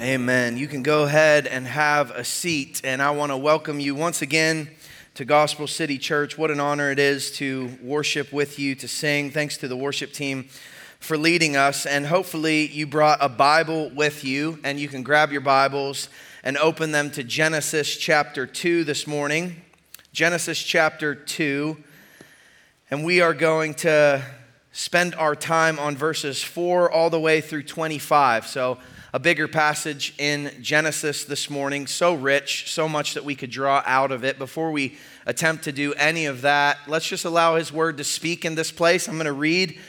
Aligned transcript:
Amen. 0.00 0.56
You 0.56 0.66
can 0.66 0.82
go 0.82 1.02
ahead 1.02 1.46
and 1.46 1.66
have 1.66 2.10
a 2.10 2.24
seat, 2.24 2.80
and 2.84 3.02
I 3.02 3.10
want 3.10 3.32
to 3.32 3.36
welcome 3.36 3.80
you 3.80 3.94
once 3.94 4.22
again 4.22 4.70
to 5.12 5.26
Gospel 5.26 5.66
City 5.66 5.98
Church. 5.98 6.38
What 6.38 6.50
an 6.50 6.58
honor 6.58 6.90
it 6.90 6.98
is 6.98 7.30
to 7.32 7.76
worship 7.82 8.32
with 8.32 8.58
you, 8.58 8.74
to 8.76 8.88
sing. 8.88 9.30
Thanks 9.30 9.58
to 9.58 9.68
the 9.68 9.76
worship 9.76 10.14
team 10.14 10.44
for 11.00 11.18
leading 11.18 11.54
us, 11.54 11.84
and 11.84 12.06
hopefully, 12.06 12.66
you 12.68 12.86
brought 12.86 13.18
a 13.20 13.28
Bible 13.28 13.90
with 13.90 14.24
you, 14.24 14.58
and 14.64 14.80
you 14.80 14.88
can 14.88 15.02
grab 15.02 15.32
your 15.32 15.42
Bibles 15.42 16.08
and 16.42 16.56
open 16.56 16.92
them 16.92 17.10
to 17.10 17.22
Genesis 17.22 17.94
chapter 17.94 18.46
2 18.46 18.84
this 18.84 19.06
morning. 19.06 19.60
Genesis 20.14 20.62
chapter 20.62 21.14
2, 21.14 21.76
and 22.90 23.04
we 23.04 23.20
are 23.20 23.34
going 23.34 23.74
to 23.74 24.24
spend 24.72 25.14
our 25.16 25.34
time 25.34 25.78
on 25.78 25.94
verses 25.94 26.42
4 26.42 26.90
all 26.90 27.10
the 27.10 27.20
way 27.20 27.42
through 27.42 27.64
25. 27.64 28.46
So, 28.46 28.78
a 29.12 29.18
bigger 29.18 29.48
passage 29.48 30.14
in 30.18 30.52
Genesis 30.60 31.24
this 31.24 31.50
morning, 31.50 31.88
so 31.88 32.14
rich, 32.14 32.70
so 32.70 32.88
much 32.88 33.14
that 33.14 33.24
we 33.24 33.34
could 33.34 33.50
draw 33.50 33.82
out 33.84 34.12
of 34.12 34.24
it. 34.24 34.38
Before 34.38 34.70
we 34.70 34.96
attempt 35.26 35.64
to 35.64 35.72
do 35.72 35.92
any 35.94 36.26
of 36.26 36.42
that, 36.42 36.78
let's 36.86 37.08
just 37.08 37.24
allow 37.24 37.56
His 37.56 37.72
word 37.72 37.96
to 37.96 38.04
speak 38.04 38.44
in 38.44 38.54
this 38.54 38.70
place. 38.70 39.08
I'm 39.08 39.16
going 39.16 39.26
to 39.26 39.32
read 39.32 39.80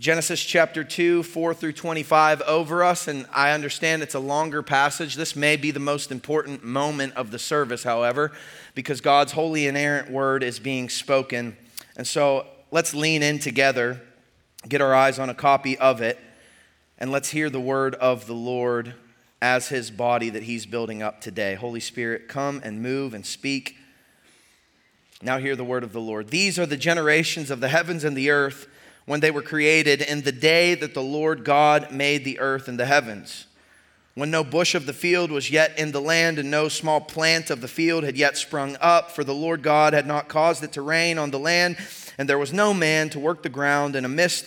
Genesis 0.00 0.42
chapter 0.42 0.82
2, 0.82 1.22
4 1.22 1.54
through 1.54 1.74
25 1.74 2.42
over 2.42 2.82
us, 2.82 3.06
and 3.06 3.26
I 3.32 3.52
understand 3.52 4.02
it's 4.02 4.16
a 4.16 4.20
longer 4.20 4.60
passage. 4.60 5.14
This 5.14 5.36
may 5.36 5.56
be 5.56 5.70
the 5.70 5.78
most 5.78 6.10
important 6.10 6.64
moment 6.64 7.14
of 7.14 7.30
the 7.30 7.38
service, 7.38 7.84
however, 7.84 8.32
because 8.74 9.00
God's 9.00 9.32
holy 9.32 9.68
inerrant 9.68 10.10
word 10.10 10.42
is 10.42 10.58
being 10.58 10.88
spoken. 10.88 11.56
And 11.96 12.08
so 12.08 12.44
let's 12.72 12.92
lean 12.92 13.22
in 13.22 13.38
together, 13.38 14.02
get 14.68 14.80
our 14.80 14.92
eyes 14.92 15.20
on 15.20 15.30
a 15.30 15.34
copy 15.34 15.78
of 15.78 16.02
it 16.02 16.18
and 17.04 17.12
let's 17.12 17.28
hear 17.28 17.50
the 17.50 17.60
word 17.60 17.94
of 17.96 18.26
the 18.26 18.32
Lord 18.32 18.94
as 19.42 19.68
his 19.68 19.90
body 19.90 20.30
that 20.30 20.44
he's 20.44 20.64
building 20.64 21.02
up 21.02 21.20
today. 21.20 21.54
Holy 21.54 21.78
Spirit, 21.78 22.28
come 22.28 22.62
and 22.64 22.80
move 22.80 23.12
and 23.12 23.26
speak. 23.26 23.76
Now, 25.20 25.36
hear 25.36 25.54
the 25.54 25.64
word 25.64 25.84
of 25.84 25.92
the 25.92 26.00
Lord. 26.00 26.28
These 26.30 26.58
are 26.58 26.64
the 26.64 26.78
generations 26.78 27.50
of 27.50 27.60
the 27.60 27.68
heavens 27.68 28.04
and 28.04 28.16
the 28.16 28.30
earth 28.30 28.68
when 29.04 29.20
they 29.20 29.30
were 29.30 29.42
created 29.42 30.00
in 30.00 30.22
the 30.22 30.32
day 30.32 30.74
that 30.76 30.94
the 30.94 31.02
Lord 31.02 31.44
God 31.44 31.92
made 31.92 32.24
the 32.24 32.38
earth 32.38 32.68
and 32.68 32.80
the 32.80 32.86
heavens. 32.86 33.48
When 34.14 34.30
no 34.30 34.42
bush 34.42 34.74
of 34.74 34.86
the 34.86 34.94
field 34.94 35.30
was 35.30 35.50
yet 35.50 35.78
in 35.78 35.92
the 35.92 36.00
land, 36.00 36.38
and 36.38 36.50
no 36.50 36.68
small 36.68 37.02
plant 37.02 37.50
of 37.50 37.60
the 37.60 37.68
field 37.68 38.04
had 38.04 38.16
yet 38.16 38.38
sprung 38.38 38.78
up, 38.80 39.10
for 39.10 39.24
the 39.24 39.34
Lord 39.34 39.62
God 39.62 39.92
had 39.92 40.06
not 40.06 40.28
caused 40.28 40.64
it 40.64 40.72
to 40.72 40.80
rain 40.80 41.18
on 41.18 41.32
the 41.32 41.38
land, 41.38 41.76
and 42.16 42.26
there 42.26 42.38
was 42.38 42.54
no 42.54 42.72
man 42.72 43.10
to 43.10 43.20
work 43.20 43.42
the 43.42 43.50
ground, 43.50 43.94
and 43.94 44.06
a 44.06 44.08
mist 44.08 44.46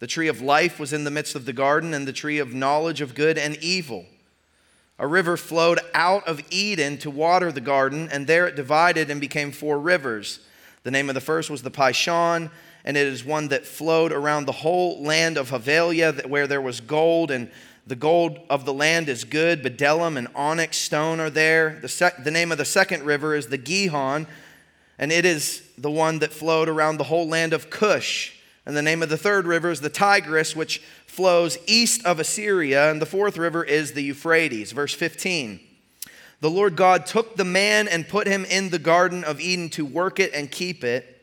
The 0.00 0.06
tree 0.06 0.28
of 0.28 0.40
life 0.40 0.80
was 0.80 0.92
in 0.92 1.04
the 1.04 1.10
midst 1.10 1.34
of 1.34 1.44
the 1.44 1.52
garden, 1.52 1.94
and 1.94 2.08
the 2.08 2.12
tree 2.12 2.38
of 2.38 2.52
knowledge 2.54 3.00
of 3.00 3.14
good 3.14 3.38
and 3.38 3.56
evil. 3.56 4.06
A 4.98 5.06
river 5.06 5.36
flowed 5.36 5.78
out 5.94 6.26
of 6.26 6.42
Eden 6.50 6.98
to 6.98 7.10
water 7.10 7.52
the 7.52 7.60
garden, 7.60 8.08
and 8.10 8.26
there 8.26 8.46
it 8.46 8.56
divided 8.56 9.10
and 9.10 9.20
became 9.20 9.52
four 9.52 9.78
rivers. 9.78 10.40
The 10.82 10.90
name 10.90 11.08
of 11.08 11.14
the 11.14 11.20
first 11.20 11.50
was 11.50 11.62
the 11.62 11.70
Pishon, 11.70 12.50
and 12.84 12.96
it 12.96 13.06
is 13.06 13.24
one 13.24 13.48
that 13.48 13.66
flowed 13.66 14.10
around 14.12 14.46
the 14.46 14.52
whole 14.52 15.02
land 15.02 15.36
of 15.36 15.50
Havilah, 15.50 16.26
where 16.26 16.46
there 16.46 16.62
was 16.62 16.80
gold, 16.80 17.30
and 17.30 17.50
the 17.86 17.96
gold 17.96 18.38
of 18.48 18.64
the 18.64 18.72
land 18.72 19.10
is 19.10 19.24
good. 19.24 19.62
Bdellium 19.62 20.16
and 20.16 20.28
onyx 20.34 20.78
stone 20.78 21.20
are 21.20 21.30
there. 21.30 21.78
The, 21.82 21.88
sec- 21.88 22.24
the 22.24 22.30
name 22.30 22.52
of 22.52 22.58
the 22.58 22.64
second 22.64 23.04
river 23.04 23.34
is 23.34 23.48
the 23.48 23.58
Gihon, 23.58 24.26
and 24.98 25.12
it 25.12 25.26
is 25.26 25.62
the 25.76 25.90
one 25.90 26.20
that 26.20 26.32
flowed 26.32 26.70
around 26.70 26.96
the 26.96 27.04
whole 27.04 27.28
land 27.28 27.52
of 27.52 27.68
Cush. 27.68 28.34
And 28.66 28.76
the 28.76 28.82
name 28.82 29.02
of 29.02 29.08
the 29.08 29.16
third 29.16 29.46
river 29.46 29.70
is 29.70 29.80
the 29.80 29.90
Tigris, 29.90 30.54
which 30.54 30.78
flows 31.06 31.58
east 31.66 32.04
of 32.04 32.20
Assyria. 32.20 32.90
And 32.90 33.00
the 33.00 33.06
fourth 33.06 33.36
river 33.36 33.64
is 33.64 33.92
the 33.92 34.02
Euphrates. 34.02 34.72
Verse 34.72 34.94
15. 34.94 35.60
The 36.40 36.50
Lord 36.50 36.76
God 36.76 37.06
took 37.06 37.36
the 37.36 37.44
man 37.44 37.88
and 37.88 38.08
put 38.08 38.26
him 38.26 38.44
in 38.46 38.70
the 38.70 38.78
Garden 38.78 39.24
of 39.24 39.40
Eden 39.40 39.68
to 39.70 39.84
work 39.84 40.18
it 40.20 40.32
and 40.32 40.50
keep 40.50 40.84
it. 40.84 41.16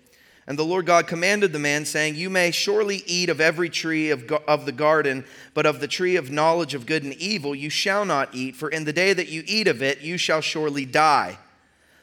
And 0.45 0.57
the 0.57 0.63
Lord 0.63 0.85
God 0.85 1.07
commanded 1.07 1.51
the 1.51 1.59
man, 1.59 1.83
saying, 1.83 2.15
You 2.15 2.29
may 2.29 2.51
surely 2.51 3.03
eat 3.05 3.27
of 3.29 3.41
every 3.41 3.69
tree 3.69 4.11
of, 4.11 4.31
of 4.47 4.65
the 4.65 4.71
garden, 4.71 5.25
but 5.53 5.65
of 5.65 5.81
the 5.81 5.89
tree 5.89 6.15
of 6.15 6.31
knowledge 6.31 6.73
of 6.73 6.85
good 6.85 7.03
and 7.03 7.13
evil 7.15 7.53
you 7.53 7.69
shall 7.69 8.05
not 8.05 8.33
eat, 8.33 8.55
for 8.55 8.69
in 8.69 8.85
the 8.85 8.93
day 8.93 9.11
that 9.11 9.27
you 9.27 9.43
eat 9.45 9.67
of 9.67 9.81
it 9.81 10.01
you 10.01 10.17
shall 10.17 10.39
surely 10.39 10.85
die. 10.85 11.37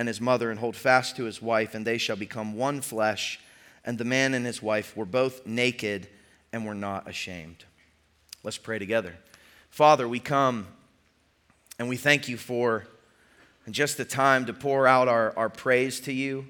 and 0.00 0.08
his 0.08 0.18
mother 0.18 0.50
and 0.50 0.58
hold 0.58 0.74
fast 0.74 1.14
to 1.16 1.24
his 1.24 1.42
wife, 1.42 1.74
and 1.74 1.86
they 1.86 1.98
shall 1.98 2.16
become 2.16 2.56
one 2.56 2.80
flesh. 2.80 3.38
And 3.84 3.98
the 3.98 4.04
man 4.06 4.32
and 4.32 4.46
his 4.46 4.62
wife 4.62 4.96
were 4.96 5.04
both 5.04 5.46
naked 5.46 6.08
and 6.54 6.64
were 6.64 6.74
not 6.74 7.06
ashamed. 7.06 7.66
Let's 8.42 8.56
pray 8.56 8.78
together. 8.78 9.14
Father, 9.68 10.08
we 10.08 10.18
come 10.18 10.68
and 11.78 11.86
we 11.86 11.98
thank 11.98 12.30
you 12.30 12.38
for 12.38 12.86
just 13.70 13.98
the 13.98 14.06
time 14.06 14.46
to 14.46 14.54
pour 14.54 14.86
out 14.86 15.06
our, 15.06 15.36
our 15.36 15.50
praise 15.50 16.00
to 16.00 16.14
you. 16.14 16.46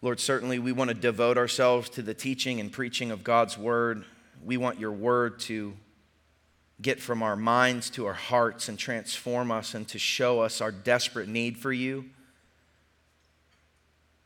Lord, 0.00 0.20
certainly 0.20 0.60
we 0.60 0.70
want 0.70 0.90
to 0.90 0.94
devote 0.94 1.36
ourselves 1.36 1.88
to 1.90 2.02
the 2.02 2.14
teaching 2.14 2.60
and 2.60 2.70
preaching 2.70 3.10
of 3.10 3.24
God's 3.24 3.58
word. 3.58 4.04
We 4.44 4.56
want 4.56 4.78
your 4.78 4.92
word 4.92 5.40
to 5.40 5.74
get 6.82 7.00
from 7.00 7.22
our 7.22 7.36
minds 7.36 7.88
to 7.90 8.06
our 8.06 8.14
hearts 8.14 8.68
and 8.68 8.78
transform 8.78 9.50
us 9.50 9.74
and 9.74 9.86
to 9.88 9.98
show 9.98 10.40
us 10.40 10.60
our 10.60 10.72
desperate 10.72 11.28
need 11.28 11.56
for 11.56 11.72
you. 11.72 12.04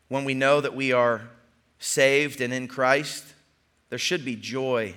When 0.08 0.24
we 0.24 0.34
know 0.34 0.60
that 0.60 0.74
we 0.74 0.92
are 0.92 1.28
saved 1.78 2.40
and 2.40 2.52
in 2.52 2.66
Christ, 2.66 3.24
there 3.90 3.98
should 3.98 4.24
be 4.24 4.36
joy 4.36 4.94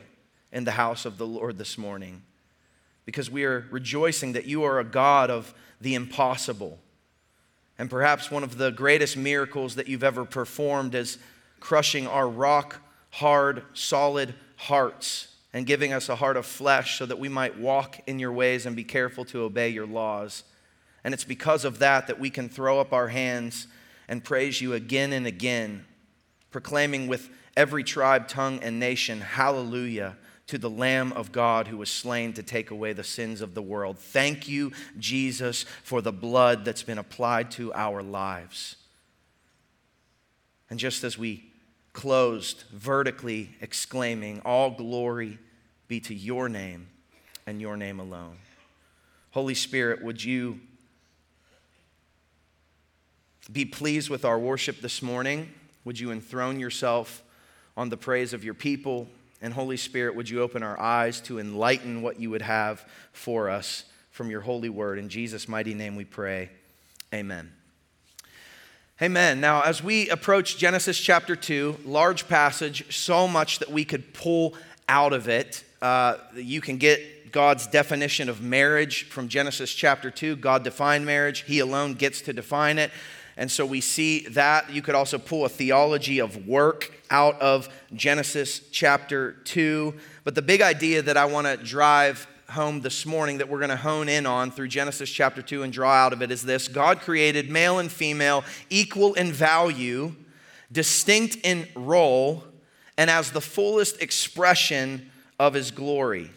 in 0.51 0.63
the 0.63 0.71
house 0.71 1.05
of 1.05 1.17
the 1.17 1.27
Lord 1.27 1.57
this 1.57 1.77
morning 1.77 2.23
because 3.05 3.29
we 3.29 3.43
are 3.43 3.67
rejoicing 3.71 4.33
that 4.33 4.45
you 4.45 4.63
are 4.63 4.79
a 4.79 4.85
God 4.85 5.29
of 5.29 5.53
the 5.81 5.95
impossible. 5.95 6.79
And 7.77 7.89
perhaps 7.89 8.31
one 8.31 8.43
of 8.43 8.57
the 8.57 8.71
greatest 8.71 9.17
miracles 9.17 9.75
that 9.75 9.87
you've 9.87 10.03
ever 10.03 10.23
performed 10.23 10.95
is 10.95 11.17
crushing 11.59 12.07
our 12.07 12.27
rock 12.27 12.79
hard, 13.09 13.63
solid 13.73 14.33
hearts 14.55 15.30
and 15.53 15.65
giving 15.65 15.93
us 15.93 16.09
a 16.09 16.15
heart 16.15 16.37
of 16.37 16.45
flesh 16.45 16.97
so 16.97 17.05
that 17.05 17.19
we 17.19 17.29
might 17.29 17.59
walk 17.59 17.99
in 18.07 18.19
your 18.19 18.31
ways 18.31 18.65
and 18.65 18.75
be 18.75 18.83
careful 18.83 19.25
to 19.25 19.41
obey 19.41 19.69
your 19.69 19.85
laws. 19.85 20.43
And 21.03 21.13
it's 21.13 21.23
because 21.23 21.65
of 21.65 21.79
that 21.79 22.07
that 22.07 22.19
we 22.19 22.29
can 22.29 22.47
throw 22.47 22.79
up 22.79 22.93
our 22.93 23.09
hands 23.09 23.67
and 24.07 24.23
praise 24.23 24.61
you 24.61 24.73
again 24.73 25.13
and 25.13 25.27
again, 25.27 25.85
proclaiming 26.51 27.07
with 27.07 27.29
every 27.57 27.83
tribe, 27.83 28.27
tongue, 28.27 28.59
and 28.61 28.79
nation, 28.79 29.21
Hallelujah 29.21 30.15
to 30.51 30.57
the 30.57 30.69
Lamb 30.69 31.13
of 31.13 31.31
God 31.31 31.67
who 31.67 31.77
was 31.77 31.89
slain 31.89 32.33
to 32.33 32.43
take 32.43 32.71
away 32.71 32.91
the 32.91 33.05
sins 33.05 33.39
of 33.39 33.53
the 33.53 33.61
world. 33.61 33.97
Thank 33.97 34.49
you, 34.49 34.73
Jesus, 34.99 35.63
for 35.81 36.01
the 36.01 36.11
blood 36.11 36.65
that's 36.65 36.83
been 36.83 36.97
applied 36.97 37.51
to 37.51 37.73
our 37.73 38.03
lives. 38.03 38.75
And 40.69 40.77
just 40.77 41.05
as 41.05 41.17
we 41.17 41.50
closed, 41.93 42.63
vertically 42.71 43.55
exclaiming, 43.61 44.41
All 44.45 44.71
glory 44.71 45.39
be 45.87 45.99
to 46.01 46.15
your 46.15 46.49
name 46.49 46.87
and 47.45 47.59
your 47.59 47.77
name 47.77 47.99
alone. 47.99 48.37
Holy 49.31 49.55
Spirit, 49.55 50.03
would 50.03 50.23
you 50.23 50.59
be 53.51 53.65
pleased 53.65 54.09
with 54.09 54.25
our 54.25 54.39
worship 54.39 54.81
this 54.81 55.01
morning? 55.01 55.51
Would 55.83 55.99
you 55.99 56.11
enthrone 56.11 56.59
yourself 56.59 57.23
on 57.75 57.89
the 57.89 57.97
praise 57.97 58.33
of 58.33 58.43
your 58.43 58.53
people? 58.53 59.07
And 59.41 59.53
Holy 59.53 59.77
Spirit, 59.77 60.15
would 60.15 60.29
you 60.29 60.41
open 60.41 60.63
our 60.63 60.79
eyes 60.79 61.19
to 61.21 61.39
enlighten 61.39 62.01
what 62.01 62.19
you 62.19 62.29
would 62.29 62.43
have 62.43 62.87
for 63.11 63.49
us 63.49 63.85
from 64.11 64.29
your 64.29 64.41
holy 64.41 64.69
word? 64.69 64.99
In 64.99 65.09
Jesus' 65.09 65.47
mighty 65.47 65.73
name 65.73 65.95
we 65.95 66.05
pray. 66.05 66.49
Amen. 67.13 67.51
Amen. 69.01 69.41
Now, 69.41 69.63
as 69.63 69.83
we 69.83 70.09
approach 70.09 70.59
Genesis 70.59 70.99
chapter 70.99 71.35
2, 71.35 71.79
large 71.85 72.27
passage, 72.27 72.95
so 72.95 73.27
much 73.27 73.57
that 73.57 73.71
we 73.71 73.83
could 73.83 74.13
pull 74.13 74.53
out 74.87 75.11
of 75.11 75.27
it. 75.27 75.63
Uh, 75.81 76.17
you 76.35 76.61
can 76.61 76.77
get 76.77 77.31
God's 77.31 77.65
definition 77.65 78.29
of 78.29 78.41
marriage 78.43 79.05
from 79.05 79.27
Genesis 79.27 79.73
chapter 79.73 80.11
2. 80.11 80.35
God 80.35 80.63
defined 80.63 81.07
marriage, 81.07 81.45
He 81.45 81.57
alone 81.57 81.95
gets 81.95 82.21
to 82.21 82.33
define 82.33 82.77
it. 82.77 82.91
And 83.37 83.49
so 83.49 83.65
we 83.65 83.81
see 83.81 84.27
that. 84.27 84.69
You 84.69 84.83
could 84.83 84.93
also 84.93 85.17
pull 85.17 85.45
a 85.45 85.49
theology 85.49 86.19
of 86.19 86.45
work 86.45 86.91
out 87.09 87.41
of 87.41 87.69
Genesis 87.95 88.61
chapter 88.71 89.31
2. 89.45 89.95
But 90.25 90.35
the 90.35 90.43
big 90.43 90.61
idea 90.61 91.01
that 91.01 91.17
I 91.17 91.25
want 91.25 91.47
to 91.47 91.57
drive 91.57 92.27
home 92.51 92.81
this 92.81 93.05
morning 93.05 93.37
that 93.37 93.47
we're 93.47 93.59
going 93.59 93.69
to 93.69 93.75
hone 93.75 94.09
in 94.09 94.25
on 94.25 94.51
through 94.51 94.67
Genesis 94.67 95.09
chapter 95.09 95.41
2 95.41 95.63
and 95.63 95.71
draw 95.71 95.91
out 95.93 96.13
of 96.13 96.21
it 96.21 96.31
is 96.31 96.43
this 96.43 96.67
God 96.67 96.99
created 96.99 97.49
male 97.49 97.79
and 97.79 97.91
female 97.91 98.43
equal 98.69 99.13
in 99.13 99.31
value, 99.31 100.13
distinct 100.71 101.37
in 101.43 101.67
role, 101.75 102.43
and 102.97 103.09
as 103.09 103.31
the 103.31 103.41
fullest 103.41 104.01
expression 104.01 105.09
of 105.39 105.53
his 105.53 105.71
glory. 105.71 106.29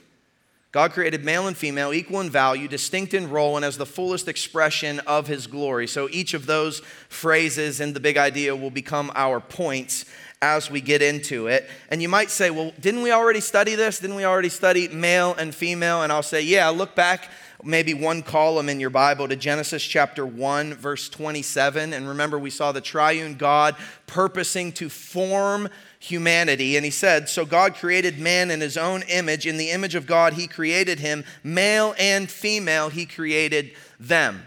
God 0.74 0.90
created 0.90 1.24
male 1.24 1.46
and 1.46 1.56
female, 1.56 1.94
equal 1.94 2.20
in 2.20 2.30
value, 2.30 2.66
distinct 2.66 3.14
in 3.14 3.30
role, 3.30 3.54
and 3.54 3.64
as 3.64 3.78
the 3.78 3.86
fullest 3.86 4.26
expression 4.26 4.98
of 5.06 5.28
his 5.28 5.46
glory. 5.46 5.86
So 5.86 6.08
each 6.10 6.34
of 6.34 6.46
those 6.46 6.80
phrases 7.08 7.80
in 7.80 7.92
the 7.92 8.00
big 8.00 8.16
idea 8.16 8.56
will 8.56 8.72
become 8.72 9.12
our 9.14 9.38
points 9.38 10.04
as 10.42 10.72
we 10.72 10.80
get 10.80 11.00
into 11.00 11.46
it. 11.46 11.70
And 11.90 12.02
you 12.02 12.08
might 12.08 12.28
say, 12.28 12.50
well, 12.50 12.72
didn't 12.80 13.02
we 13.02 13.12
already 13.12 13.38
study 13.40 13.76
this? 13.76 14.00
Didn't 14.00 14.16
we 14.16 14.24
already 14.24 14.48
study 14.48 14.88
male 14.88 15.36
and 15.38 15.54
female? 15.54 16.02
And 16.02 16.10
I'll 16.10 16.24
say, 16.24 16.42
yeah, 16.42 16.68
look 16.70 16.96
back 16.96 17.30
maybe 17.62 17.94
one 17.94 18.22
column 18.22 18.68
in 18.68 18.80
your 18.80 18.90
Bible 18.90 19.28
to 19.28 19.36
Genesis 19.36 19.82
chapter 19.82 20.26
1, 20.26 20.74
verse 20.74 21.08
27. 21.08 21.92
And 21.92 22.08
remember, 22.08 22.36
we 22.36 22.50
saw 22.50 22.72
the 22.72 22.80
triune 22.80 23.36
God 23.36 23.76
purposing 24.08 24.72
to 24.72 24.88
form 24.88 25.68
humanity. 26.04 26.76
And 26.76 26.84
he 26.84 26.90
said, 26.90 27.28
So 27.28 27.44
God 27.44 27.74
created 27.74 28.18
man 28.18 28.50
in 28.50 28.60
his 28.60 28.76
own 28.76 29.02
image. 29.08 29.46
In 29.46 29.56
the 29.56 29.70
image 29.70 29.94
of 29.94 30.06
God, 30.06 30.34
he 30.34 30.46
created 30.46 31.00
him. 31.00 31.24
Male 31.42 31.94
and 31.98 32.30
female, 32.30 32.90
he 32.90 33.06
created 33.06 33.72
them. 33.98 34.42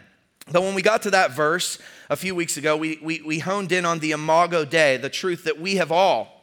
But 0.52 0.62
when 0.62 0.76
we 0.76 0.82
got 0.82 1.02
to 1.04 1.12
that 1.12 1.32
verse, 1.32 1.80
a 2.10 2.16
few 2.16 2.36
weeks 2.36 2.58
ago, 2.58 2.78
we, 2.78 3.00
we, 3.02 3.22
we 3.22 3.40
honed 3.40 3.72
in 3.72 3.86
on 3.86 4.00
the 4.00 4.12
Imago 4.12 4.64
Dei, 4.64 4.98
the 4.98 5.10
truth 5.10 5.44
that 5.44 5.60
we 5.60 5.76
have 5.76 5.92
all, 5.92 6.37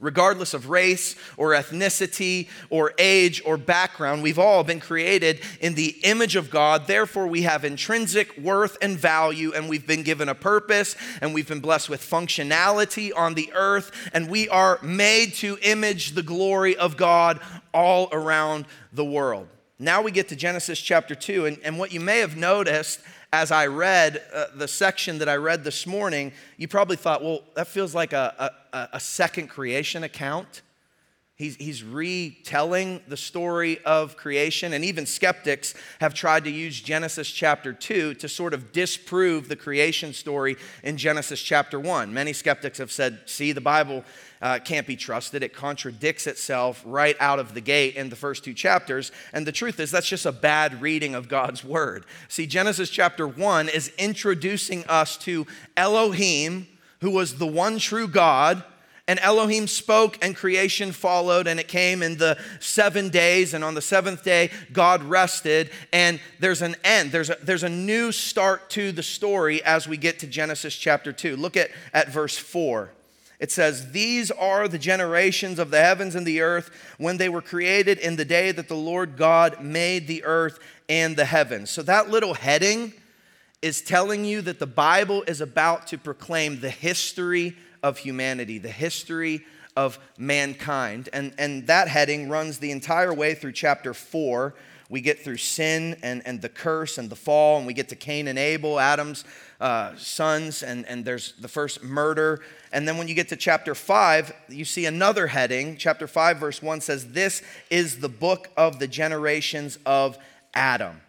regardless 0.00 0.54
of 0.54 0.68
race 0.68 1.16
or 1.36 1.50
ethnicity 1.52 2.48
or 2.70 2.92
age 2.98 3.42
or 3.44 3.56
background, 3.56 4.22
we've 4.22 4.38
all 4.38 4.64
been 4.64 4.80
created 4.80 5.40
in 5.60 5.74
the 5.74 5.96
image 6.02 6.36
of 6.36 6.50
God. 6.50 6.86
Therefore, 6.86 7.26
we 7.26 7.42
have 7.42 7.64
intrinsic 7.64 8.36
worth 8.38 8.76
and 8.82 8.98
value, 8.98 9.52
and 9.52 9.68
we've 9.68 9.86
been 9.86 10.02
given 10.02 10.28
a 10.28 10.34
purpose, 10.34 10.96
and 11.20 11.32
we've 11.34 11.48
been 11.48 11.60
blessed 11.60 11.88
with 11.88 12.02
functionality 12.02 13.10
on 13.16 13.34
the 13.34 13.50
earth, 13.54 13.90
and 14.12 14.28
we 14.28 14.48
are 14.48 14.78
made 14.82 15.34
to 15.34 15.58
image 15.62 16.12
the 16.12 16.22
glory 16.22 16.76
of 16.76 16.96
God 16.96 17.40
all 17.72 18.08
around 18.12 18.66
the 18.92 19.04
world. 19.04 19.48
Now 19.78 20.00
we 20.00 20.10
get 20.10 20.28
to 20.28 20.36
Genesis 20.36 20.80
chapter 20.80 21.14
2, 21.14 21.46
and, 21.46 21.58
and 21.62 21.78
what 21.78 21.92
you 21.92 22.00
may 22.00 22.20
have 22.20 22.36
noticed 22.36 23.00
as 23.32 23.50
I 23.50 23.66
read 23.66 24.22
uh, 24.32 24.46
the 24.54 24.68
section 24.68 25.18
that 25.18 25.28
I 25.28 25.36
read 25.36 25.64
this 25.64 25.86
morning, 25.86 26.32
you 26.56 26.68
probably 26.68 26.96
thought, 26.96 27.22
well, 27.22 27.42
that 27.54 27.66
feels 27.66 27.94
like 27.94 28.12
a, 28.12 28.52
a, 28.72 28.88
a 28.94 29.00
second 29.00 29.48
creation 29.48 30.04
account. 30.04 30.62
He's, 31.36 31.56
he's 31.56 31.84
retelling 31.84 33.02
the 33.08 33.16
story 33.18 33.78
of 33.84 34.16
creation, 34.16 34.72
and 34.72 34.82
even 34.82 35.04
skeptics 35.04 35.74
have 36.00 36.14
tried 36.14 36.44
to 36.44 36.50
use 36.50 36.80
Genesis 36.80 37.30
chapter 37.30 37.74
2 37.74 38.14
to 38.14 38.26
sort 38.26 38.54
of 38.54 38.72
disprove 38.72 39.46
the 39.50 39.56
creation 39.56 40.14
story 40.14 40.56
in 40.82 40.96
Genesis 40.96 41.42
chapter 41.42 41.78
1. 41.78 42.10
Many 42.10 42.32
skeptics 42.32 42.78
have 42.78 42.90
said, 42.90 43.20
see, 43.26 43.52
the 43.52 43.60
Bible 43.60 44.02
uh, 44.40 44.60
can't 44.64 44.86
be 44.86 44.96
trusted. 44.96 45.42
It 45.42 45.52
contradicts 45.52 46.26
itself 46.26 46.82
right 46.86 47.16
out 47.20 47.38
of 47.38 47.52
the 47.52 47.60
gate 47.60 47.96
in 47.96 48.08
the 48.08 48.16
first 48.16 48.42
two 48.42 48.54
chapters. 48.54 49.12
And 49.34 49.46
the 49.46 49.52
truth 49.52 49.78
is, 49.78 49.90
that's 49.90 50.08
just 50.08 50.24
a 50.24 50.32
bad 50.32 50.80
reading 50.80 51.14
of 51.14 51.28
God's 51.28 51.62
word. 51.62 52.06
See, 52.28 52.46
Genesis 52.46 52.88
chapter 52.88 53.28
1 53.28 53.68
is 53.68 53.92
introducing 53.98 54.84
us 54.86 55.18
to 55.18 55.46
Elohim, 55.76 56.66
who 57.02 57.10
was 57.10 57.36
the 57.36 57.46
one 57.46 57.78
true 57.78 58.08
God 58.08 58.64
and 59.08 59.20
Elohim 59.20 59.68
spoke, 59.68 60.18
and 60.20 60.34
creation 60.34 60.90
followed, 60.90 61.46
and 61.46 61.60
it 61.60 61.68
came 61.68 62.02
in 62.02 62.16
the 62.16 62.38
seven 62.58 63.08
days. 63.08 63.54
And 63.54 63.62
on 63.62 63.74
the 63.74 63.82
seventh 63.82 64.24
day, 64.24 64.50
God 64.72 65.04
rested, 65.04 65.70
and 65.92 66.18
there's 66.40 66.60
an 66.60 66.74
end. 66.82 67.12
There's 67.12 67.30
a, 67.30 67.36
there's 67.40 67.62
a 67.62 67.68
new 67.68 68.10
start 68.10 68.68
to 68.70 68.90
the 68.90 69.04
story 69.04 69.62
as 69.62 69.86
we 69.86 69.96
get 69.96 70.18
to 70.20 70.26
Genesis 70.26 70.74
chapter 70.74 71.12
2. 71.12 71.36
Look 71.36 71.56
at, 71.56 71.70
at 71.92 72.08
verse 72.08 72.36
4. 72.36 72.90
It 73.38 73.52
says, 73.52 73.92
These 73.92 74.32
are 74.32 74.66
the 74.66 74.78
generations 74.78 75.60
of 75.60 75.70
the 75.70 75.80
heavens 75.80 76.16
and 76.16 76.26
the 76.26 76.40
earth 76.40 76.70
when 76.98 77.16
they 77.16 77.28
were 77.28 77.42
created 77.42 77.98
in 77.98 78.16
the 78.16 78.24
day 78.24 78.50
that 78.50 78.66
the 78.66 78.74
Lord 78.74 79.16
God 79.16 79.62
made 79.62 80.08
the 80.08 80.24
earth 80.24 80.58
and 80.88 81.16
the 81.16 81.26
heavens. 81.26 81.70
So 81.70 81.82
that 81.82 82.10
little 82.10 82.34
heading 82.34 82.92
is 83.62 83.82
telling 83.82 84.24
you 84.24 84.42
that 84.42 84.58
the 84.58 84.66
Bible 84.66 85.22
is 85.28 85.40
about 85.40 85.86
to 85.88 85.98
proclaim 85.98 86.60
the 86.60 86.70
history 86.70 87.56
of 87.82 87.98
humanity, 87.98 88.58
the 88.58 88.70
history 88.70 89.44
of 89.76 89.98
mankind. 90.18 91.08
And, 91.12 91.34
and 91.38 91.66
that 91.66 91.88
heading 91.88 92.28
runs 92.28 92.58
the 92.58 92.70
entire 92.70 93.12
way 93.12 93.34
through 93.34 93.52
chapter 93.52 93.92
4. 93.92 94.54
We 94.88 95.00
get 95.00 95.20
through 95.20 95.38
sin 95.38 95.96
and, 96.02 96.22
and 96.24 96.40
the 96.40 96.48
curse 96.48 96.96
and 96.96 97.10
the 97.10 97.16
fall, 97.16 97.58
and 97.58 97.66
we 97.66 97.74
get 97.74 97.88
to 97.88 97.96
Cain 97.96 98.28
and 98.28 98.38
Abel, 98.38 98.78
Adam's 98.78 99.24
uh, 99.60 99.96
sons, 99.96 100.62
and, 100.62 100.86
and 100.86 101.04
there's 101.04 101.32
the 101.40 101.48
first 101.48 101.82
murder. 101.82 102.40
And 102.72 102.86
then 102.86 102.96
when 102.96 103.08
you 103.08 103.14
get 103.14 103.28
to 103.30 103.36
chapter 103.36 103.74
5, 103.74 104.32
you 104.48 104.64
see 104.64 104.86
another 104.86 105.26
heading. 105.26 105.76
Chapter 105.76 106.06
5, 106.06 106.38
verse 106.38 106.62
1 106.62 106.80
says, 106.80 107.12
This 107.12 107.42
is 107.68 107.98
the 107.98 108.08
book 108.08 108.48
of 108.56 108.78
the 108.78 108.86
generations 108.86 109.78
of 109.84 110.18
Adam. 110.54 111.00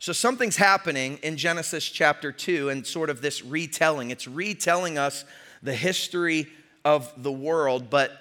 So 0.00 0.12
something's 0.12 0.56
happening 0.56 1.18
in 1.22 1.36
Genesis 1.36 1.84
chapter 1.84 2.32
2 2.32 2.70
and 2.70 2.86
sort 2.86 3.10
of 3.10 3.20
this 3.20 3.44
retelling. 3.44 4.10
It's 4.10 4.26
retelling 4.26 4.98
us 4.98 5.24
the 5.62 5.74
history 5.74 6.48
of 6.84 7.12
the 7.22 7.32
world, 7.32 7.90
but 7.90 8.12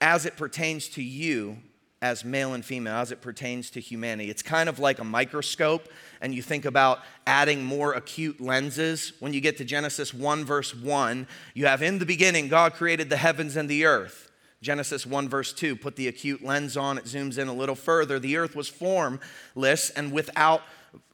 as 0.00 0.26
it 0.26 0.36
pertains 0.36 0.88
to 0.90 1.02
you 1.02 1.58
as 2.04 2.22
male 2.22 2.52
and 2.52 2.62
female, 2.62 2.96
as 2.96 3.10
it 3.10 3.22
pertains 3.22 3.70
to 3.70 3.80
humanity. 3.80 4.28
It's 4.28 4.42
kind 4.42 4.68
of 4.68 4.78
like 4.78 4.98
a 4.98 5.04
microscope, 5.04 5.88
and 6.20 6.34
you 6.34 6.42
think 6.42 6.66
about 6.66 7.00
adding 7.26 7.64
more 7.64 7.94
acute 7.94 8.42
lenses. 8.42 9.14
When 9.20 9.32
you 9.32 9.40
get 9.40 9.56
to 9.56 9.64
Genesis 9.64 10.12
1, 10.12 10.44
verse 10.44 10.74
1, 10.74 11.26
you 11.54 11.64
have 11.64 11.82
in 11.82 11.98
the 11.98 12.04
beginning, 12.04 12.48
God 12.48 12.74
created 12.74 13.08
the 13.08 13.16
heavens 13.16 13.56
and 13.56 13.70
the 13.70 13.86
earth. 13.86 14.30
Genesis 14.64 15.04
1, 15.04 15.28
verse 15.28 15.52
2, 15.52 15.76
put 15.76 15.94
the 15.94 16.08
acute 16.08 16.42
lens 16.42 16.74
on, 16.74 16.96
it 16.96 17.04
zooms 17.04 17.36
in 17.36 17.48
a 17.48 17.52
little 17.52 17.74
further. 17.74 18.18
The 18.18 18.38
earth 18.38 18.56
was 18.56 18.66
formless 18.66 19.90
and 19.90 20.10
without 20.10 20.62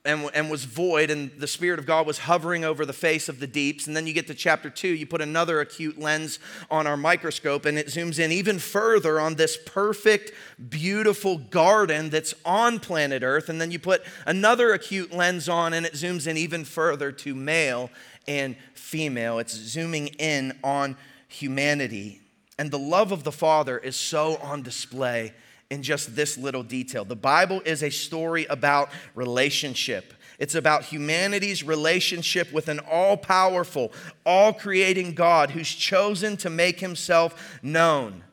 and, 0.04 0.30
and 0.32 0.50
was 0.50 0.64
void, 0.64 1.10
and 1.10 1.30
the 1.36 1.46
Spirit 1.46 1.78
of 1.78 1.84
God 1.84 2.06
was 2.06 2.20
hovering 2.20 2.64
over 2.64 2.86
the 2.86 2.92
face 2.92 3.28
of 3.28 3.38
the 3.38 3.46
deeps. 3.46 3.86
And 3.86 3.94
then 3.94 4.06
you 4.06 4.14
get 4.14 4.28
to 4.28 4.34
chapter 4.34 4.70
two, 4.70 4.88
you 4.88 5.06
put 5.06 5.20
another 5.20 5.60
acute 5.60 5.98
lens 5.98 6.38
on 6.70 6.86
our 6.86 6.96
microscope, 6.96 7.66
and 7.66 7.76
it 7.76 7.88
zooms 7.88 8.18
in 8.18 8.32
even 8.32 8.58
further 8.58 9.20
on 9.20 9.34
this 9.34 9.58
perfect, 9.66 10.32
beautiful 10.70 11.36
garden 11.36 12.08
that's 12.08 12.32
on 12.46 12.78
planet 12.78 13.22
Earth. 13.22 13.50
And 13.50 13.60
then 13.60 13.70
you 13.70 13.78
put 13.78 14.02
another 14.24 14.72
acute 14.72 15.12
lens 15.12 15.50
on, 15.50 15.74
and 15.74 15.84
it 15.84 15.92
zooms 15.94 16.26
in 16.26 16.38
even 16.38 16.64
further 16.64 17.12
to 17.12 17.34
male 17.34 17.90
and 18.26 18.56
female. 18.74 19.38
It's 19.38 19.54
zooming 19.54 20.08
in 20.18 20.58
on 20.64 20.96
humanity. 21.28 22.19
And 22.60 22.70
the 22.70 22.78
love 22.78 23.10
of 23.10 23.24
the 23.24 23.32
Father 23.32 23.78
is 23.78 23.96
so 23.96 24.36
on 24.36 24.60
display 24.60 25.32
in 25.70 25.82
just 25.82 26.14
this 26.14 26.36
little 26.36 26.62
detail. 26.62 27.06
The 27.06 27.16
Bible 27.16 27.62
is 27.64 27.82
a 27.82 27.88
story 27.88 28.44
about 28.50 28.90
relationship. 29.14 30.12
It's 30.38 30.54
about 30.54 30.84
humanity's 30.84 31.64
relationship 31.64 32.52
with 32.52 32.68
an 32.68 32.78
all 32.80 33.16
powerful, 33.16 33.92
all 34.26 34.52
creating 34.52 35.14
God 35.14 35.52
who's 35.52 35.70
chosen 35.70 36.36
to 36.36 36.50
make 36.50 36.80
himself 36.80 37.58
known. 37.62 38.24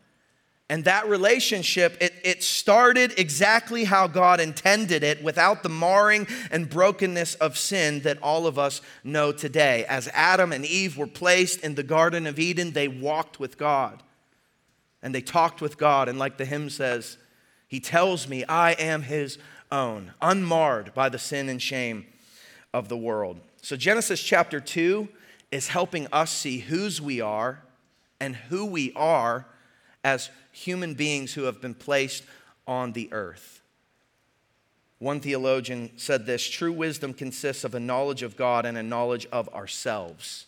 And 0.70 0.84
that 0.84 1.08
relationship, 1.08 1.96
it, 2.02 2.14
it 2.26 2.44
started 2.44 3.18
exactly 3.18 3.86
how 3.86 4.08
God 4.08 4.42
intended 4.42 5.04
it 5.04 5.24
without 5.24 5.64
the 5.64 5.70
marring 5.70 6.28
and 6.52 6.70
brokenness 6.70 7.36
of 7.36 7.58
sin 7.58 8.02
that 8.02 8.22
all 8.22 8.46
of 8.46 8.60
us 8.60 8.82
know 9.06 9.32
today. 9.32 9.86
As 9.86 10.10
Adam 10.10 10.52
and 10.52 10.66
Eve 10.66 10.98
were 10.98 11.08
placed 11.08 11.62
in 11.62 11.76
the 11.76 11.84
Garden 11.84 12.28
of 12.28 12.38
Eden, 12.38 12.74
they 12.74 12.90
walked 12.90 13.40
with 13.40 13.58
God 13.58 14.04
and 15.08 15.16
they 15.16 15.22
talked 15.22 15.62
with 15.62 15.78
God. 15.78 16.10
And 16.10 16.20
like 16.20 16.36
the 16.36 16.44
hymn 16.44 16.70
says, 16.70 17.18
He 17.66 17.80
tells 17.80 18.28
me 18.28 18.44
I 18.44 18.74
am 18.74 19.04
His 19.04 19.38
own, 19.72 20.12
unmarred 20.22 20.94
by 20.94 21.08
the 21.08 21.18
sin 21.18 21.48
and 21.48 21.62
shame 21.62 22.06
of 22.74 22.90
the 22.90 22.98
world. 22.98 23.40
So, 23.62 23.78
Genesis 23.78 24.22
chapter 24.22 24.60
2 24.60 25.08
is 25.50 25.70
helping 25.70 26.08
us 26.12 26.30
see 26.30 26.58
whose 26.58 27.02
we 27.02 27.22
are 27.22 27.64
and 28.20 28.36
who 28.36 28.66
we 28.66 28.92
are 28.98 29.46
as 30.04 30.30
human 30.52 30.94
beings 30.94 31.36
who 31.36 31.44
have 31.44 31.62
been 31.62 31.74
placed 31.74 32.26
on 32.68 32.92
the 32.92 33.08
earth. 33.14 33.62
One 35.00 35.22
theologian 35.22 35.92
said 35.96 36.26
this 36.26 36.46
true 36.46 36.74
wisdom 36.74 37.14
consists 37.14 37.64
of 37.64 37.74
a 37.74 37.80
knowledge 37.80 38.24
of 38.24 38.36
God 38.36 38.66
and 38.66 38.78
a 38.78 38.84
knowledge 38.84 39.26
of 39.32 39.48
ourselves. 39.54 40.48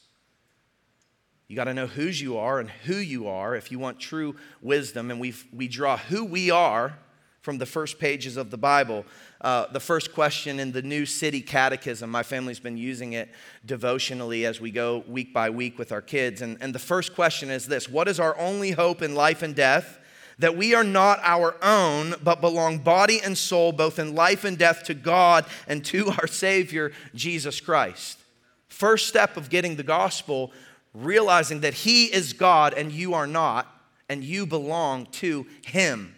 You 1.49 1.55
got 1.55 1.63
to 1.63 1.73
know 1.73 1.87
whose 1.87 2.21
you 2.21 2.37
are 2.37 2.59
and 2.59 2.69
who 2.69 2.95
you 2.95 3.27
are 3.27 3.55
if 3.55 3.71
you 3.71 3.79
want 3.79 3.99
true 3.99 4.35
wisdom. 4.61 5.09
And 5.09 5.19
we 5.19 5.33
we 5.51 5.67
draw 5.67 5.97
who 5.97 6.23
we 6.23 6.51
are 6.51 6.95
from 7.41 7.57
the 7.57 7.65
first 7.65 7.97
pages 7.97 8.37
of 8.37 8.51
the 8.51 8.57
Bible. 8.57 9.03
Uh, 9.41 9.65
the 9.71 9.79
first 9.79 10.13
question 10.13 10.59
in 10.59 10.71
the 10.71 10.83
New 10.83 11.07
City 11.07 11.41
Catechism, 11.41 12.07
my 12.07 12.21
family's 12.21 12.59
been 12.59 12.77
using 12.77 13.13
it 13.13 13.29
devotionally 13.65 14.45
as 14.45 14.61
we 14.61 14.69
go 14.69 15.03
week 15.07 15.33
by 15.33 15.49
week 15.49 15.79
with 15.79 15.91
our 15.91 16.03
kids. 16.03 16.43
And, 16.43 16.55
and 16.61 16.75
the 16.75 16.79
first 16.79 17.15
question 17.15 17.49
is 17.49 17.65
this 17.65 17.89
What 17.89 18.07
is 18.07 18.19
our 18.19 18.37
only 18.37 18.71
hope 18.71 19.01
in 19.01 19.15
life 19.15 19.41
and 19.41 19.55
death? 19.55 19.97
That 20.37 20.55
we 20.55 20.75
are 20.75 20.83
not 20.83 21.19
our 21.23 21.55
own, 21.63 22.13
but 22.23 22.41
belong 22.41 22.77
body 22.77 23.21
and 23.21 23.35
soul, 23.35 23.71
both 23.71 23.97
in 23.97 24.13
life 24.13 24.43
and 24.43 24.55
death, 24.55 24.83
to 24.83 24.93
God 24.93 25.45
and 25.67 25.83
to 25.85 26.11
our 26.11 26.27
Savior, 26.27 26.91
Jesus 27.15 27.59
Christ. 27.59 28.19
First 28.67 29.07
step 29.07 29.35
of 29.35 29.49
getting 29.49 29.75
the 29.75 29.83
gospel, 29.83 30.53
realizing 30.93 31.61
that 31.61 31.73
He 31.73 32.05
is 32.05 32.33
God 32.33 32.73
and 32.73 32.91
you 32.91 33.13
are 33.13 33.27
not, 33.27 33.67
and 34.07 34.23
you 34.23 34.45
belong 34.45 35.05
to 35.07 35.45
Him. 35.65 36.15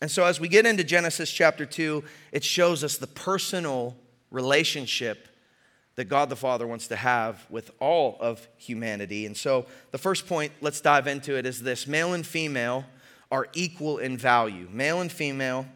And 0.00 0.10
so, 0.10 0.24
as 0.24 0.40
we 0.40 0.48
get 0.48 0.66
into 0.66 0.84
Genesis 0.84 1.30
chapter 1.30 1.64
2, 1.64 2.02
it 2.32 2.42
shows 2.42 2.82
us 2.82 2.96
the 2.96 3.06
personal 3.06 3.96
relationship 4.30 5.28
that 5.94 6.06
God 6.06 6.28
the 6.28 6.36
Father 6.36 6.66
wants 6.66 6.88
to 6.88 6.96
have 6.96 7.46
with 7.50 7.70
all 7.78 8.16
of 8.20 8.48
humanity. 8.56 9.26
And 9.26 9.36
so, 9.36 9.66
the 9.90 9.98
first 9.98 10.26
point, 10.26 10.52
let's 10.60 10.80
dive 10.80 11.06
into 11.06 11.36
it, 11.36 11.46
is 11.46 11.62
this 11.62 11.86
male 11.86 12.14
and 12.14 12.26
female 12.26 12.84
are 13.30 13.48
equal 13.54 13.98
in 13.98 14.16
value. 14.16 14.68
Male 14.70 15.00
and 15.00 15.12
female 15.12 15.66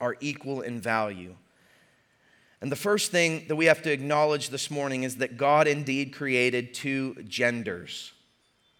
are 0.00 0.16
equal 0.20 0.60
in 0.60 0.80
value. 0.80 1.36
And 2.60 2.72
the 2.72 2.76
first 2.76 3.10
thing 3.10 3.44
that 3.48 3.56
we 3.56 3.66
have 3.66 3.82
to 3.82 3.92
acknowledge 3.92 4.50
this 4.50 4.70
morning 4.70 5.02
is 5.02 5.16
that 5.16 5.36
God 5.36 5.66
indeed 5.66 6.14
created 6.14 6.74
two 6.74 7.16
genders. 7.28 8.12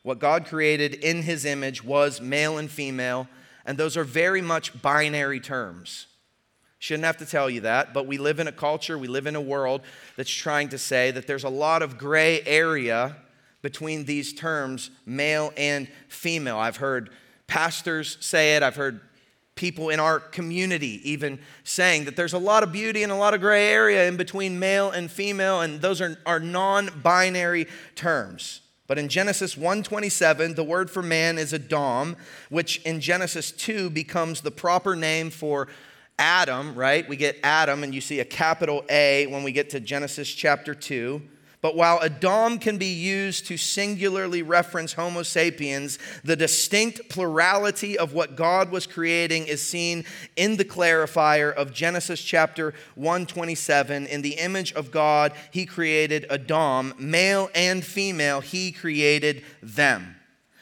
What 0.03 0.19
God 0.19 0.47
created 0.47 0.95
in 0.95 1.23
his 1.23 1.45
image 1.45 1.85
was 1.85 2.21
male 2.21 2.59
and 2.59 2.71
female 2.71 3.29
and 3.65 3.79
those 3.79 3.97
are 3.97 4.05
very 4.05 4.43
much 4.43 4.81
binary 4.83 5.41
terms. 5.41 6.07
Shouldn't 6.79 7.07
have 7.07 7.17
to 7.19 7.27
tell 7.27 7.49
you 7.49 7.63
that, 7.63 7.95
but 7.95 8.07
we 8.07 8.19
live 8.19 8.41
in 8.41 8.47
a 8.47 8.53
culture, 8.53 8.99
we 8.99 9.09
live 9.09 9.27
in 9.27 9.37
a 9.37 9.41
world 9.41 9.81
that's 10.17 10.31
trying 10.31 10.69
to 10.71 10.79
say 10.79 11.11
that 11.11 11.27
there's 11.27 11.45
a 11.45 11.49
lot 11.49 11.83
of 11.83 11.97
gray 11.97 12.43
area 12.43 13.17
between 13.63 14.05
these 14.05 14.35
terms, 14.35 14.91
male 15.07 15.53
and 15.57 15.89
female. 16.09 16.59
I've 16.59 16.77
heard 16.77 17.11
pastors 17.47 18.19
say 18.21 18.57
it, 18.57 18.63
I've 18.63 18.77
heard 18.77 19.01
people 19.55 19.91
in 19.91 20.01
our 20.01 20.19
community 20.19 21.01
even 21.09 21.39
saying 21.63 22.05
that 22.05 22.17
there's 22.17 22.33
a 22.33 22.39
lot 22.39 22.63
of 22.63 22.73
beauty 22.73 23.03
and 23.03 23.13
a 23.13 23.17
lot 23.17 23.35
of 23.35 23.41
gray 23.41 23.69
area 23.69 24.09
in 24.09 24.17
between 24.17 24.59
male 24.59 24.91
and 24.91 25.11
female, 25.11 25.61
and 25.61 25.81
those 25.81 26.01
are, 26.01 26.19
are 26.27 26.41
non 26.41 26.91
binary 27.03 27.67
terms. 27.95 28.61
But 28.87 28.99
in 28.99 29.09
Genesis 29.09 29.55
1:27, 29.55 30.57
the 30.57 30.65
word 30.65 30.91
for 30.91 31.03
man 31.03 31.39
is 31.39 31.55
Adam, 31.55 32.17
which 32.51 32.83
in 32.83 33.01
Genesis 33.01 33.51
2 33.53 33.91
becomes 33.91 34.41
the 34.41 34.51
proper 34.51 34.95
name 34.95 35.31
for 35.31 35.69
Adam, 36.19 36.75
right? 36.75 37.09
We 37.09 37.17
get 37.17 37.39
Adam 37.43 37.83
and 37.83 37.95
you 37.95 38.01
see 38.01 38.21
a 38.21 38.25
capital 38.25 38.85
A 38.91 39.27
when 39.29 39.43
we 39.43 39.53
get 39.53 39.71
to 39.71 39.81
Genesis 39.81 40.33
chapter 40.33 40.75
2. 40.75 41.23
But 41.65 41.77
while 41.77 41.99
Adam 42.03 42.59
can 42.59 42.77
be 42.77 42.93
used 42.93 43.47
to 43.47 43.57
singularly 43.57 44.43
reference 44.43 44.93
Homo 44.93 45.23
sapiens, 45.23 45.99
the 46.23 46.37
distinct 46.37 47.09
plurality 47.09 47.97
of 47.97 48.13
what 48.13 48.37
God 48.37 48.71
was 48.71 48.87
creating 48.87 49.47
is 49.47 49.67
seen 49.67 50.05
in 50.37 50.59
the 50.59 50.67
clarifier 50.67 51.51
of 51.51 51.73
Genesis 51.73 52.21
chapter 52.21 52.75
127. 52.97 54.07
In 54.09 54.21
the 54.21 54.35
image 54.35 54.75
of 54.75 54.91
God, 54.91 55.33
he 55.53 55.65
created 55.65 56.27
Adam, 56.29 56.93
male 56.99 57.49
and 57.55 57.83
female, 57.83 58.43
he 58.43 58.71
created 58.71 59.43
them. 59.63 60.17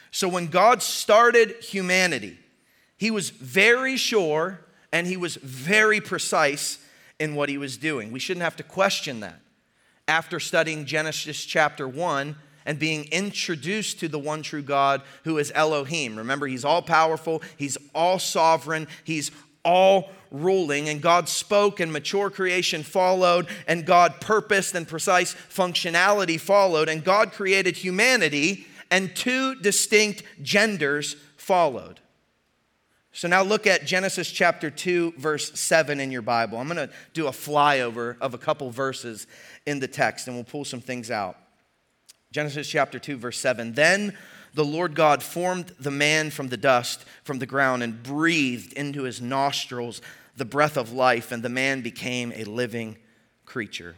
So 0.09 0.29
when 0.29 0.47
God 0.47 0.81
started 0.81 1.55
humanity, 1.61 2.39
he 2.95 3.11
was 3.11 3.29
very 3.29 3.97
sure 3.97 4.61
and 4.93 5.05
he 5.05 5.17
was 5.17 5.35
very 5.35 5.99
precise 5.99 6.79
in 7.19 7.35
what 7.35 7.49
he 7.49 7.57
was 7.57 7.75
doing. 7.75 8.09
We 8.13 8.19
shouldn't 8.19 8.45
have 8.45 8.55
to 8.55 8.63
question 8.63 9.19
that 9.19 9.42
after 10.07 10.39
studying 10.39 10.85
Genesis 10.85 11.43
chapter 11.43 11.87
1 11.87 12.35
and 12.65 12.79
being 12.79 13.05
introduced 13.05 13.99
to 13.99 14.07
the 14.07 14.19
one 14.19 14.41
true 14.41 14.61
God 14.61 15.01
who 15.23 15.37
is 15.37 15.51
Elohim. 15.55 16.17
Remember, 16.17 16.47
He's 16.47 16.65
all 16.65 16.81
powerful, 16.81 17.41
He's 17.57 17.77
all 17.93 18.19
sovereign, 18.19 18.87
He's 19.03 19.31
all 19.65 20.09
ruling, 20.31 20.89
and 20.89 21.01
God 21.01 21.29
spoke, 21.29 21.79
and 21.79 21.93
mature 21.93 22.29
creation 22.29 22.83
followed, 22.83 23.47
and 23.67 23.85
God 23.85 24.19
purposed, 24.19 24.75
and 24.75 24.87
precise 24.87 25.33
functionality 25.33 26.39
followed, 26.39 26.89
and 26.89 27.03
God 27.03 27.31
created 27.31 27.77
humanity, 27.77 28.67
and 28.91 29.15
two 29.15 29.55
distinct 29.55 30.23
genders 30.41 31.15
followed. 31.37 31.99
So 33.15 33.27
now 33.27 33.43
look 33.43 33.67
at 33.67 33.85
Genesis 33.85 34.31
chapter 34.31 34.71
2, 34.71 35.13
verse 35.17 35.57
7 35.59 35.99
in 35.99 36.11
your 36.11 36.23
Bible. 36.23 36.57
I'm 36.57 36.67
going 36.67 36.87
to 36.87 36.93
do 37.13 37.27
a 37.27 37.31
flyover 37.31 38.17
of 38.19 38.33
a 38.33 38.39
couple 38.39 38.71
verses 38.71 39.27
in 39.67 39.79
the 39.79 39.87
text 39.87 40.27
and 40.27 40.35
we'll 40.35 40.43
pull 40.43 40.65
some 40.65 40.81
things 40.81 41.11
out. 41.11 41.37
Genesis 42.31 42.67
chapter 42.67 42.97
2, 42.97 43.17
verse 43.17 43.37
7. 43.37 43.73
Then 43.73 44.17
the 44.55 44.65
Lord 44.65 44.95
God 44.95 45.21
formed 45.21 45.73
the 45.79 45.91
man 45.91 46.31
from 46.31 46.47
the 46.47 46.57
dust, 46.57 47.05
from 47.23 47.37
the 47.37 47.45
ground, 47.45 47.83
and 47.83 48.01
breathed 48.01 48.73
into 48.73 49.03
his 49.03 49.21
nostrils 49.21 50.01
the 50.35 50.45
breath 50.45 50.75
of 50.75 50.91
life, 50.91 51.31
and 51.31 51.43
the 51.43 51.49
man 51.49 51.81
became 51.81 52.33
a 52.35 52.45
living 52.45 52.97
creature. 53.45 53.95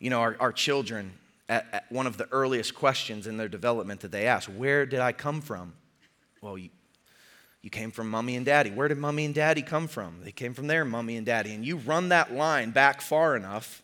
You 0.00 0.10
know, 0.10 0.20
our, 0.20 0.36
our 0.40 0.52
children, 0.52 1.12
at, 1.48 1.66
at 1.72 1.92
one 1.92 2.08
of 2.08 2.16
the 2.16 2.26
earliest 2.32 2.74
questions 2.74 3.28
in 3.28 3.36
their 3.36 3.48
development 3.48 4.00
that 4.00 4.10
they 4.10 4.26
ask, 4.26 4.50
Where 4.50 4.84
did 4.84 4.98
I 4.98 5.12
come 5.12 5.40
from? 5.40 5.74
Well, 6.42 6.58
you, 6.58 6.70
you 7.62 7.70
came 7.70 7.92
from 7.92 8.10
mommy 8.10 8.36
and 8.36 8.44
daddy. 8.44 8.70
Where 8.70 8.88
did 8.88 8.98
mommy 8.98 9.24
and 9.24 9.34
daddy 9.34 9.62
come 9.62 9.86
from? 9.86 10.18
They 10.22 10.32
came 10.32 10.52
from 10.52 10.66
their 10.66 10.84
mommy 10.84 11.16
and 11.16 11.24
daddy. 11.24 11.54
And 11.54 11.64
you 11.64 11.76
run 11.76 12.10
that 12.10 12.34
line 12.34 12.72
back 12.72 13.00
far 13.00 13.36
enough. 13.36 13.82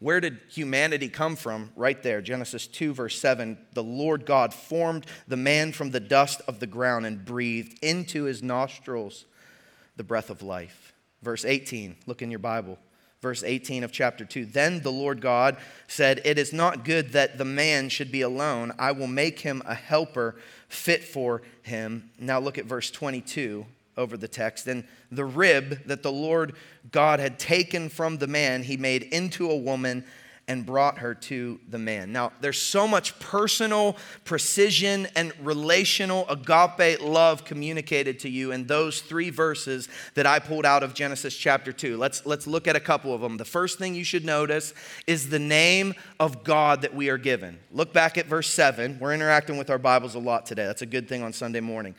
Where 0.00 0.20
did 0.20 0.40
humanity 0.50 1.08
come 1.08 1.36
from? 1.36 1.70
Right 1.76 2.00
there, 2.02 2.20
Genesis 2.20 2.66
2, 2.66 2.94
verse 2.94 3.18
7. 3.20 3.56
The 3.72 3.82
Lord 3.82 4.26
God 4.26 4.52
formed 4.52 5.06
the 5.28 5.36
man 5.36 5.72
from 5.72 5.92
the 5.92 6.00
dust 6.00 6.42
of 6.48 6.60
the 6.60 6.66
ground 6.66 7.06
and 7.06 7.24
breathed 7.24 7.78
into 7.82 8.24
his 8.24 8.42
nostrils 8.42 9.24
the 9.96 10.04
breath 10.04 10.30
of 10.30 10.42
life. 10.42 10.92
Verse 11.22 11.44
18, 11.44 11.96
look 12.06 12.22
in 12.22 12.30
your 12.30 12.38
Bible. 12.38 12.78
Verse 13.20 13.42
18 13.42 13.82
of 13.82 13.90
chapter 13.90 14.24
2. 14.24 14.46
Then 14.46 14.80
the 14.80 14.92
Lord 14.92 15.20
God 15.20 15.56
said, 15.88 16.20
It 16.24 16.38
is 16.38 16.52
not 16.52 16.84
good 16.84 17.10
that 17.12 17.36
the 17.36 17.44
man 17.44 17.88
should 17.88 18.12
be 18.12 18.20
alone. 18.20 18.72
I 18.78 18.92
will 18.92 19.08
make 19.08 19.40
him 19.40 19.62
a 19.66 19.74
helper 19.74 20.36
fit 20.68 21.02
for 21.02 21.42
him. 21.62 22.10
Now 22.18 22.38
look 22.38 22.58
at 22.58 22.66
verse 22.66 22.90
22 22.90 23.66
over 23.96 24.16
the 24.16 24.28
text. 24.28 24.68
And 24.68 24.84
the 25.10 25.24
rib 25.24 25.84
that 25.86 26.04
the 26.04 26.12
Lord 26.12 26.54
God 26.92 27.18
had 27.18 27.38
taken 27.40 27.88
from 27.88 28.18
the 28.18 28.28
man, 28.28 28.62
he 28.62 28.76
made 28.76 29.02
into 29.02 29.50
a 29.50 29.56
woman 29.56 30.04
and 30.48 30.64
brought 30.64 30.98
her 30.98 31.14
to 31.14 31.60
the 31.68 31.78
man. 31.78 32.10
Now, 32.10 32.32
there's 32.40 32.60
so 32.60 32.88
much 32.88 33.16
personal 33.20 33.96
precision 34.24 35.06
and 35.14 35.32
relational 35.42 36.26
agape 36.28 37.00
love 37.02 37.44
communicated 37.44 38.18
to 38.20 38.30
you 38.30 38.50
in 38.50 38.66
those 38.66 39.02
three 39.02 39.28
verses 39.28 39.88
that 40.14 40.26
I 40.26 40.38
pulled 40.38 40.64
out 40.64 40.82
of 40.82 40.94
Genesis 40.94 41.36
chapter 41.36 41.70
2. 41.70 41.98
Let's, 41.98 42.24
let's 42.24 42.46
look 42.46 42.66
at 42.66 42.74
a 42.74 42.80
couple 42.80 43.14
of 43.14 43.20
them. 43.20 43.36
The 43.36 43.44
first 43.44 43.78
thing 43.78 43.94
you 43.94 44.04
should 44.04 44.24
notice 44.24 44.72
is 45.06 45.28
the 45.28 45.38
name 45.38 45.92
of 46.18 46.42
God 46.44 46.80
that 46.82 46.94
we 46.94 47.10
are 47.10 47.18
given. 47.18 47.58
Look 47.70 47.92
back 47.92 48.16
at 48.16 48.24
verse 48.26 48.48
7. 48.48 48.98
We're 48.98 49.14
interacting 49.14 49.58
with 49.58 49.68
our 49.68 49.78
Bibles 49.78 50.14
a 50.14 50.18
lot 50.18 50.46
today. 50.46 50.64
That's 50.64 50.82
a 50.82 50.86
good 50.86 51.08
thing 51.08 51.22
on 51.22 51.34
Sunday 51.34 51.60
morning. 51.60 51.94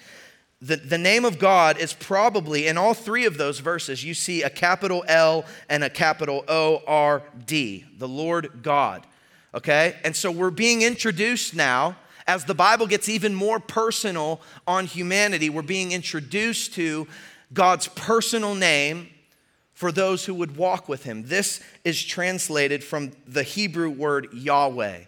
The, 0.61 0.75
the 0.75 0.97
name 0.97 1.23
of 1.23 1.39
God 1.39 1.77
is 1.77 1.93
probably, 1.93 2.67
in 2.67 2.77
all 2.77 2.93
three 2.93 3.25
of 3.25 3.37
those 3.37 3.59
verses, 3.59 4.03
you 4.03 4.13
see 4.13 4.43
a 4.43 4.49
capital 4.49 5.05
L 5.07 5.45
and 5.69 5.83
a 5.83 5.89
capital 5.89 6.43
O 6.47 6.81
R 6.85 7.23
D, 7.45 7.85
the 7.97 8.07
Lord 8.07 8.61
God. 8.61 9.07
Okay? 9.53 9.95
And 10.03 10.15
so 10.15 10.31
we're 10.31 10.51
being 10.51 10.81
introduced 10.81 11.55
now 11.55 11.95
as 12.29 12.45
the 12.45 12.53
Bible 12.53 12.85
gets 12.85 13.09
even 13.09 13.33
more 13.33 13.59
personal 13.59 14.39
on 14.67 14.85
humanity, 14.85 15.49
we're 15.49 15.63
being 15.63 15.91
introduced 15.91 16.75
to 16.75 17.07
God's 17.51 17.87
personal 17.87 18.53
name 18.53 19.09
for 19.73 19.91
those 19.91 20.25
who 20.25 20.35
would 20.35 20.55
walk 20.55 20.87
with 20.87 21.05
him. 21.05 21.23
This 21.23 21.59
is 21.83 22.03
translated 22.03 22.83
from 22.83 23.13
the 23.25 23.41
Hebrew 23.41 23.89
word 23.89 24.27
Yahweh. 24.31 25.05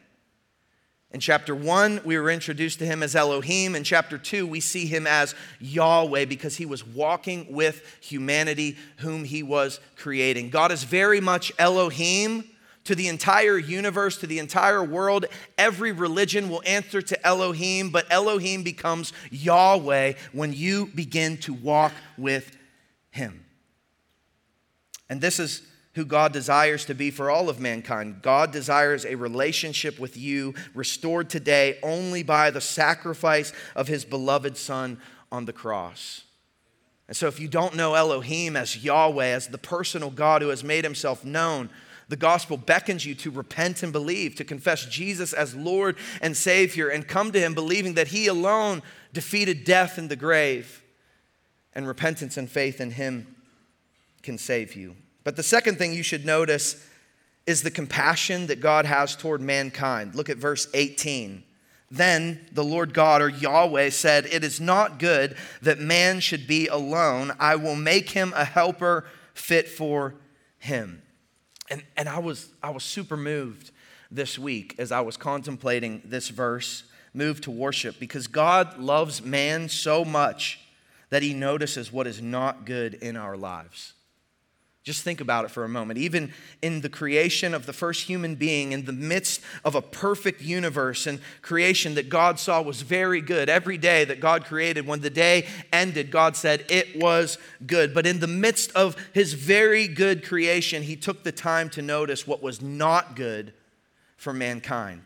In 1.13 1.19
chapter 1.19 1.53
one, 1.53 1.99
we 2.05 2.17
were 2.17 2.31
introduced 2.31 2.79
to 2.79 2.85
him 2.85 3.03
as 3.03 3.15
Elohim. 3.15 3.75
In 3.75 3.83
chapter 3.83 4.17
two, 4.17 4.47
we 4.47 4.61
see 4.61 4.85
him 4.85 5.05
as 5.05 5.35
Yahweh 5.59 6.25
because 6.25 6.55
he 6.55 6.65
was 6.65 6.87
walking 6.87 7.47
with 7.49 7.97
humanity 7.99 8.77
whom 8.97 9.25
he 9.25 9.43
was 9.43 9.81
creating. 9.97 10.49
God 10.49 10.71
is 10.71 10.85
very 10.85 11.19
much 11.19 11.51
Elohim 11.59 12.45
to 12.85 12.95
the 12.95 13.09
entire 13.09 13.57
universe, 13.57 14.17
to 14.17 14.27
the 14.27 14.39
entire 14.39 14.83
world. 14.83 15.25
Every 15.57 15.91
religion 15.91 16.49
will 16.49 16.63
answer 16.65 17.01
to 17.01 17.27
Elohim, 17.27 17.89
but 17.89 18.05
Elohim 18.09 18.63
becomes 18.63 19.11
Yahweh 19.29 20.13
when 20.31 20.53
you 20.53 20.87
begin 20.95 21.37
to 21.39 21.53
walk 21.53 21.91
with 22.17 22.57
him. 23.11 23.45
And 25.09 25.19
this 25.19 25.39
is 25.39 25.61
who 25.93 26.05
God 26.05 26.31
desires 26.31 26.85
to 26.85 26.95
be 26.95 27.11
for 27.11 27.29
all 27.29 27.49
of 27.49 27.59
mankind. 27.59 28.21
God 28.21 28.51
desires 28.51 29.05
a 29.05 29.15
relationship 29.15 29.99
with 29.99 30.15
you 30.15 30.53
restored 30.73 31.29
today 31.29 31.77
only 31.83 32.23
by 32.23 32.49
the 32.49 32.61
sacrifice 32.61 33.51
of 33.75 33.87
his 33.87 34.05
beloved 34.05 34.57
Son 34.57 34.99
on 35.31 35.45
the 35.45 35.53
cross. 35.53 36.23
And 37.07 37.17
so, 37.17 37.27
if 37.27 37.41
you 37.41 37.49
don't 37.49 37.75
know 37.75 37.93
Elohim 37.93 38.55
as 38.55 38.83
Yahweh, 38.83 39.25
as 39.25 39.47
the 39.47 39.57
personal 39.57 40.09
God 40.09 40.41
who 40.41 40.47
has 40.47 40.63
made 40.63 40.85
himself 40.85 41.25
known, 41.25 41.69
the 42.07 42.15
gospel 42.15 42.55
beckons 42.55 43.05
you 43.05 43.15
to 43.15 43.31
repent 43.31 43.83
and 43.83 43.91
believe, 43.91 44.35
to 44.35 44.45
confess 44.45 44.85
Jesus 44.85 45.33
as 45.33 45.55
Lord 45.55 45.97
and 46.21 46.35
Savior, 46.37 46.87
and 46.87 47.07
come 47.07 47.33
to 47.33 47.39
him 47.39 47.53
believing 47.53 47.95
that 47.95 48.09
he 48.09 48.27
alone 48.27 48.81
defeated 49.11 49.65
death 49.65 49.97
and 49.97 50.09
the 50.09 50.15
grave. 50.15 50.83
And 51.73 51.87
repentance 51.87 52.37
and 52.37 52.49
faith 52.49 52.79
in 52.79 52.91
him 52.91 53.35
can 54.23 54.37
save 54.37 54.75
you. 54.75 54.95
But 55.23 55.35
the 55.35 55.43
second 55.43 55.77
thing 55.77 55.93
you 55.93 56.03
should 56.03 56.25
notice 56.25 56.87
is 57.45 57.63
the 57.63 57.71
compassion 57.71 58.47
that 58.47 58.61
God 58.61 58.85
has 58.85 59.15
toward 59.15 59.41
mankind. 59.41 60.15
Look 60.15 60.29
at 60.29 60.37
verse 60.37 60.67
18. 60.73 61.43
Then 61.89 62.39
the 62.53 62.63
Lord 62.63 62.93
God 62.93 63.21
or 63.21 63.29
Yahweh 63.29 63.89
said, 63.89 64.25
It 64.25 64.43
is 64.43 64.61
not 64.61 64.99
good 64.99 65.35
that 65.61 65.79
man 65.79 66.21
should 66.21 66.47
be 66.47 66.67
alone. 66.67 67.33
I 67.39 67.57
will 67.57 67.75
make 67.75 68.11
him 68.11 68.31
a 68.35 68.45
helper 68.45 69.05
fit 69.33 69.67
for 69.67 70.15
him. 70.57 71.01
And, 71.69 71.83
and 71.97 72.07
I, 72.07 72.19
was, 72.19 72.49
I 72.63 72.69
was 72.69 72.83
super 72.83 73.17
moved 73.17 73.71
this 74.09 74.39
week 74.39 74.75
as 74.77 74.91
I 74.91 75.01
was 75.01 75.17
contemplating 75.17 76.01
this 76.05 76.29
verse, 76.29 76.83
moved 77.13 77.43
to 77.43 77.51
worship, 77.51 77.99
because 77.99 78.27
God 78.27 78.77
loves 78.77 79.23
man 79.23 79.67
so 79.67 80.05
much 80.05 80.59
that 81.09 81.23
he 81.23 81.33
notices 81.33 81.91
what 81.91 82.07
is 82.07 82.21
not 82.21 82.65
good 82.65 82.93
in 82.95 83.17
our 83.17 83.35
lives. 83.35 83.93
Just 84.83 85.03
think 85.03 85.21
about 85.21 85.45
it 85.45 85.51
for 85.51 85.63
a 85.63 85.69
moment. 85.69 85.99
Even 85.99 86.33
in 86.63 86.81
the 86.81 86.89
creation 86.89 87.53
of 87.53 87.67
the 87.67 87.73
first 87.73 88.05
human 88.05 88.33
being, 88.33 88.71
in 88.71 88.85
the 88.85 88.91
midst 88.91 89.41
of 89.63 89.75
a 89.75 89.81
perfect 89.81 90.41
universe 90.41 91.05
and 91.05 91.19
creation 91.43 91.93
that 91.95 92.09
God 92.09 92.39
saw 92.39 92.63
was 92.63 92.81
very 92.81 93.21
good, 93.21 93.47
every 93.47 93.77
day 93.77 94.05
that 94.05 94.19
God 94.19 94.45
created, 94.45 94.87
when 94.87 95.01
the 95.01 95.11
day 95.11 95.47
ended, 95.71 96.09
God 96.09 96.35
said 96.35 96.65
it 96.67 96.99
was 96.99 97.37
good. 97.67 97.93
But 97.93 98.07
in 98.07 98.21
the 98.21 98.27
midst 98.27 98.71
of 98.71 98.95
his 99.13 99.33
very 99.33 99.87
good 99.87 100.25
creation, 100.25 100.81
he 100.81 100.95
took 100.95 101.23
the 101.23 101.31
time 101.31 101.69
to 101.71 101.83
notice 101.83 102.25
what 102.25 102.41
was 102.41 102.59
not 102.59 103.15
good 103.15 103.53
for 104.17 104.33
mankind. 104.33 105.03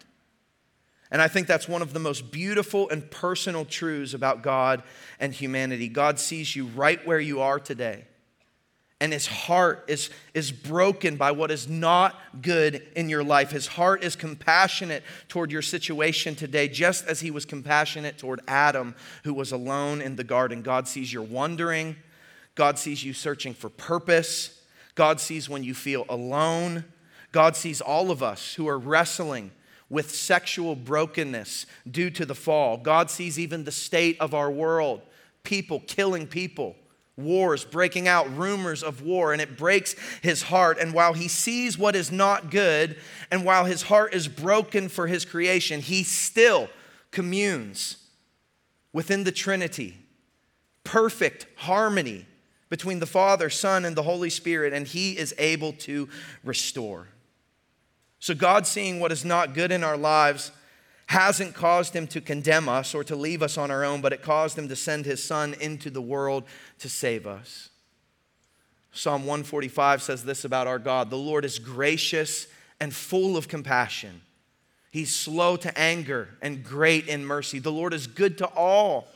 And 1.12 1.22
I 1.22 1.27
think 1.27 1.48
that's 1.48 1.67
one 1.67 1.82
of 1.82 1.91
the 1.91 2.00
most 2.00 2.32
beautiful 2.32 2.89
and 2.89 3.12
personal 3.12 3.65
truths 3.65 4.13
about 4.13 4.41
God 4.41 4.84
and 5.20 5.34
humanity. 5.34 5.89
God 5.89 6.17
sees 6.17 6.55
you 6.55 6.67
right 6.67 7.05
where 7.05 7.20
you 7.20 7.41
are 7.41 7.60
today 7.60 8.05
and 9.01 9.11
his 9.11 9.27
heart 9.27 9.83
is, 9.87 10.09
is 10.33 10.51
broken 10.51 11.17
by 11.17 11.31
what 11.31 11.51
is 11.51 11.67
not 11.67 12.15
good 12.41 12.81
in 12.95 13.09
your 13.09 13.23
life. 13.23 13.51
His 13.51 13.67
heart 13.67 14.03
is 14.03 14.15
compassionate 14.15 15.03
toward 15.27 15.51
your 15.51 15.61
situation 15.61 16.33
today, 16.33 16.69
just 16.69 17.05
as 17.05 17.19
he 17.19 17.29
was 17.29 17.45
compassionate 17.45 18.17
toward 18.17 18.39
Adam, 18.48 18.96
who 19.25 19.33
was 19.33 19.51
alone 19.51 20.01
in 20.01 20.15
the 20.15 20.24
garden. 20.24 20.61
God 20.61 20.87
sees 20.87 21.11
your 21.11 21.24
wandering, 21.24 21.98
God 22.55 22.79
sees 22.79 23.03
you 23.03 23.11
searching 23.11 23.53
for 23.53 23.70
purpose, 23.70 24.61
God 24.96 25.20
sees 25.20 25.50
when 25.50 25.63
you 25.63 25.74
feel 25.74 26.05
alone. 26.07 26.85
God 27.33 27.57
sees 27.57 27.81
all 27.81 28.11
of 28.11 28.24
us 28.24 28.53
who 28.53 28.65
are 28.70 28.79
wrestling 28.79 29.51
with 29.89 30.15
sexual 30.15 30.74
brokenness 30.74 31.65
due 31.89 32.09
to 32.11 32.25
the 32.25 32.33
fall. 32.33 32.77
God 32.77 33.11
sees 33.11 33.37
even 33.37 33.65
the 33.65 33.74
state 33.74 34.15
of 34.22 34.33
our 34.33 34.50
world, 34.50 35.01
people 35.43 35.81
killing 35.85 36.27
people 36.27 36.77
wars 37.17 37.63
breaking 37.63 38.07
out, 38.07 38.35
rumors 38.35 38.83
of 38.83 39.01
war, 39.01 39.31
and 39.31 39.41
it 39.41 39.57
breaks 39.57 39.95
his 40.21 40.43
heart. 40.43 40.77
And 40.79 40.93
while 40.93 41.13
he 41.13 41.27
sees 41.27 41.77
what 41.77 41.95
is 41.95 42.11
not 42.11 42.51
good, 42.51 42.97
and 43.31 43.45
while 43.45 43.65
his 43.65 43.83
heart 43.83 44.13
is 44.13 44.27
broken 44.27 44.89
for 44.89 45.07
his 45.07 45.25
creation, 45.25 45.81
he 45.81 46.03
still 46.03 46.69
communes 47.11 47.97
within 48.91 49.23
the 49.23 49.31
Trinity. 49.31 49.97
Perfect 50.83 51.47
harmony 51.55 52.25
between 52.69 52.99
the 52.99 53.05
Father, 53.05 53.49
Son, 53.49 53.85
and 53.85 53.95
the 53.95 54.03
Holy 54.03 54.29
Spirit, 54.29 54.73
and 54.73 54.87
he 54.87 55.17
is 55.17 55.33
able 55.37 55.73
to 55.73 56.09
restore. 56.43 57.07
So, 58.19 58.33
God 58.33 58.65
seeing 58.67 58.99
what 58.99 59.11
is 59.11 59.23
not 59.23 59.53
good 59.53 59.71
in 59.71 59.83
our 59.83 59.97
lives 59.97 60.51
hasn't 61.07 61.53
caused 61.53 61.96
him 61.96 62.07
to 62.07 62.22
condemn 62.22 62.68
us 62.68 62.96
or 62.96 63.03
to 63.03 63.15
leave 63.15 63.44
us 63.44 63.57
on 63.57 63.70
our 63.70 63.83
own, 63.83 64.01
but 64.01 64.13
it 64.13 64.22
caused 64.22 64.57
him 64.57 64.68
to 64.68 64.75
send 64.75 65.05
his 65.05 65.24
son 65.24 65.55
into 65.59 65.89
the 65.89 66.01
world 66.01 66.44
to 66.79 66.89
save 66.89 67.27
us. 67.27 67.70
Psalm 68.91 69.22
145 69.22 70.01
says 70.01 70.24
this 70.24 70.46
about 70.46 70.68
our 70.68 70.79
God 70.79 71.09
The 71.09 71.18
Lord 71.18 71.46
is 71.46 71.59
gracious 71.59 72.48
and 72.79 72.94
full 72.94 73.37
of 73.37 73.48
compassion. 73.48 74.22
He's 74.89 75.13
slow 75.13 75.57
to 75.57 75.77
anger 75.77 76.29
and 76.41 76.63
great 76.63 77.07
in 77.07 77.25
mercy. 77.25 77.59
The 77.59 77.72
Lord 77.72 77.94
is 77.94 78.07
good 78.07 78.37
to 78.37 78.48
all, 78.48 79.07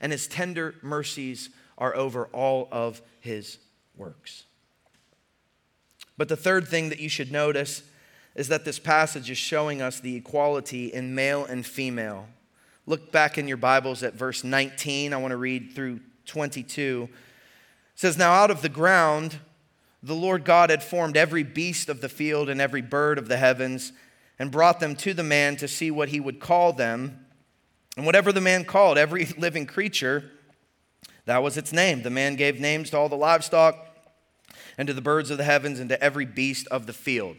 and 0.00 0.12
his 0.12 0.28
tender 0.28 0.76
mercies 0.80 1.50
are 1.76 1.94
over 1.96 2.26
all 2.26 2.68
of 2.70 3.02
his 3.20 3.58
works. 3.96 4.44
But 6.16 6.28
the 6.28 6.36
third 6.36 6.68
thing 6.68 6.88
that 6.88 7.00
you 7.00 7.08
should 7.08 7.32
notice 7.32 7.82
is 8.38 8.46
that 8.46 8.64
this 8.64 8.78
passage 8.78 9.30
is 9.30 9.36
showing 9.36 9.82
us 9.82 9.98
the 9.98 10.14
equality 10.14 10.92
in 10.92 11.12
male 11.12 11.44
and 11.44 11.66
female. 11.66 12.28
Look 12.86 13.10
back 13.10 13.36
in 13.36 13.48
your 13.48 13.56
Bibles 13.56 14.04
at 14.04 14.14
verse 14.14 14.44
19. 14.44 15.12
I 15.12 15.16
want 15.16 15.32
to 15.32 15.36
read 15.36 15.72
through 15.74 15.98
22. 16.26 17.08
It 17.10 17.18
says, 17.96 18.16
Now 18.16 18.32
out 18.32 18.52
of 18.52 18.62
the 18.62 18.68
ground 18.68 19.40
the 20.04 20.14
Lord 20.14 20.44
God 20.44 20.70
had 20.70 20.84
formed 20.84 21.16
every 21.16 21.42
beast 21.42 21.88
of 21.88 22.00
the 22.00 22.08
field 22.08 22.48
and 22.48 22.60
every 22.60 22.80
bird 22.80 23.18
of 23.18 23.26
the 23.26 23.38
heavens 23.38 23.90
and 24.38 24.52
brought 24.52 24.78
them 24.78 24.94
to 24.94 25.12
the 25.12 25.24
man 25.24 25.56
to 25.56 25.66
see 25.66 25.90
what 25.90 26.10
he 26.10 26.20
would 26.20 26.38
call 26.38 26.72
them. 26.72 27.26
And 27.96 28.06
whatever 28.06 28.30
the 28.30 28.40
man 28.40 28.64
called 28.64 28.98
every 28.98 29.24
living 29.36 29.66
creature, 29.66 30.30
that 31.24 31.42
was 31.42 31.56
its 31.56 31.72
name. 31.72 32.02
The 32.02 32.10
man 32.10 32.36
gave 32.36 32.60
names 32.60 32.90
to 32.90 32.98
all 32.98 33.08
the 33.08 33.16
livestock 33.16 33.84
and 34.78 34.86
to 34.86 34.94
the 34.94 35.02
birds 35.02 35.32
of 35.32 35.38
the 35.38 35.44
heavens 35.44 35.80
and 35.80 35.88
to 35.88 36.00
every 36.00 36.24
beast 36.24 36.68
of 36.68 36.86
the 36.86 36.92
field. 36.92 37.38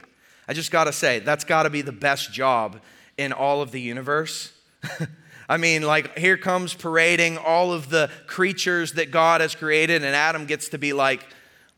I 0.50 0.54
just 0.54 0.72
got 0.72 0.86
to 0.86 0.92
say, 0.92 1.20
that's 1.20 1.44
got 1.44 1.64
to 1.64 1.70
be 1.70 1.84
the 1.84 1.92
best 1.92 2.34
job 2.34 2.82
in 3.20 3.32
all 3.32 3.62
of 3.62 3.70
the 3.70 3.80
universe. 3.80 4.52
I 5.50 5.58
mean, 5.58 5.84
like, 5.84 6.18
here 6.18 6.38
comes 6.38 6.74
parading 6.74 7.38
all 7.38 7.72
of 7.72 7.92
the 7.92 8.10
creatures 8.26 8.94
that 8.94 9.12
God 9.12 9.42
has 9.42 9.54
created, 9.54 10.04
and 10.04 10.16
Adam 10.16 10.48
gets 10.48 10.70
to 10.70 10.80
be 10.80 10.92
like, 10.92 11.24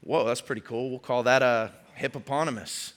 whoa, 0.06 0.24
that's 0.24 0.40
pretty 0.40 0.62
cool. 0.62 0.90
We'll 0.90 1.00
call 1.00 1.24
that 1.24 1.42
a 1.42 1.74
hippopotamus. 1.96 2.94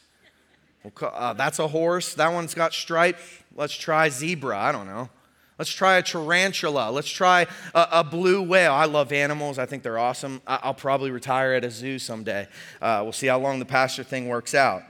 We'll 0.84 0.92
call, 0.92 1.10
uh, 1.12 1.32
that's 1.32 1.58
a 1.58 1.66
horse. 1.66 2.14
That 2.14 2.32
one's 2.32 2.54
got 2.54 2.72
stripes. 2.72 3.22
Let's 3.56 3.74
try 3.74 4.10
zebra. 4.10 4.56
I 4.56 4.70
don't 4.70 4.86
know. 4.86 5.10
Let's 5.58 5.72
try 5.72 5.96
a 5.96 6.04
tarantula. 6.04 6.92
Let's 6.92 7.10
try 7.10 7.48
a, 7.74 7.88
a, 7.90 8.04
blue 8.04 8.42
whale. 8.42 8.72
I 8.72 8.84
love 8.84 9.10
animals. 9.10 9.58
I 9.58 9.66
think 9.66 9.82
they're 9.82 9.98
awesome. 9.98 10.40
I, 10.46 10.68
will 10.68 10.74
probably 10.74 11.10
retire 11.10 11.54
at 11.54 11.64
a 11.64 11.70
zoo 11.70 11.98
someday. 11.98 12.46
Uh, 12.80 13.00
we'll 13.02 13.12
see 13.12 13.26
how 13.26 13.40
long 13.40 13.58
the 13.58 13.64
pastor 13.64 14.04
thing 14.04 14.28
works 14.28 14.54
out 14.54 14.84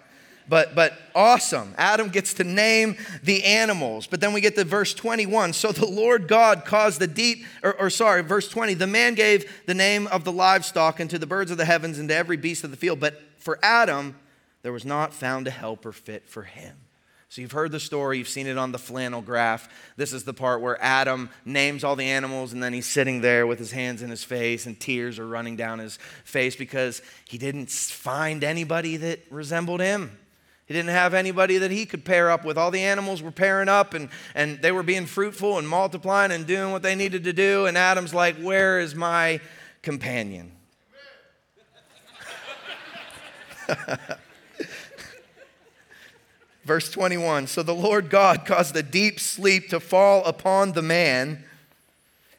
but, 0.49 0.75
but 0.75 0.93
awesome. 1.15 1.75
Adam 1.79 2.09
gets 2.09 2.35
to 2.35 2.45
name 2.45 2.97
the 3.23 3.45
animals. 3.45 4.07
But 4.07 4.21
then 4.21 4.33
we 4.33 4.41
get 4.41 4.55
to 4.57 4.65
verse 4.65 4.93
21. 4.93 5.53
So 5.55 5.73
the 5.73 5.87
Lord 5.87 6.29
God 6.29 6.65
caused 6.65 7.01
the 7.01 7.07
deep, 7.07 7.45
or, 7.63 7.75
or, 7.81 7.91
sorry, 7.91 8.23
verse 8.23 8.49
20, 8.49 8.75
the 8.75 8.87
man 8.87 9.15
gave 9.15 9.51
the 9.67 9.75
name 9.75 10.07
of 10.09 10.25
the 10.25 10.33
livestock 10.33 11.01
and 11.01 11.09
to 11.11 11.19
the 11.19 11.27
birds 11.27 11.51
of 11.51 11.57
the 11.57 11.65
heavens 11.65 11.99
and 11.99 12.09
to 12.09 12.15
every 12.15 12.37
beast 12.37 12.65
of 12.65 12.71
the 12.71 12.77
field. 12.77 13.01
But 13.01 13.21
for 13.39 13.59
Adam, 13.63 14.17
there 14.63 14.73
was 14.73 14.85
not 14.85 15.15
found 15.15 15.47
a 15.47 15.51
helper 15.51 15.93
fit 15.93 16.29
for 16.29 16.43
him. 16.43 16.77
So 17.35 17.41
you've 17.41 17.53
heard 17.53 17.73
the 17.73 17.81
story, 17.81 18.19
you've 18.19 18.29
seen 18.29 18.47
it 18.47 18.57
on 18.57 18.71
the 18.71 18.79
flannel 18.79 19.21
graph. 19.21 19.69
This 19.97 20.13
is 20.13 20.23
the 20.23 20.33
part 20.33 20.61
where 20.61 20.81
Adam 20.81 21.31
names 21.45 21.83
all 21.83 21.97
the 21.97 22.05
animals 22.05 22.53
and 22.53 22.63
then 22.63 22.73
he's 22.73 22.87
sitting 22.87 23.23
there 23.23 23.45
with 23.45 23.59
his 23.59 23.73
hands 23.73 24.03
in 24.03 24.11
his 24.11 24.23
face 24.23 24.67
and 24.67 24.79
tears 24.79 25.19
are 25.19 25.27
running 25.27 25.57
down 25.57 25.81
his 25.81 25.97
face 26.23 26.55
because 26.55 27.03
he 27.29 27.37
didn't 27.37 27.71
find 27.71 28.45
anybody 28.45 28.97
that 28.99 29.21
resembled 29.31 29.81
him. 29.81 30.17
He 30.67 30.73
didn't 30.73 30.91
have 30.91 31.13
anybody 31.13 31.59
that 31.59 31.71
he 31.71 31.85
could 31.85 32.07
pair 32.07 32.31
up 32.31 32.45
with. 32.45 32.57
All 32.57 32.71
the 32.71 32.81
animals 32.81 33.21
were 33.21 33.31
pairing 33.31 33.69
up 33.69 33.93
and, 33.93 34.09
and 34.35 34.63
they 34.63 34.73
were 34.73 34.83
being 34.83 35.05
fruitful 35.05 35.59
and 35.59 35.69
multiplying 35.69 36.33
and 36.33 36.47
doing 36.47 36.73
what 36.73 36.83
they 36.83 36.95
needed 36.95 37.25
to 37.25 37.35
do. 37.35 37.67
And 37.67 37.77
Adam's 37.77 38.15
like, 38.15 38.37
Where 38.37 38.81
is 38.81 38.95
my 38.95 39.41
companion? 39.83 40.53
Verse 46.65 46.91
21 46.91 47.47
So 47.47 47.63
the 47.63 47.75
Lord 47.75 48.09
God 48.09 48.47
caused 48.47 48.75
a 48.75 48.83
deep 48.83 49.21
sleep 49.21 49.69
to 49.69 49.79
fall 49.81 50.25
upon 50.25 50.73
the 50.73 50.81
man. 50.81 51.45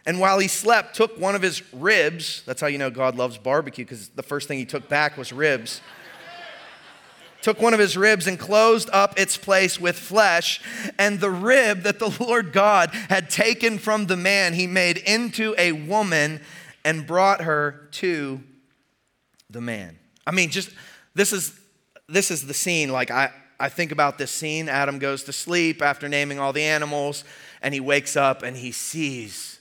And 0.08 0.20
while 0.20 0.40
he 0.40 0.48
slept, 0.48 0.96
took 0.96 1.20
one 1.20 1.36
of 1.36 1.42
his 1.44 1.62
ribs. 1.74 2.44
That's 2.46 2.62
how 2.62 2.68
you 2.68 2.78
know 2.78 2.92
God 2.92 3.16
loves 3.16 3.40
barbecue, 3.40 3.86
because 3.86 4.10
the 4.10 4.22
first 4.22 4.48
thing 4.48 4.60
he 4.60 4.66
took 4.66 4.88
back 4.88 5.18
was 5.18 5.34
ribs 5.34 5.82
took 7.46 7.62
one 7.62 7.76
of 7.76 7.80
his 7.80 7.96
ribs 7.96 8.26
and 8.26 8.40
closed 8.40 8.90
up 8.92 9.20
its 9.20 9.38
place 9.38 9.80
with 9.80 9.96
flesh. 9.96 10.60
And 10.98 11.20
the 11.20 11.30
rib 11.30 11.84
that 11.84 12.00
the 12.00 12.10
Lord 12.20 12.52
God 12.52 12.90
had 13.08 13.30
taken 13.30 13.78
from 13.78 14.08
the 14.08 14.18
man, 14.18 14.56
he 14.56 14.66
made 14.66 14.98
into 14.98 15.54
a 15.56 15.72
woman 15.72 16.42
and 16.84 17.06
brought 17.06 17.42
her 17.42 17.88
to 17.92 18.42
the 19.52 19.62
man. 19.62 20.00
I 20.26 20.32
mean, 20.32 20.50
just 20.50 20.72
this 21.14 21.32
is 21.32 21.56
this 22.10 22.32
is 22.32 22.48
the 22.48 22.54
scene. 22.56 22.90
Like 22.92 23.12
I, 23.12 23.30
I 23.60 23.70
think 23.70 23.92
about 23.92 24.18
this 24.18 24.32
scene. 24.32 24.68
Adam 24.68 24.98
goes 24.98 25.24
to 25.26 25.32
sleep 25.32 25.84
after 25.84 26.10
naming 26.10 26.40
all 26.40 26.52
the 26.52 26.64
animals, 26.64 27.24
and 27.62 27.76
he 27.76 27.80
wakes 27.80 28.18
up 28.18 28.42
and 28.42 28.58
he 28.58 28.72
sees 28.72 29.60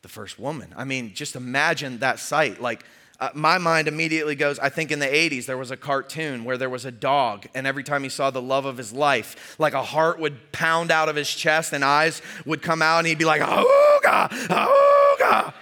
the 0.00 0.08
first 0.08 0.38
woman. 0.38 0.72
I 0.74 0.84
mean, 0.84 1.12
just 1.12 1.36
imagine 1.36 1.98
that 1.98 2.18
sight. 2.18 2.62
Like 2.62 2.82
uh, 3.22 3.30
my 3.34 3.56
mind 3.56 3.86
immediately 3.86 4.34
goes 4.34 4.58
I 4.58 4.68
think 4.68 4.90
in 4.90 4.98
the 4.98 5.06
80s 5.06 5.46
there 5.46 5.56
was 5.56 5.70
a 5.70 5.76
cartoon 5.76 6.42
where 6.42 6.58
there 6.58 6.68
was 6.68 6.84
a 6.84 6.90
dog, 6.90 7.46
and 7.54 7.68
every 7.68 7.84
time 7.84 8.02
he 8.02 8.08
saw 8.08 8.30
the 8.32 8.42
love 8.42 8.64
of 8.64 8.76
his 8.76 8.92
life, 8.92 9.54
like 9.60 9.74
a 9.74 9.82
heart 9.84 10.18
would 10.18 10.50
pound 10.50 10.90
out 10.90 11.08
of 11.08 11.14
his 11.14 11.32
chest 11.32 11.72
and 11.72 11.84
eyes 11.84 12.20
would 12.44 12.62
come 12.62 12.82
out, 12.82 12.98
and 12.98 13.06
he'd 13.06 13.18
be 13.18 13.24
like, 13.24 13.40
Ooga, 13.40 14.28
Ooga. 14.28 15.54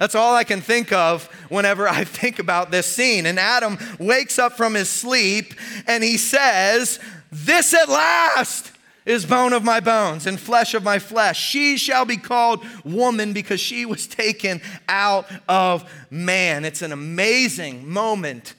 That's 0.00 0.16
all 0.16 0.34
I 0.34 0.42
can 0.42 0.60
think 0.60 0.90
of 0.92 1.26
whenever 1.50 1.88
I 1.88 2.02
think 2.04 2.40
about 2.40 2.72
this 2.72 2.86
scene. 2.86 3.26
And 3.26 3.38
Adam 3.38 3.78
wakes 4.00 4.40
up 4.40 4.56
from 4.56 4.74
his 4.74 4.88
sleep 4.88 5.54
and 5.86 6.02
he 6.02 6.16
says, 6.16 6.98
This 7.30 7.72
at 7.74 7.88
last 7.88 8.72
is 9.06 9.26
bone 9.26 9.52
of 9.52 9.62
my 9.62 9.80
bones 9.80 10.26
and 10.26 10.40
flesh 10.40 10.74
of 10.74 10.82
my 10.82 10.98
flesh. 10.98 11.38
She 11.40 11.76
shall 11.76 12.04
be 12.04 12.16
called 12.16 12.64
woman 12.84 13.32
because 13.32 13.60
she 13.60 13.84
was 13.84 14.06
taken 14.06 14.60
out 14.88 15.26
of 15.48 15.90
man. 16.10 16.64
It's 16.64 16.82
an 16.82 16.92
amazing 16.92 17.88
moment 17.88 18.54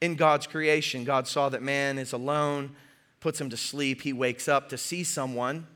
in 0.00 0.14
God's 0.14 0.46
creation. 0.46 1.04
God 1.04 1.26
saw 1.26 1.48
that 1.48 1.62
man 1.62 1.98
is 1.98 2.12
alone, 2.12 2.76
puts 3.20 3.40
him 3.40 3.50
to 3.50 3.56
sleep. 3.56 4.02
He 4.02 4.12
wakes 4.12 4.46
up 4.48 4.68
to 4.68 4.78
see 4.78 5.02
someone. 5.02 5.66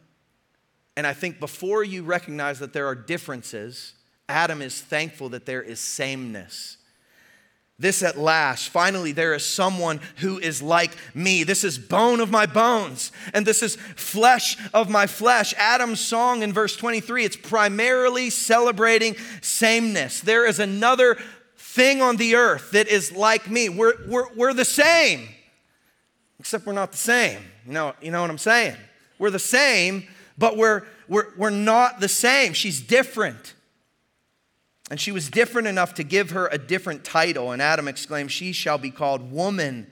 And 0.97 1.07
I 1.07 1.15
think 1.15 1.41
before 1.41 1.83
you 1.83 2.05
recognize 2.05 2.59
that 2.61 2.73
there 2.73 2.87
are 2.87 2.95
differences, 2.95 3.95
Adam 4.29 4.63
is 4.63 4.81
thankful 4.81 5.31
that 5.31 5.47
there 5.47 5.63
is 5.63 5.81
sameness. 5.81 6.77
This 7.83 8.05
at 8.05 8.17
last, 8.17 8.69
finally, 8.69 9.11
there 9.11 9.35
is 9.35 9.45
someone 9.45 9.99
who 10.19 10.39
is 10.39 10.63
like 10.63 10.93
me. 11.17 11.43
This 11.43 11.65
is 11.65 11.79
bone 11.79 12.21
of 12.21 12.31
my 12.31 12.47
bones, 12.47 13.11
and 13.35 13.45
this 13.45 13.61
is 13.61 13.75
flesh 13.75 14.57
of 14.73 14.89
my 14.89 15.09
flesh. 15.09 15.53
Adam's 15.59 15.99
song 15.99 16.45
in 16.45 16.53
verse 16.53 16.77
23, 16.77 17.25
it's 17.25 17.35
primarily 17.35 18.31
celebrating 18.31 19.17
sameness. 19.41 20.21
There 20.21 20.47
is 20.47 20.61
another 20.61 21.19
thing 21.57 22.01
on 22.01 22.19
the 22.19 22.37
earth 22.37 22.71
that 22.71 22.87
is 22.87 23.11
like 23.11 23.51
me. 23.51 23.69
We're, 23.69 23.95
we're, 24.07 24.33
we're 24.37 24.55
the 24.55 24.65
same, 24.65 25.27
except 26.39 26.65
we're 26.65 26.75
not 26.75 26.93
the 26.93 26.99
same. 26.99 27.41
You 27.67 27.73
know, 27.73 27.95
you 28.01 28.13
know 28.13 28.21
what 28.21 28.31
I'm 28.31 28.39
saying? 28.39 28.77
We're 29.19 29.31
the 29.31 29.41
same, 29.41 30.07
but 30.39 30.57
we're, 30.57 30.83
we're, 31.09 31.35
we're 31.37 31.51
not 31.51 31.99
the 31.99 32.09
same. 32.09 32.53
She's 32.53 32.81
different. 32.81 33.55
And 34.93 35.01
she 35.01 35.11
was 35.11 35.31
different 35.31 35.69
enough 35.69 35.95
to 35.95 36.05
give 36.05 36.33
her 36.33 36.49
a 36.49 36.59
different 36.59 37.03
title. 37.03 37.53
And 37.53 37.63
Adam 37.63 37.89
exclaimed, 37.89 38.31
She 38.31 38.53
shall 38.53 38.77
be 38.77 38.91
called 38.91 39.33
woman 39.33 39.87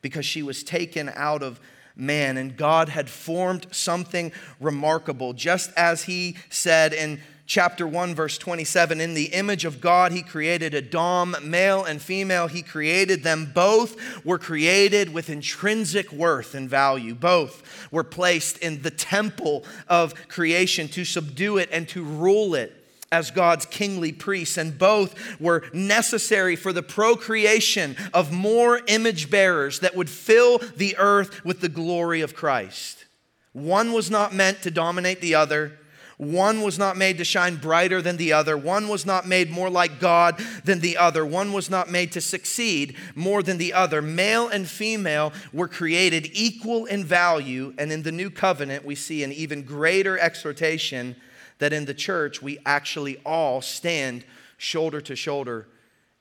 because 0.00 0.24
she 0.24 0.42
was 0.42 0.64
taken 0.64 1.10
out 1.14 1.42
of 1.42 1.60
man. 1.94 2.38
And 2.38 2.56
God 2.56 2.88
had 2.88 3.10
formed 3.10 3.66
something 3.70 4.32
remarkable, 4.58 5.34
just 5.34 5.72
as 5.76 6.04
he 6.04 6.38
said 6.48 6.94
in 6.94 7.20
chapter 7.44 7.86
1, 7.86 8.14
verse 8.14 8.38
27 8.38 8.98
In 8.98 9.12
the 9.12 9.26
image 9.26 9.66
of 9.66 9.82
God, 9.82 10.10
he 10.10 10.22
created 10.22 10.74
Adam, 10.74 11.36
male 11.42 11.84
and 11.84 12.00
female, 12.00 12.46
he 12.46 12.62
created 12.62 13.22
them. 13.22 13.52
Both 13.54 14.24
were 14.24 14.38
created 14.38 15.12
with 15.12 15.28
intrinsic 15.28 16.10
worth 16.12 16.54
and 16.54 16.66
value. 16.66 17.14
Both 17.14 17.92
were 17.92 18.04
placed 18.04 18.56
in 18.56 18.80
the 18.80 18.90
temple 18.90 19.66
of 19.86 20.14
creation 20.28 20.88
to 20.88 21.04
subdue 21.04 21.58
it 21.58 21.68
and 21.70 21.86
to 21.90 22.02
rule 22.02 22.54
it 22.54 22.75
as 23.12 23.30
God's 23.30 23.66
kingly 23.66 24.12
priests, 24.12 24.56
and 24.56 24.78
both 24.78 25.40
were 25.40 25.64
necessary 25.72 26.56
for 26.56 26.72
the 26.72 26.82
procreation 26.82 27.96
of 28.12 28.32
more 28.32 28.80
image 28.86 29.30
bearers 29.30 29.80
that 29.80 29.94
would 29.94 30.10
fill 30.10 30.58
the 30.58 30.96
earth 30.98 31.44
with 31.44 31.60
the 31.60 31.68
glory 31.68 32.20
of 32.20 32.34
Christ. 32.34 33.04
One 33.52 33.92
was 33.92 34.10
not 34.10 34.34
meant 34.34 34.62
to 34.62 34.70
dominate 34.70 35.20
the 35.20 35.34
other. 35.34 35.78
One 36.18 36.62
was 36.62 36.78
not 36.78 36.96
made 36.96 37.18
to 37.18 37.24
shine 37.24 37.56
brighter 37.56 38.00
than 38.00 38.16
the 38.16 38.32
other. 38.32 38.56
One 38.56 38.88
was 38.88 39.04
not 39.04 39.26
made 39.28 39.50
more 39.50 39.68
like 39.68 40.00
God 40.00 40.38
than 40.64 40.80
the 40.80 40.96
other. 40.96 41.26
One 41.26 41.52
was 41.52 41.68
not 41.68 41.90
made 41.90 42.12
to 42.12 42.22
succeed 42.22 42.96
more 43.14 43.42
than 43.42 43.58
the 43.58 43.74
other. 43.74 44.00
Male 44.00 44.48
and 44.48 44.66
female 44.66 45.32
were 45.52 45.68
created 45.68 46.30
equal 46.32 46.86
in 46.86 47.04
value, 47.04 47.74
and 47.76 47.92
in 47.92 48.02
the 48.02 48.12
new 48.12 48.30
covenant, 48.30 48.84
we 48.84 48.94
see 48.94 49.22
an 49.24 49.32
even 49.32 49.62
greater 49.62 50.18
exhortation 50.18 51.16
that 51.58 51.72
in 51.72 51.84
the 51.84 51.94
church 51.94 52.42
we 52.42 52.58
actually 52.66 53.18
all 53.24 53.60
stand 53.60 54.24
shoulder 54.58 55.00
to 55.00 55.16
shoulder 55.16 55.66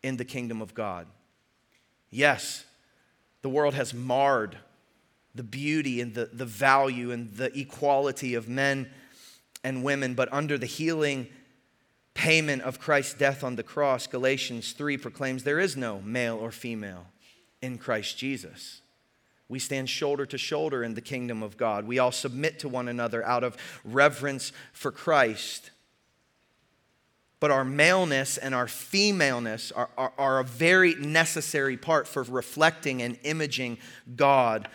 in 0.04 0.18
the 0.18 0.26
kingdom 0.26 0.62
of 0.62 0.74
God. 0.74 1.08
Yes, 2.10 2.66
the 3.42 3.50
world 3.50 3.74
has 3.74 3.94
marred 3.94 4.58
the 5.34 5.44
beauty 5.44 6.00
and 6.00 6.14
the, 6.14 6.30
the 6.32 6.46
value 6.46 7.12
and 7.12 7.34
the 7.34 7.58
equality 7.58 8.36
of 8.36 8.48
men 8.48 8.90
and 9.64 9.84
women, 9.84 10.14
but 10.14 10.32
under 10.32 10.58
the 10.58 10.66
healing 10.66 11.28
payment 12.14 12.62
of 12.62 12.80
Christ's 12.80 13.16
death 13.16 13.44
on 13.44 13.56
the 13.56 13.64
cross, 13.64 14.08
Galatians 14.08 14.72
3 14.72 14.98
proclaims 14.98 15.44
there 15.44 15.60
is 15.60 15.76
no 15.76 16.02
male 16.02 16.38
or 16.38 16.52
female 16.52 17.08
in 17.62 17.78
Christ 17.78 18.18
Jesus. 18.18 18.82
We 19.48 19.60
stand 19.60 19.90
shoulder 19.90 20.26
to 20.26 20.38
shoulder 20.38 20.84
in 20.84 20.96
the 20.96 21.02
kingdom 21.02 21.44
of 21.44 21.58
God. 21.58 21.86
We 21.86 22.00
all 22.00 22.12
submit 22.12 22.60
to 22.60 22.70
one 22.70 22.88
another 22.88 23.24
out 23.24 23.44
of 23.44 23.58
reverence 23.84 24.52
for 24.74 24.92
Christ. 24.92 25.72
But 27.40 27.52
our 27.52 27.66
maleness 27.66 28.38
and 28.38 28.56
our 28.56 28.68
femaleness 28.68 29.72
are, 29.72 29.90
are, 29.98 30.14
are, 30.18 30.40
a 30.40 30.44
very 30.44 30.96
necessary 30.96 31.78
part 31.78 32.08
for 32.08 32.24
reflecting 32.24 33.02
and 33.02 33.20
imaging 33.24 33.78
God 34.16 34.68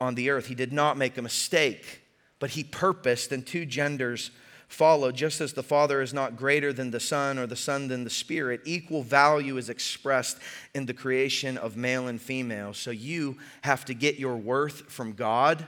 on 0.00 0.14
the 0.14 0.28
earth. 0.30 0.46
He 0.46 0.54
did 0.54 0.72
not 0.72 0.98
make 0.98 1.16
a 1.16 1.22
mistake, 1.22 2.02
but 2.38 2.50
He 2.50 2.64
purposed 2.64 3.32
in 3.32 3.44
two 3.44 3.64
genders 3.64 4.30
follow. 4.68 5.10
Just 5.10 5.40
as 5.40 5.54
the 5.54 5.62
Father 5.62 6.00
is 6.00 6.14
not 6.14 6.36
greater 6.36 6.72
than 6.72 6.90
the 6.90 7.00
Son 7.00 7.38
or 7.38 7.46
the 7.46 7.56
Son 7.56 7.88
than 7.88 8.04
the 8.04 8.10
Spirit, 8.10 8.60
equal 8.64 9.02
value 9.02 9.56
is 9.56 9.70
expressed 9.70 10.38
in 10.74 10.86
the 10.86 10.94
creation 10.94 11.56
of 11.56 11.76
male 11.76 12.06
and 12.06 12.20
female. 12.20 12.74
So 12.74 12.90
you 12.90 13.38
have 13.62 13.84
to 13.86 13.94
get 13.94 14.18
your 14.18 14.36
worth 14.36 14.90
from 14.90 15.14
God 15.14 15.66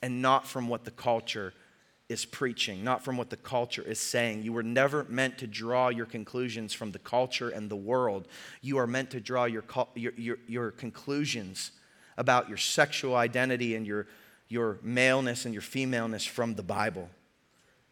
and 0.00 0.22
not 0.22 0.46
from 0.46 0.68
what 0.68 0.84
the 0.84 0.90
culture 0.92 1.52
is 2.08 2.24
preaching, 2.24 2.84
not 2.84 3.04
from 3.04 3.16
what 3.16 3.30
the 3.30 3.36
culture 3.36 3.82
is 3.82 3.98
saying. 3.98 4.42
You 4.42 4.52
were 4.52 4.62
never 4.62 5.04
meant 5.08 5.38
to 5.38 5.48
draw 5.48 5.88
your 5.88 6.06
conclusions 6.06 6.72
from 6.72 6.92
the 6.92 7.00
culture 7.00 7.48
and 7.48 7.68
the 7.68 7.76
world. 7.76 8.28
You 8.62 8.78
are 8.78 8.86
meant 8.86 9.10
to 9.10 9.20
draw 9.20 9.46
your, 9.46 9.64
your, 9.96 10.12
your, 10.16 10.38
your 10.46 10.70
conclusions 10.70 11.72
about 12.16 12.48
your 12.48 12.58
sexual 12.58 13.16
identity 13.16 13.74
and 13.74 13.84
your, 13.84 14.06
your 14.48 14.78
maleness 14.82 15.46
and 15.46 15.52
your 15.52 15.62
femaleness 15.62 16.24
from 16.24 16.54
the 16.54 16.62
Bible 16.62 17.10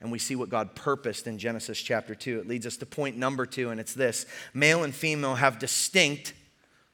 and 0.04 0.12
we 0.12 0.18
see 0.18 0.36
what 0.36 0.50
God 0.50 0.74
purposed 0.74 1.26
in 1.26 1.38
Genesis 1.38 1.80
chapter 1.80 2.14
2. 2.14 2.40
It 2.40 2.46
leads 2.46 2.66
us 2.66 2.76
to 2.76 2.86
point 2.86 3.16
number 3.16 3.46
two, 3.46 3.70
and 3.70 3.80
it's 3.80 3.94
this 3.94 4.26
male 4.52 4.84
and 4.84 4.94
female 4.94 5.36
have 5.36 5.58
distinct 5.58 6.34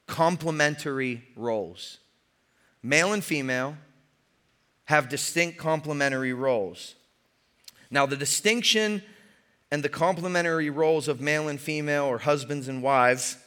complementary 0.07 1.21
roles. 1.35 1.97
Male 2.81 3.11
and 3.11 3.23
female 3.23 3.75
have 4.85 5.09
distinct 5.09 5.57
complementary 5.57 6.31
roles. 6.31 6.95
Now, 7.89 8.05
the 8.05 8.15
distinction 8.15 9.03
and 9.71 9.83
the 9.83 9.89
complementary 9.89 10.69
roles 10.69 11.09
of 11.09 11.19
male 11.19 11.49
and 11.49 11.59
female, 11.59 12.05
or 12.05 12.17
husbands 12.17 12.69
and 12.69 12.81
wives, 12.81 13.37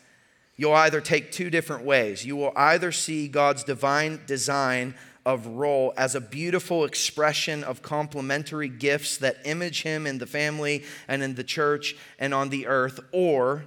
you'll 0.56 0.74
either 0.74 1.00
take 1.00 1.32
two 1.32 1.48
different 1.48 1.86
ways. 1.86 2.24
You 2.24 2.36
will 2.36 2.52
either 2.54 2.92
see 2.92 3.28
God's 3.28 3.64
divine 3.64 4.20
design 4.26 4.94
of 5.26 5.46
role 5.46 5.94
as 5.96 6.14
a 6.14 6.20
beautiful 6.20 6.84
expression 6.84 7.64
of 7.64 7.82
complementary 7.82 8.68
gifts 8.68 9.16
that 9.18 9.38
image 9.44 9.82
him 9.82 10.06
in 10.06 10.18
the 10.18 10.26
family 10.26 10.84
and 11.08 11.22
in 11.22 11.34
the 11.34 11.44
church 11.44 11.96
and 12.18 12.34
on 12.34 12.50
the 12.50 12.66
earth, 12.66 13.00
or 13.12 13.64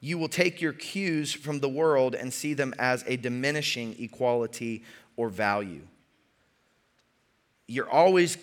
you 0.00 0.18
will 0.18 0.28
take 0.28 0.60
your 0.60 0.72
cues 0.72 1.32
from 1.32 1.60
the 1.60 1.68
world 1.68 2.14
and 2.14 2.32
see 2.32 2.54
them 2.54 2.74
as 2.78 3.02
a 3.06 3.16
diminishing 3.16 3.96
equality 3.98 4.84
or 5.16 5.28
value. 5.28 5.82
You're 7.66 7.90
always, 7.90 8.38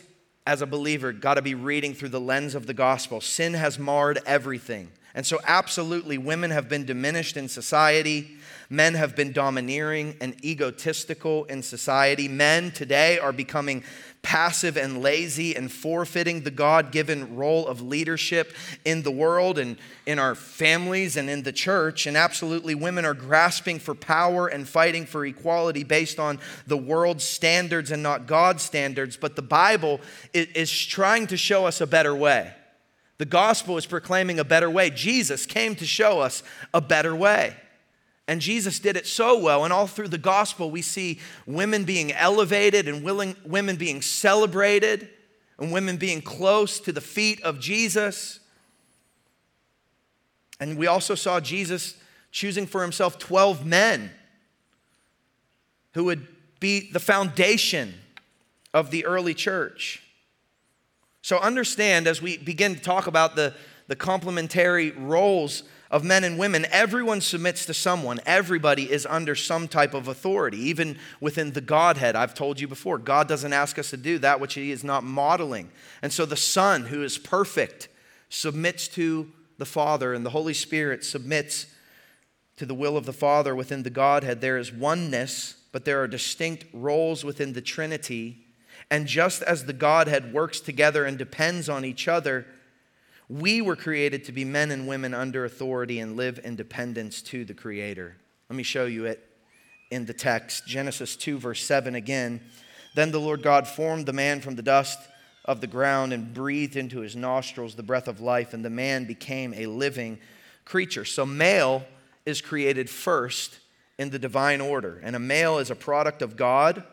as 0.45 0.61
a 0.61 0.67
believer, 0.67 1.13
got 1.13 1.35
to 1.35 1.41
be 1.41 1.55
reading 1.55 1.93
through 1.93 2.09
the 2.09 2.19
lens 2.19 2.55
of 2.55 2.67
the 2.67 2.73
gospel. 2.73 3.21
Sin 3.21 3.53
has 3.53 3.79
marred 3.79 4.19
everything. 4.25 4.91
And 5.15 5.25
so, 5.25 5.39
absolutely, 5.47 6.17
women 6.17 6.51
have 6.51 6.67
been 6.67 6.85
diminished 6.85 7.37
in 7.37 7.47
society. 7.47 8.37
Men 8.69 8.95
have 8.95 9.15
been 9.15 9.31
domineering 9.31 10.17
and 10.19 10.43
egotistical 10.43 11.45
in 11.45 11.63
society. 11.63 12.27
Men 12.27 12.71
today 12.71 13.17
are 13.17 13.31
becoming 13.31 13.83
passive 14.23 14.75
and 14.75 15.01
lazy 15.01 15.55
and 15.55 15.71
forfeiting 15.71 16.41
the 16.41 16.51
God 16.51 16.91
given 16.91 17.35
role 17.35 17.65
of 17.67 17.79
leadership 17.79 18.53
in 18.83 19.03
the 19.03 19.11
world 19.11 19.57
and 19.57 19.77
in 20.05 20.19
our 20.19 20.35
families 20.35 21.15
and 21.15 21.29
in 21.29 21.43
the 21.43 21.53
church. 21.53 22.07
And 22.07 22.17
absolutely, 22.17 22.75
women 22.75 23.05
are 23.05 23.13
grasping 23.13 23.79
for 23.79 23.95
power 23.95 24.47
and 24.47 24.67
fighting 24.67 25.05
for 25.05 25.25
equality 25.25 25.83
based 25.83 26.19
on 26.19 26.39
the 26.67 26.77
world's 26.77 27.23
standards 27.23 27.91
and 27.91 28.03
not 28.03 28.25
God's 28.25 28.63
standards. 28.63 29.15
But 29.15 29.37
the 29.37 29.43
Bible 29.43 30.01
is 30.33 30.85
trying 30.85 31.27
to 31.27 31.37
show 31.37 31.67
us 31.67 31.79
a 31.79 31.87
better 31.87 32.13
way. 32.13 32.51
The 33.17 33.25
gospel 33.25 33.77
is 33.77 33.85
proclaiming 33.85 34.39
a 34.39 34.43
better 34.43 34.69
way. 34.69 34.89
Jesus 34.89 35.45
came 35.45 35.75
to 35.75 35.85
show 35.85 36.19
us 36.19 36.43
a 36.73 36.81
better 36.81 37.15
way. 37.15 37.55
And 38.27 38.41
Jesus 38.41 38.79
did 38.79 38.97
it 38.97 39.05
so 39.05 39.39
well. 39.39 39.63
And 39.63 39.71
all 39.71 39.87
through 39.87 40.07
the 40.07 40.17
gospel, 40.17 40.71
we 40.71 40.81
see 40.81 41.19
women 41.45 41.83
being 41.83 42.11
elevated 42.11 42.87
and 42.87 43.03
willing, 43.03 43.35
women 43.45 43.75
being 43.75 44.01
celebrated 44.01 45.09
and 45.59 45.71
women 45.71 45.97
being 45.97 46.21
close 46.21 46.79
to 46.81 46.91
the 46.91 47.01
feet 47.01 47.41
of 47.43 47.59
Jesus. 47.59 48.39
And 50.59 50.77
we 50.77 50.87
also 50.87 51.15
saw 51.15 51.39
Jesus 51.39 51.95
choosing 52.31 52.65
for 52.65 52.81
himself 52.81 53.19
12 53.19 53.65
men 53.65 54.11
who 55.93 56.03
would 56.05 56.27
be 56.59 56.91
the 56.91 56.99
foundation 56.99 57.93
of 58.73 58.91
the 58.91 59.05
early 59.05 59.33
church. 59.33 60.04
So 61.25 61.39
understand 61.39 62.05
as 62.05 62.21
we 62.21 62.37
begin 62.37 62.75
to 62.75 62.79
talk 62.79 63.07
about 63.07 63.35
the, 63.35 63.55
the 63.87 63.95
complementary 63.95 64.91
roles 64.91 65.63
of 65.89 66.03
men 66.03 66.23
and 66.23 66.37
women, 66.37 66.67
everyone 66.69 67.19
submits 67.19 67.65
to 67.65 67.73
someone. 67.73 68.19
Everybody 68.27 68.91
is 68.91 69.07
under 69.07 69.33
some 69.33 69.67
type 69.67 69.95
of 69.95 70.07
authority, 70.07 70.59
even 70.59 70.99
within 71.19 71.53
the 71.53 71.61
Godhead. 71.61 72.15
I've 72.15 72.35
told 72.35 72.59
you 72.59 72.67
before, 72.67 72.99
God 72.99 73.27
doesn't 73.27 73.53
ask 73.53 73.79
us 73.79 73.89
to 73.89 73.97
do 73.97 74.19
that 74.19 74.39
which 74.39 74.53
He 74.53 74.69
is 74.69 74.83
not 74.83 75.03
modeling. 75.03 75.71
And 76.03 76.13
so 76.13 76.27
the 76.27 76.37
Son, 76.37 76.83
who 76.83 77.01
is 77.01 77.17
perfect, 77.17 77.87
submits 78.29 78.87
to 78.89 79.31
the 79.57 79.65
Father, 79.65 80.13
and 80.13 80.23
the 80.23 80.29
Holy 80.29 80.53
Spirit 80.53 81.03
submits 81.03 81.65
to 82.57 82.67
the 82.67 82.75
will 82.75 82.97
of 82.97 83.07
the 83.07 83.13
Father 83.13 83.55
within 83.55 83.81
the 83.81 83.89
Godhead. 83.89 84.41
There 84.41 84.59
is 84.59 84.71
oneness, 84.71 85.55
but 85.71 85.85
there 85.85 86.03
are 86.03 86.07
distinct 86.07 86.65
roles 86.71 87.25
within 87.25 87.53
the 87.53 87.61
Trinity. 87.61 88.44
And 88.91 89.07
just 89.07 89.41
as 89.41 89.65
the 89.65 89.73
Godhead 89.73 90.33
works 90.33 90.59
together 90.59 91.05
and 91.05 91.17
depends 91.17 91.69
on 91.69 91.85
each 91.85 92.07
other, 92.07 92.45
we 93.27 93.61
were 93.61 93.75
created 93.75 94.25
to 94.25 94.31
be 94.31 94.45
men 94.45 94.71
and 94.71 94.87
women 94.87 95.13
under 95.13 95.45
authority 95.45 95.99
and 95.99 96.15
live 96.15 96.39
in 96.43 96.55
dependence 96.55 97.21
to 97.23 97.43
the 97.43 97.55
Creator. 97.55 98.15
Let 98.49 98.55
me 98.55 98.63
show 98.63 98.85
you 98.85 99.05
it 99.05 99.27
in 99.89 100.05
the 100.05 100.13
text. 100.13 100.67
Genesis 100.67 101.15
2, 101.15 101.39
verse 101.39 101.63
7 101.63 101.95
again. 101.95 102.41
Then 102.93 103.11
the 103.11 103.19
Lord 103.19 103.41
God 103.41 103.67
formed 103.67 104.05
the 104.05 104.13
man 104.13 104.41
from 104.41 104.55
the 104.55 104.61
dust 104.61 104.99
of 105.43 105.61
the 105.61 105.67
ground 105.67 106.13
and 106.13 106.33
breathed 106.33 106.75
into 106.75 106.99
his 106.99 107.15
nostrils 107.15 107.75
the 107.75 107.83
breath 107.83 108.07
of 108.07 108.19
life, 108.19 108.53
and 108.53 108.63
the 108.63 108.69
man 108.69 109.05
became 109.05 109.53
a 109.53 109.65
living 109.65 110.19
creature. 110.63 111.05
So, 111.05 111.25
male 111.25 111.83
is 112.25 112.41
created 112.41 112.89
first 112.89 113.59
in 113.97 114.09
the 114.09 114.19
divine 114.19 114.61
order, 114.61 114.99
and 115.03 115.15
a 115.15 115.19
male 115.19 115.59
is 115.59 115.69
a 115.69 115.75
product 115.75 116.21
of 116.21 116.35
God. 116.35 116.83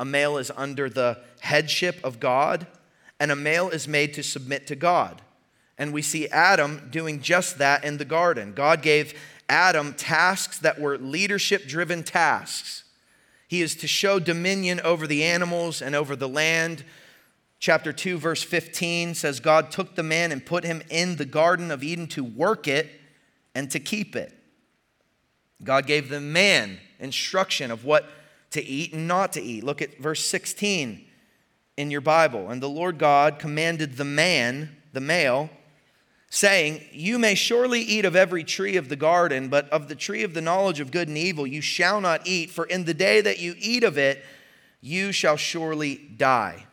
A 0.00 0.04
male 0.04 0.38
is 0.38 0.50
under 0.56 0.88
the 0.88 1.18
headship 1.40 1.98
of 2.04 2.20
God, 2.20 2.66
and 3.18 3.30
a 3.30 3.36
male 3.36 3.68
is 3.68 3.88
made 3.88 4.14
to 4.14 4.22
submit 4.22 4.66
to 4.68 4.76
God. 4.76 5.22
And 5.76 5.92
we 5.92 6.02
see 6.02 6.28
Adam 6.28 6.88
doing 6.90 7.20
just 7.20 7.58
that 7.58 7.84
in 7.84 7.98
the 7.98 8.04
garden. 8.04 8.52
God 8.52 8.82
gave 8.82 9.18
Adam 9.48 9.94
tasks 9.94 10.58
that 10.58 10.80
were 10.80 10.98
leadership 10.98 11.66
driven 11.66 12.02
tasks. 12.02 12.84
He 13.48 13.62
is 13.62 13.74
to 13.76 13.86
show 13.86 14.18
dominion 14.18 14.80
over 14.80 15.06
the 15.06 15.24
animals 15.24 15.80
and 15.80 15.94
over 15.94 16.14
the 16.14 16.28
land. 16.28 16.84
Chapter 17.58 17.92
2, 17.92 18.18
verse 18.18 18.42
15 18.42 19.14
says, 19.14 19.40
God 19.40 19.70
took 19.70 19.94
the 19.94 20.02
man 20.02 20.32
and 20.32 20.44
put 20.44 20.64
him 20.64 20.82
in 20.90 21.16
the 21.16 21.24
Garden 21.24 21.70
of 21.70 21.82
Eden 21.82 22.06
to 22.08 22.22
work 22.22 22.68
it 22.68 22.88
and 23.54 23.70
to 23.70 23.80
keep 23.80 24.14
it. 24.14 24.34
God 25.64 25.86
gave 25.86 26.08
the 26.08 26.20
man 26.20 26.78
instruction 27.00 27.70
of 27.70 27.84
what 27.84 28.08
to 28.50 28.64
eat 28.64 28.92
and 28.92 29.06
not 29.06 29.32
to 29.34 29.42
eat. 29.42 29.64
Look 29.64 29.82
at 29.82 29.98
verse 29.98 30.24
16 30.24 31.04
in 31.76 31.90
your 31.90 32.00
Bible. 32.00 32.50
And 32.50 32.62
the 32.62 32.68
Lord 32.68 32.98
God 32.98 33.38
commanded 33.38 33.96
the 33.96 34.04
man, 34.04 34.76
the 34.92 35.00
male, 35.00 35.50
saying, 36.30 36.82
You 36.92 37.18
may 37.18 37.34
surely 37.34 37.80
eat 37.80 38.04
of 38.04 38.16
every 38.16 38.44
tree 38.44 38.76
of 38.76 38.88
the 38.88 38.96
garden, 38.96 39.48
but 39.48 39.68
of 39.70 39.88
the 39.88 39.94
tree 39.94 40.22
of 40.22 40.34
the 40.34 40.40
knowledge 40.40 40.80
of 40.80 40.90
good 40.90 41.08
and 41.08 41.18
evil 41.18 41.46
you 41.46 41.60
shall 41.60 42.00
not 42.00 42.26
eat, 42.26 42.50
for 42.50 42.64
in 42.64 42.84
the 42.84 42.94
day 42.94 43.20
that 43.20 43.38
you 43.38 43.54
eat 43.58 43.84
of 43.84 43.98
it, 43.98 44.24
you 44.80 45.12
shall 45.12 45.36
surely 45.36 45.96
die. 46.16 46.66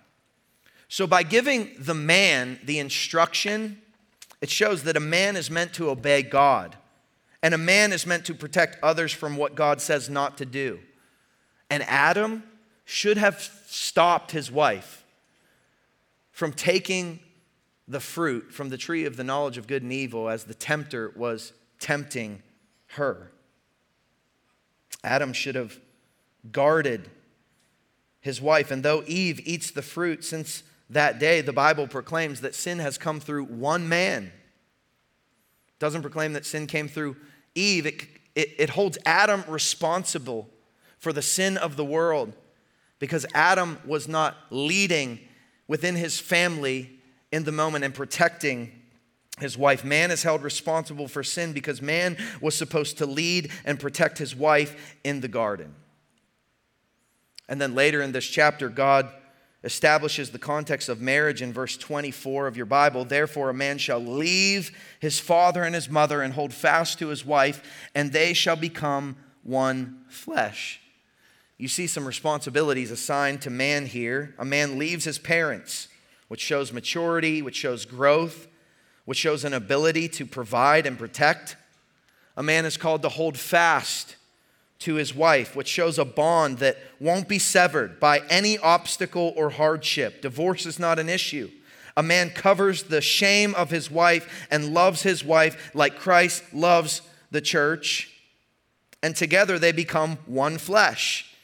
So, 0.88 1.08
by 1.08 1.24
giving 1.24 1.72
the 1.80 1.96
man 1.96 2.60
the 2.64 2.80
instruction, 2.80 3.82
it 4.42 4.50
shows 4.50 4.84
that 4.84 4.98
a 4.98 5.02
man 5.02 5.36
is 5.36 5.50
meant 5.50 5.74
to 5.74 5.90
obey 5.90 6.22
God, 6.22 6.76
and 7.42 7.54
a 7.54 7.58
man 7.58 7.92
is 7.92 8.06
meant 8.06 8.26
to 8.26 8.34
protect 8.36 8.84
others 8.84 9.12
from 9.12 9.38
what 9.38 9.56
God 9.56 9.82
says 9.82 10.10
not 10.10 10.38
to 10.38 10.46
do. 10.46 10.80
And 11.70 11.84
Adam 11.84 12.44
should 12.86 13.18
have 13.18 13.42
stopped 13.68 14.32
his 14.32 14.52
wife 14.52 15.04
from 16.32 16.54
taking 16.54 17.20
the 17.88 18.00
fruit 18.00 18.52
from 18.52 18.70
the 18.70 18.78
tree 18.78 19.06
of 19.06 19.16
the 19.16 19.24
knowledge 19.24 19.58
of 19.58 19.68
good 19.68 19.84
and 19.84 19.94
evil 19.94 20.30
as 20.30 20.46
the 20.46 20.54
tempter 20.54 21.12
was 21.16 21.54
tempting 21.80 22.42
her. 22.88 23.32
Adam 25.04 25.34
should 25.34 25.56
have 25.56 25.80
guarded 26.52 27.10
his 28.22 28.42
wife. 28.42 28.72
And 28.72 28.82
though 28.82 29.04
Eve 29.06 29.40
eats 29.46 29.70
the 29.72 29.84
fruit 29.84 30.24
since 30.24 30.64
that 30.90 31.20
day, 31.20 31.42
the 31.42 31.54
Bible 31.54 31.88
proclaims 31.88 32.42
that 32.42 32.56
sin 32.56 32.80
has 32.80 32.98
come 32.98 33.20
through 33.20 33.46
one 33.46 33.88
man. 33.88 34.26
It 34.26 35.80
doesn't 35.80 36.02
proclaim 36.02 36.34
that 36.34 36.46
sin 36.46 36.66
came 36.66 36.88
through 36.88 37.18
Eve, 37.54 37.86
it, 37.86 38.04
it, 38.34 38.50
it 38.58 38.70
holds 38.72 38.98
Adam 39.06 39.44
responsible 39.48 40.50
for 41.06 41.14
the 41.14 41.22
sin 41.22 41.56
of 41.56 41.76
the 41.76 41.86
world 41.86 42.34
because 42.98 43.28
Adam 43.36 43.78
was 43.86 44.08
not 44.08 44.36
leading 44.50 45.20
within 45.68 45.96
his 45.96 46.20
family 46.20 46.90
in 47.32 47.44
the 47.44 47.52
moment 47.52 47.86
and 47.86 47.94
protecting 47.94 48.72
his 49.40 49.56
wife. 49.56 49.86
Man 49.86 50.10
is 50.10 50.24
held 50.24 50.42
responsible 50.42 51.08
for 51.08 51.22
sin 51.22 51.54
because 51.54 51.80
man 51.80 52.18
was 52.42 52.56
supposed 52.56 52.98
to 52.98 53.06
lead 53.06 53.52
and 53.66 53.80
protect 53.80 54.18
his 54.18 54.36
wife 54.36 54.96
in 55.04 55.22
the 55.22 55.28
garden. 55.28 55.76
And 57.48 57.62
then 57.62 57.76
later 57.76 58.02
in 58.02 58.12
this 58.12 58.26
chapter, 58.26 58.68
God 58.68 59.08
establishes 59.64 60.32
the 60.32 60.40
context 60.40 60.90
of 60.90 61.02
marriage 61.02 61.44
in 61.44 61.54
verse 61.54 61.78
24 61.78 62.48
of 62.48 62.58
your 62.58 62.66
Bible. 62.66 63.06
Therefore, 63.06 63.52
a 63.52 63.54
man 63.54 63.78
shall 63.78 64.04
leave 64.04 64.76
his 65.00 65.20
father 65.20 65.62
and 65.62 65.76
his 65.76 65.88
mother 65.88 66.24
and 66.24 66.34
hold 66.34 66.52
fast 66.52 66.98
to 66.98 67.10
his 67.10 67.24
wife, 67.24 67.62
and 67.94 68.12
they 68.12 68.34
shall 68.34 68.56
become 68.56 69.18
one 69.44 70.04
flesh. 70.10 70.82
You 71.58 71.68
see 71.68 71.88
some 71.88 72.06
responsibilities 72.06 72.92
assigned 72.92 73.42
to 73.44 73.50
man 73.50 73.86
here. 73.86 74.36
A 74.38 74.46
man 74.46 74.78
leaves 74.78 75.06
his 75.06 75.18
parents 75.18 75.88
which 76.28 76.42
shows 76.42 76.74
maturity, 76.74 77.42
which 77.42 77.56
shows 77.56 77.86
growth, 77.86 78.48
which 79.06 79.18
shows 79.18 79.46
an 79.46 79.54
ability 79.54 80.08
to 80.10 80.26
provide 80.26 80.86
and 80.86 80.98
protect. 80.98 81.56
A 82.36 82.44
man 82.44 82.66
is 82.66 82.78
called 82.78 83.02
to 83.04 83.10
hold 83.10 83.38
fast 83.38 84.16
to 84.80 84.96
his 84.96 85.16
wife, 85.16 85.56
which 85.56 85.68
shows 85.68 85.98
a 85.98 86.06
bond 86.06 86.58
that 86.60 86.78
won't 87.00 87.30
be 87.30 87.40
severed 87.40 88.00
by 88.00 88.20
any 88.30 88.58
obstacle 88.58 89.34
or 89.38 89.52
hardship. 89.52 90.22
Divorce 90.22 90.66
is 90.66 90.80
not 90.80 91.00
an 91.00 91.10
issue. 91.10 91.50
A 91.96 92.04
man 92.04 92.30
covers 92.30 92.84
the 92.84 93.00
shame 93.00 93.56
of 93.56 93.70
his 93.70 93.90
wife 93.90 94.48
and 94.52 94.74
loves 94.74 95.04
his 95.04 95.24
wife 95.24 95.72
like 95.74 95.98
Christ 95.98 96.44
loves 96.54 97.02
the 97.32 97.40
church. 97.40 98.12
And 99.02 99.16
together 99.16 99.58
they 99.58 99.72
become 99.72 100.18
one 100.26 100.58
flesh. 100.58 101.35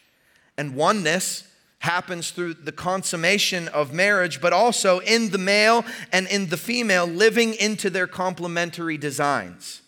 And 0.58 0.76
oneness 0.76 1.48
happens 1.80 2.30
through 2.30 2.54
the 2.54 2.72
consummation 2.72 3.68
of 3.70 3.92
marriage, 3.92 4.40
but 4.40 4.54
also 4.54 5.00
in 5.00 5.32
the 5.32 5.38
male 5.40 5.84
and 6.12 6.28
in 6.28 6.48
the 6.48 6.58
female 6.58 7.08
living 7.08 7.56
into 7.56 7.90
their 7.90 8.06
complementary 8.06 8.98
designs. 8.98 9.82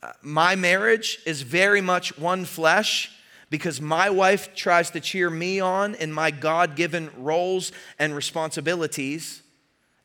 Uh, 0.00 0.12
my 0.22 0.54
marriage 0.54 1.18
is 1.26 1.42
very 1.42 1.80
much 1.80 2.16
one 2.16 2.44
flesh 2.44 3.10
because 3.50 3.80
my 3.80 4.08
wife 4.08 4.54
tries 4.54 4.90
to 4.90 5.00
cheer 5.00 5.28
me 5.28 5.58
on 5.58 5.96
in 5.96 6.12
my 6.12 6.30
God 6.30 6.76
given 6.76 7.10
roles 7.16 7.72
and 7.98 8.14
responsibilities, 8.14 9.42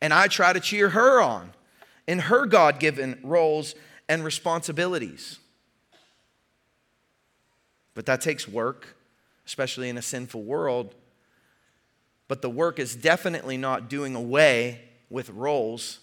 and 0.02 0.14
I 0.14 0.28
try 0.28 0.52
to 0.52 0.60
cheer 0.60 0.90
her 0.90 1.22
on 1.22 1.52
in 2.08 2.20
her 2.20 2.48
God 2.48 2.80
given 2.80 3.20
roles 3.22 3.76
and 4.10 4.24
responsibilities. 4.24 5.38
But 7.94 8.08
that 8.08 8.22
takes 8.22 8.48
work 8.48 8.96
especially 9.46 9.90
in 9.90 9.98
a 9.98 10.02
sinful 10.02 10.44
world. 10.44 10.96
But 12.28 12.42
the 12.42 12.50
work 12.50 12.80
is 12.80 12.96
definitely 12.96 13.58
not 13.58 13.90
doing 13.90 14.16
away 14.16 14.82
with 15.10 15.30
roles 15.30 16.00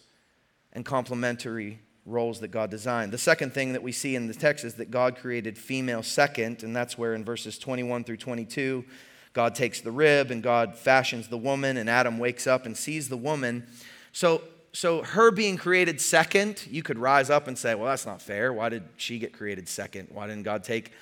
and 0.72 0.84
complementary 0.84 1.80
roles 2.06 2.40
that 2.40 2.48
God 2.48 2.70
designed. 2.70 3.12
The 3.12 3.18
second 3.18 3.52
thing 3.52 3.72
that 3.72 3.82
we 3.82 3.92
see 3.92 4.16
in 4.16 4.26
the 4.26 4.34
text 4.34 4.64
is 4.64 4.74
that 4.74 4.90
God 4.90 5.16
created 5.16 5.58
female 5.58 6.02
second, 6.02 6.62
and 6.62 6.74
that's 6.74 6.96
where 6.96 7.14
in 7.14 7.24
verses 7.24 7.58
21 7.58 8.04
through 8.04 8.16
22, 8.18 8.84
God 9.32 9.54
takes 9.54 9.80
the 9.80 9.90
rib 9.90 10.30
and 10.30 10.42
God 10.42 10.76
fashions 10.76 11.28
the 11.28 11.38
woman, 11.38 11.76
and 11.76 11.88
Adam 11.88 12.18
wakes 12.18 12.46
up 12.46 12.66
and 12.66 12.76
sees 12.76 13.08
the 13.08 13.16
woman. 13.16 13.66
So, 14.12 14.42
so 14.72 15.02
her 15.02 15.30
being 15.30 15.56
created 15.56 16.00
second, 16.00 16.66
you 16.70 16.82
could 16.82 16.98
rise 16.98 17.30
up 17.30 17.48
and 17.48 17.56
say, 17.56 17.74
well, 17.74 17.86
that's 17.86 18.06
not 18.06 18.20
fair. 18.20 18.52
Why 18.52 18.68
did 18.68 18.84
she 18.96 19.18
get 19.18 19.32
created 19.32 19.68
second? 19.68 20.08
Why 20.10 20.26
didn't 20.26 20.44
God 20.44 20.64
take 20.64 20.92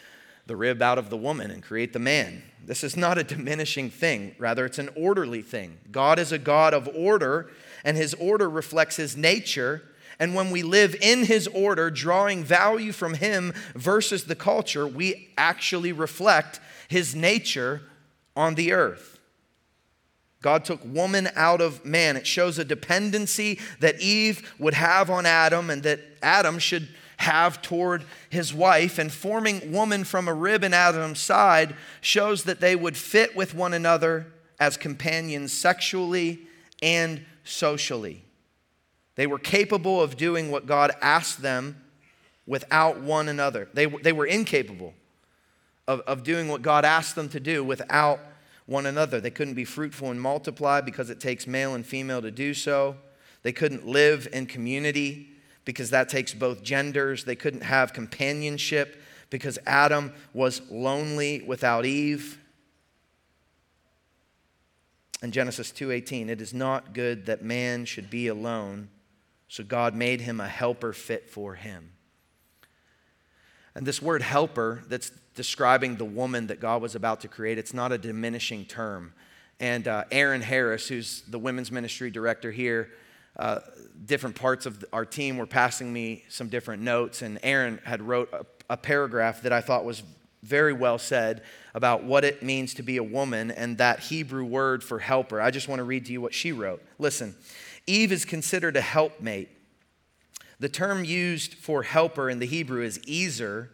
the 0.48 0.56
rib 0.56 0.82
out 0.82 0.98
of 0.98 1.11
the 1.11 1.16
woman 1.16 1.52
and 1.52 1.62
create 1.62 1.92
the 1.92 1.98
man? 2.00 2.42
This 2.64 2.82
is 2.82 2.96
not 2.96 3.16
a 3.16 3.24
diminishing 3.24 3.88
thing. 3.88 4.34
Rather, 4.38 4.66
it's 4.66 4.78
an 4.78 4.90
orderly 4.96 5.42
thing. 5.42 5.78
God 5.90 6.18
is 6.18 6.32
a 6.32 6.38
God 6.38 6.74
of 6.74 6.88
order, 6.94 7.50
and 7.84 7.96
his 7.96 8.12
order 8.14 8.50
reflects 8.50 8.96
his 8.96 9.16
nature. 9.16 9.82
And 10.18 10.34
when 10.34 10.50
we 10.50 10.62
live 10.62 10.96
in 11.00 11.24
his 11.24 11.46
order, 11.46 11.90
drawing 11.90 12.42
value 12.42 12.92
from 12.92 13.14
him 13.14 13.54
versus 13.74 14.24
the 14.24 14.34
culture, 14.34 14.87
we 14.87 15.30
actually 15.38 15.92
reflect 15.92 16.61
his 16.88 17.14
nature 17.14 17.82
on 18.37 18.54
the 18.54 18.72
earth. 18.72 19.18
God 20.40 20.64
took 20.64 20.80
woman 20.84 21.28
out 21.34 21.61
of 21.61 21.84
man. 21.84 22.16
It 22.16 22.26
shows 22.26 22.58
a 22.58 22.64
dependency 22.64 23.58
that 23.80 24.00
Eve 24.00 24.54
would 24.58 24.74
have 24.74 25.11
on 25.11 25.26
Adam 25.26 25.70
and 25.70 25.82
that 25.82 26.00
Adam 26.22 26.58
should 26.58 26.88
have 27.18 27.61
toward 27.61 28.04
his 28.31 28.54
wife. 28.54 28.98
And 28.98 29.12
forming 29.12 29.72
woman 29.72 30.04
from 30.04 30.28
a 30.28 30.35
rib 30.35 30.64
in 30.64 30.72
Adam's 30.72 31.20
side 31.20 31.74
shows 32.00 32.44
that 32.44 32.61
they 32.61 32.74
would 32.74 32.96
fit 32.96 33.37
with 33.37 33.54
one 33.54 33.74
another 33.74 34.26
as 34.59 34.76
companions 34.76 35.52
sexually 35.52 36.40
and 36.83 37.24
socially. 37.44 38.24
They 39.16 39.26
were 39.26 39.38
capable 39.38 40.00
of 40.00 40.16
doing 40.16 40.50
what 40.50 40.66
God 40.66 40.92
asked 41.00 41.42
them 41.42 41.83
without 42.46 43.00
one 43.00 43.28
another. 43.28 43.68
They, 43.74 43.87
they 43.87 44.12
were 44.12 44.26
incapable 44.26 44.94
of, 45.88 46.00
of 46.00 46.22
doing 46.22 46.48
what 46.48 46.62
God 46.62 46.85
asked 46.85 47.16
them 47.16 47.28
to 47.31 47.40
do 47.40 47.64
without 47.64 48.20
one 48.66 48.87
another. 48.87 49.20
They 49.20 49.31
couldn't 49.31 49.54
be 49.54 49.64
fruitful 49.64 50.11
and 50.11 50.20
multiply 50.20 50.81
because 50.81 51.11
it 51.11 51.18
takes 51.18 51.46
male 51.46 51.74
and 51.74 51.85
female 51.85 52.22
to 52.22 52.31
do 52.31 52.54
so. 52.54 52.96
They 53.42 53.52
couldn't 53.52 53.87
live 53.87 54.28
in 54.33 54.46
community 54.46 55.31
because 55.68 55.90
that 55.90 56.09
takes 56.09 56.33
both 56.33 56.62
genders. 56.62 57.24
They 57.24 57.37
couldn't 57.37 57.61
have 57.61 57.92
companionship 57.92 59.02
because 59.28 59.59
Adam 59.66 60.14
was 60.33 60.62
lonely 60.70 61.42
without 61.46 61.85
Eve. 61.85 62.38
In 65.22 65.31
Genesis 65.31 65.70
2:18, 65.70 66.31
it 66.31 66.40
is 66.40 66.54
not 66.54 66.94
good 66.94 67.26
that 67.26 67.44
man 67.44 67.85
should 67.85 68.09
be 68.09 68.28
alone, 68.28 68.88
so 69.46 69.62
God 69.62 69.94
made 69.94 70.22
him 70.22 70.40
a 70.40 70.48
helper 70.48 70.94
fit 70.94 71.28
for 71.28 71.57
him. 71.57 71.92
And 73.74 73.87
this 73.87 74.00
word 74.00 74.22
helper 74.22 74.83
that's 74.88 75.12
describing 75.35 75.96
the 75.96 76.07
woman 76.07 76.46
that 76.46 76.61
God 76.61 76.81
was 76.81 76.94
about 76.94 77.20
to 77.20 77.28
create, 77.28 77.59
it's 77.59 77.74
not 77.74 77.92
a 77.92 77.98
diminishing 77.98 78.64
term. 78.64 79.12
And 79.61 79.87
uh, 79.87 80.04
Aaron 80.11 80.40
Harris, 80.40 80.88
who's 80.88 81.24
the 81.28 81.38
women's 81.38 81.70
ministry 81.70 82.11
director 82.11 82.52
here, 82.52 82.88
uh, 83.38 83.61
different 84.05 84.37
parts 84.37 84.66
of 84.66 84.85
our 84.92 85.05
team 85.05 85.37
were 85.37 85.46
passing 85.46 85.92
me 85.92 86.24
some 86.29 86.48
different 86.48 86.83
notes, 86.83 87.22
and 87.22 87.38
Aaron 87.42 87.81
had 87.85 88.03
wrote 88.03 88.33
a, 88.33 88.44
a 88.70 88.77
paragraph 88.77 89.42
that 89.42 89.53
I 89.53 89.61
thought 89.61 89.85
was 89.85 90.03
very 90.42 90.72
well 90.72 90.98
said 90.98 91.42
about 91.74 92.05
what 92.05 92.24
it 92.24 92.42
means 92.42 92.74
to 92.74 92.83
be 92.83 92.96
a 92.96 93.03
woman 93.03 93.51
and 93.51 93.79
that 93.79 94.01
Hebrew 94.01 94.44
word 94.44 94.83
for 94.83 94.98
helper. 94.98 95.40
I 95.40 95.51
just 95.51 95.68
want 95.68 95.81
to 95.81 95.85
read 95.85 96.07
to 96.07 96.12
you 96.12 96.20
what 96.20 96.35
she 96.35 96.53
wrote. 96.53 96.83
Listen, 96.98 97.35
Eve 97.87 98.12
is 98.12 98.24
considered 98.24 98.77
a 98.77 98.81
helpmate. 98.81 99.48
The 100.61 100.68
term 100.68 101.05
used 101.05 101.55
for 101.55 101.83
helper 101.83 102.29
in 102.29 102.38
the 102.38 102.46
Hebrew 102.46 102.83
is 102.83 103.01
ezer, 103.09 103.70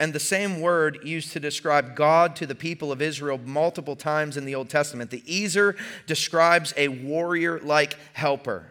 and 0.00 0.12
the 0.12 0.20
same 0.20 0.60
word 0.60 0.98
used 1.04 1.32
to 1.32 1.40
describe 1.40 1.94
God 1.94 2.34
to 2.36 2.46
the 2.46 2.54
people 2.54 2.90
of 2.90 3.00
Israel 3.00 3.38
multiple 3.38 3.94
times 3.94 4.36
in 4.36 4.44
the 4.44 4.54
Old 4.54 4.68
Testament. 4.68 5.10
The 5.10 5.22
ezer 5.28 5.76
describes 6.06 6.74
a 6.76 6.88
warrior 6.88 7.60
like 7.60 7.96
helper. 8.12 8.66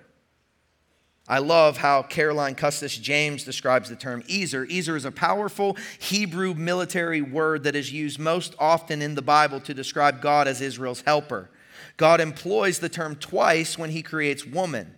I 1.27 1.39
love 1.39 1.77
how 1.77 2.03
Carolyn 2.03 2.55
Custis 2.55 2.97
James 2.97 3.45
describes 3.45 3.87
the 3.87 3.95
term 3.95 4.23
Ezer. 4.29 4.67
Ezer 4.69 4.97
is 4.97 5.05
a 5.05 5.11
powerful 5.11 5.77
Hebrew 5.99 6.53
military 6.53 7.21
word 7.21 7.63
that 7.63 7.77
is 7.77 7.93
used 7.93 8.19
most 8.19 8.55
often 8.59 9.01
in 9.01 9.15
the 9.15 9.21
Bible 9.21 9.61
to 9.61 9.73
describe 9.73 10.21
God 10.21 10.49
as 10.49 10.59
Israel's 10.59 11.01
helper. 11.01 11.49
God 11.95 12.19
employs 12.19 12.79
the 12.79 12.89
term 12.89 13.15
twice 13.15 13.77
when 13.77 13.91
he 13.91 14.01
creates 14.01 14.45
woman. 14.45 14.95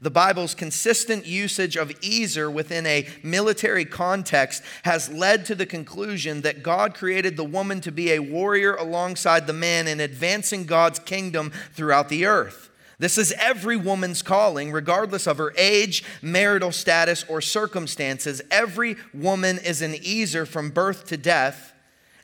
The 0.00 0.10
Bible's 0.10 0.54
consistent 0.54 1.26
usage 1.26 1.76
of 1.76 1.92
Ezer 2.02 2.50
within 2.50 2.86
a 2.86 3.06
military 3.22 3.84
context 3.84 4.62
has 4.84 5.10
led 5.10 5.44
to 5.46 5.54
the 5.54 5.66
conclusion 5.66 6.42
that 6.42 6.62
God 6.62 6.94
created 6.94 7.36
the 7.36 7.44
woman 7.44 7.80
to 7.82 7.92
be 7.92 8.12
a 8.12 8.20
warrior 8.20 8.74
alongside 8.74 9.46
the 9.46 9.52
man 9.52 9.88
in 9.88 10.00
advancing 10.00 10.64
God's 10.64 10.98
kingdom 10.98 11.52
throughout 11.72 12.08
the 12.08 12.26
earth. 12.26 12.70
This 12.98 13.18
is 13.18 13.34
every 13.38 13.76
woman's 13.76 14.22
calling, 14.22 14.72
regardless 14.72 15.26
of 15.26 15.36
her 15.38 15.52
age, 15.58 16.02
marital 16.22 16.72
status, 16.72 17.24
or 17.28 17.40
circumstances. 17.42 18.40
Every 18.50 18.96
woman 19.12 19.58
is 19.58 19.82
an 19.82 19.94
Ezer 19.94 20.46
from 20.46 20.70
birth 20.70 21.06
to 21.08 21.18
death, 21.18 21.74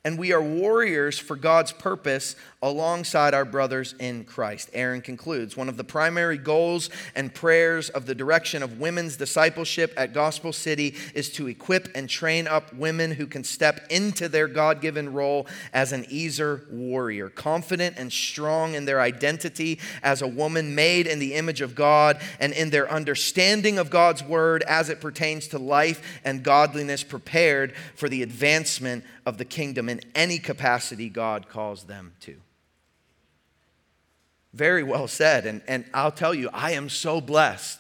and 0.05 0.19
we 0.19 0.33
are 0.33 0.43
warriors 0.43 1.17
for 1.17 1.37
God's 1.37 1.71
purpose 1.71 2.35
alongside 2.61 3.35
our 3.35 3.45
brothers 3.45 3.95
in 4.01 4.25
Christ. 4.25 4.69
Aaron 4.73 5.01
concludes 5.01 5.57
One 5.57 5.69
of 5.69 5.77
the 5.77 5.85
primary 5.85 6.39
goals 6.39 6.91
and 7.15 7.33
prayers 7.33 7.89
of 7.89 8.07
the 8.07 8.15
direction 8.15 8.65
of 8.65 8.81
women's 8.81 9.17
discipleship 9.17 9.93
at 9.97 10.13
Gospel 10.13 10.53
City 10.53 10.97
is 11.15 11.31
to 11.35 11.47
equip 11.47 11.89
and 11.95 12.09
train 12.09 12.49
up 12.49 12.75
women 12.75 13.13
who 13.13 13.29
can 13.29 13.45
step 13.45 13.87
into 13.91 14.29
their 14.29 14.49
God 14.49 14.81
given 14.81 15.13
role 15.13 15.47
as 15.73 15.93
an 15.93 16.05
Ezer 16.13 16.63
warrior, 16.71 17.29
confident 17.29 17.97
and 17.97 18.13
strong 18.13 18.75
in 18.75 18.85
their 18.85 19.01
identity 19.01 19.79
as 20.03 20.21
a 20.21 20.27
woman 20.27 20.75
made 20.75 21.07
in 21.07 21.21
the 21.21 21.35
image 21.35 21.61
of 21.61 21.77
God 21.77 22.21
and 22.41 22.53
in 22.53 22.71
their 22.71 22.91
understanding 22.91 23.79
of 23.79 23.89
God's 23.89 24.25
word 24.25 24.65
as 24.65 24.89
it 24.89 25.01
pertains 25.01 25.47
to 25.49 25.61
life 25.61 26.21
and 26.25 26.43
godliness, 26.43 27.05
prepared 27.05 27.75
for 27.95 28.09
the 28.09 28.25
advancement 28.25 29.05
of 29.25 29.39
the 29.39 29.45
kingdom 29.45 29.89
in 29.89 30.01
any 30.15 30.39
capacity 30.39 31.09
God 31.09 31.49
calls 31.49 31.85
them 31.85 32.13
to. 32.21 32.37
Very 34.53 34.83
well 34.83 35.09
said. 35.09 35.47
And, 35.47 35.63
and 35.67 35.85
I'll 35.95 36.13
tell 36.13 36.35
you, 36.35 36.51
I 36.53 36.73
am 36.73 36.89
so 36.89 37.21
blessed 37.21 37.79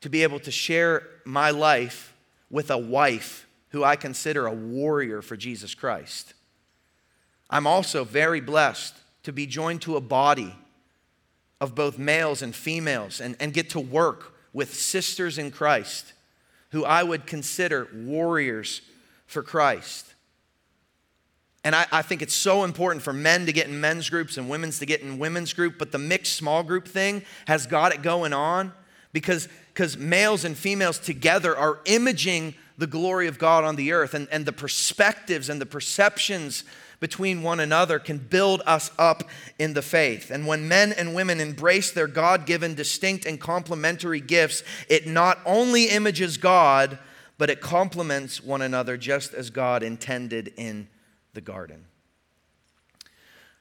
to 0.00 0.08
be 0.08 0.22
able 0.22 0.40
to 0.40 0.50
share 0.50 1.06
my 1.24 1.50
life 1.50 2.14
with 2.50 2.70
a 2.70 2.78
wife 2.78 3.46
who 3.70 3.84
I 3.84 3.96
consider 3.96 4.46
a 4.46 4.52
warrior 4.52 5.22
for 5.22 5.36
Jesus 5.36 5.74
Christ. 5.74 6.34
I'm 7.50 7.66
also 7.66 8.04
very 8.04 8.40
blessed 8.40 8.94
to 9.24 9.32
be 9.32 9.46
joined 9.46 9.82
to 9.82 9.96
a 9.96 10.00
body 10.00 10.54
of 11.60 11.74
both 11.74 11.98
males 11.98 12.42
and 12.42 12.54
females 12.54 13.20
and, 13.20 13.36
and 13.40 13.52
get 13.52 13.70
to 13.70 13.80
work 13.80 14.34
with 14.52 14.74
sisters 14.74 15.38
in 15.38 15.50
Christ 15.50 16.12
who 16.70 16.84
I 16.84 17.02
would 17.04 17.26
consider 17.26 17.88
warriors 17.94 18.80
for 19.26 19.42
Christ. 19.42 20.13
And 21.64 21.74
I, 21.74 21.86
I, 21.90 22.02
think 22.02 22.20
it's 22.20 22.34
so 22.34 22.62
important 22.62 23.02
for 23.02 23.14
men 23.14 23.46
to 23.46 23.52
get 23.52 23.68
in 23.68 23.80
men's 23.80 24.10
groups 24.10 24.36
and 24.36 24.50
women's 24.50 24.78
to 24.80 24.86
get 24.86 25.00
in 25.00 25.18
women's 25.18 25.54
group, 25.54 25.78
but 25.78 25.92
the 25.92 25.98
mixed 25.98 26.34
small 26.34 26.62
group 26.62 26.86
thing 26.86 27.22
has 27.46 27.66
got 27.66 27.94
it 27.94 28.02
going 28.02 28.34
on 28.34 28.72
because 29.12 29.48
because 29.74 29.98
males 29.98 30.44
and 30.44 30.56
females 30.56 31.00
together 31.00 31.56
are 31.56 31.80
imaging 31.86 32.54
the 32.78 32.86
glory 32.86 33.26
of 33.26 33.38
God 33.38 33.64
on 33.64 33.76
the 33.76 33.92
earth, 33.92 34.14
and, 34.14 34.28
and 34.30 34.46
the 34.46 34.52
perspectives 34.52 35.48
and 35.48 35.60
the 35.60 35.66
perceptions 35.66 36.64
between 37.00 37.42
one 37.42 37.60
another 37.60 37.98
can 37.98 38.18
build 38.18 38.62
us 38.66 38.90
up 38.98 39.24
in 39.58 39.74
the 39.74 39.82
faith. 39.82 40.30
And 40.30 40.46
when 40.46 40.68
men 40.68 40.92
and 40.92 41.14
women 41.14 41.40
embrace 41.40 41.90
their 41.90 42.06
God 42.06 42.46
given, 42.46 42.74
distinct, 42.74 43.26
and 43.26 43.40
complementary 43.40 44.20
gifts, 44.20 44.62
it 44.88 45.06
not 45.06 45.38
only 45.44 45.86
images 45.86 46.36
God, 46.36 46.98
but 47.36 47.50
it 47.50 47.60
complements 47.60 48.42
one 48.42 48.62
another 48.62 48.96
just 48.96 49.34
as 49.34 49.50
God 49.50 49.82
intended 49.82 50.52
in 50.56 50.88
the 51.34 51.40
garden. 51.40 51.86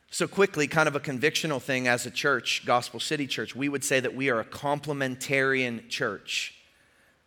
So, 0.10 0.28
quickly, 0.28 0.68
kind 0.68 0.88
of 0.88 0.96
a 0.96 1.00
convictional 1.00 1.60
thing 1.60 1.88
as 1.88 2.06
a 2.06 2.12
church, 2.12 2.64
Gospel 2.66 3.00
City 3.00 3.26
Church, 3.26 3.56
we 3.56 3.68
would 3.68 3.84
say 3.84 4.00
that 4.00 4.14
we 4.14 4.30
are 4.30 4.40
a 4.40 4.46
complementarian 4.46 5.90
church. 5.90 6.54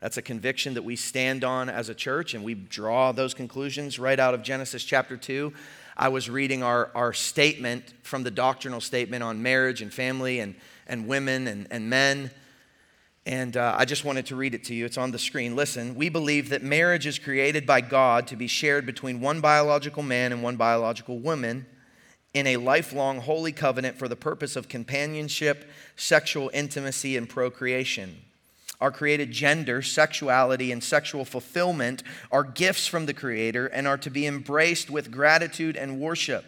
That's 0.00 0.18
a 0.18 0.22
conviction 0.22 0.74
that 0.74 0.84
we 0.84 0.94
stand 0.94 1.42
on 1.42 1.68
as 1.68 1.88
a 1.88 1.94
church, 1.94 2.34
and 2.34 2.44
we 2.44 2.54
draw 2.54 3.10
those 3.10 3.34
conclusions 3.34 3.98
right 3.98 4.20
out 4.20 4.34
of 4.34 4.42
Genesis 4.42 4.84
chapter 4.84 5.16
2. 5.16 5.52
I 5.96 6.10
was 6.10 6.30
reading 6.30 6.62
our, 6.62 6.90
our 6.94 7.12
statement 7.12 7.92
from 8.02 8.22
the 8.22 8.30
doctrinal 8.30 8.80
statement 8.80 9.24
on 9.24 9.42
marriage 9.42 9.82
and 9.82 9.92
family 9.92 10.38
and, 10.38 10.54
and 10.86 11.08
women 11.08 11.48
and, 11.48 11.66
and 11.70 11.90
men. 11.90 12.30
And 13.26 13.56
uh, 13.56 13.74
I 13.76 13.84
just 13.84 14.04
wanted 14.04 14.26
to 14.26 14.36
read 14.36 14.54
it 14.54 14.62
to 14.64 14.74
you. 14.74 14.84
It's 14.84 14.96
on 14.96 15.10
the 15.10 15.18
screen. 15.18 15.56
Listen, 15.56 15.96
we 15.96 16.08
believe 16.08 16.48
that 16.50 16.62
marriage 16.62 17.06
is 17.06 17.18
created 17.18 17.66
by 17.66 17.80
God 17.80 18.28
to 18.28 18.36
be 18.36 18.46
shared 18.46 18.86
between 18.86 19.20
one 19.20 19.40
biological 19.40 20.04
man 20.04 20.32
and 20.32 20.44
one 20.44 20.54
biological 20.54 21.18
woman 21.18 21.66
in 22.34 22.46
a 22.46 22.56
lifelong 22.56 23.18
holy 23.18 23.50
covenant 23.50 23.98
for 23.98 24.06
the 24.06 24.14
purpose 24.14 24.54
of 24.54 24.68
companionship, 24.68 25.68
sexual 25.96 26.52
intimacy, 26.54 27.16
and 27.16 27.28
procreation. 27.28 28.22
Our 28.80 28.92
created 28.92 29.32
gender, 29.32 29.82
sexuality, 29.82 30.70
and 30.70 30.84
sexual 30.84 31.24
fulfillment 31.24 32.04
are 32.30 32.44
gifts 32.44 32.86
from 32.86 33.06
the 33.06 33.14
Creator 33.14 33.66
and 33.68 33.88
are 33.88 33.98
to 33.98 34.10
be 34.10 34.26
embraced 34.26 34.88
with 34.88 35.10
gratitude 35.10 35.76
and 35.76 35.98
worship. 35.98 36.44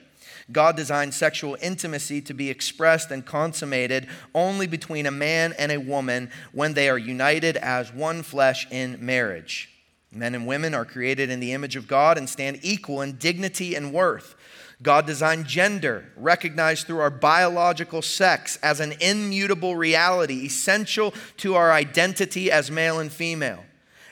God 0.51 0.77
designed 0.77 1.15
sexual 1.15 1.57
intimacy 1.61 2.21
to 2.23 2.35
be 2.35 2.51
expressed 2.51 3.11
and 3.11 3.25
consummated 3.25 4.09
only 4.35 4.67
between 4.67 5.07
a 5.07 5.11
man 5.11 5.55
and 5.59 5.71
a 5.71 5.81
woman 5.81 6.31
when 6.53 6.75
they 6.75 6.89
are 6.89 6.99
united 6.99 7.57
as 7.57 7.93
one 7.93 8.23
flesh 8.23 8.67
in 8.71 9.05
marriage. 9.05 9.71
Men 10.11 10.35
and 10.35 10.47
women 10.47 10.75
are 10.75 10.85
created 10.85 11.29
in 11.31 11.41
the 11.41 11.53
image 11.53 11.77
of 11.77 11.87
God 11.87 12.17
and 12.17 12.29
stand 12.29 12.61
equal 12.63 13.03
in 13.03 13.19
dignity 13.19 13.75
and 13.75 13.93
worth. 13.93 14.37
God 14.81 15.07
designed 15.07 15.47
gender, 15.47 16.13
recognized 16.17 16.87
through 16.87 17.01
our 17.01 17.11
biological 17.11 18.01
sex, 18.01 18.57
as 18.63 18.81
an 18.81 18.95
immutable 19.01 19.77
reality, 19.77 20.47
essential 20.47 21.13
to 21.39 21.57
our 21.57 21.73
identity 21.73 22.51
as 22.51 22.71
male 22.71 23.01
and 23.01 23.11
female. 23.11 23.65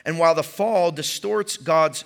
And 0.05 0.19
while 0.19 0.35
the 0.35 0.43
fall 0.43 0.91
distorts 0.91 1.57
God's 1.57 2.03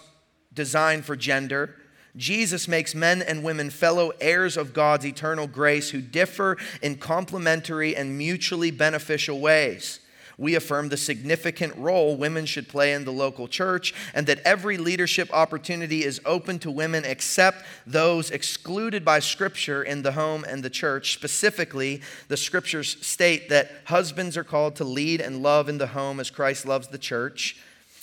design 0.53 1.01
for 1.01 1.16
gender, 1.16 1.76
Jesus 2.16 2.68
makes 2.68 2.93
men 2.93 3.22
and 3.22 3.43
women 3.43 3.70
fellow 3.70 4.12
heirs 4.20 4.57
of 4.57 4.74
God's 4.74 5.05
eternal 5.05 5.47
grace 5.47 5.89
who 5.91 6.01
differ 6.01 6.57
in 6.82 6.97
complementary 6.97 7.95
and 7.95 8.18
mutually 8.18 8.72
beneficial 8.72 9.39
ways 9.39 9.99
we 10.41 10.55
affirm 10.55 10.89
the 10.89 10.97
significant 10.97 11.76
role 11.78 12.18
women 12.18 12.47
should 12.47 12.68
play 12.68 12.93
in 12.93 13.05
the 13.05 13.14
local 13.14 13.47
church 13.47 13.93
and 14.16 14.26
that 14.26 14.39
every 14.39 14.76
leadership 14.76 15.30
opportunity 15.32 16.03
is 16.03 16.20
open 16.26 16.57
to 16.57 16.72
women 16.72 17.05
except 17.05 17.64
those 17.86 18.32
excluded 18.32 19.05
by 19.05 19.20
Scripture 19.20 19.84
in 19.84 20.01
the 20.01 20.14
home 20.14 20.43
and 20.49 20.64
the 20.64 20.70
church. 20.70 21.14
Specifically, 21.14 22.01
the 22.28 22.38
Scriptures 22.38 22.97
state 23.05 23.49
that 23.49 23.70
husbands 23.86 24.36
are 24.36 24.43
called 24.43 24.76
to 24.78 24.84
lead 24.84 25.22
and 25.22 25.43
love 25.43 25.70
in 25.70 25.78
the 25.78 25.88
home 25.88 26.20
as 26.20 26.32
Christ 26.32 26.66
loves 26.66 26.88
the 26.88 26.97
church, 26.97 27.57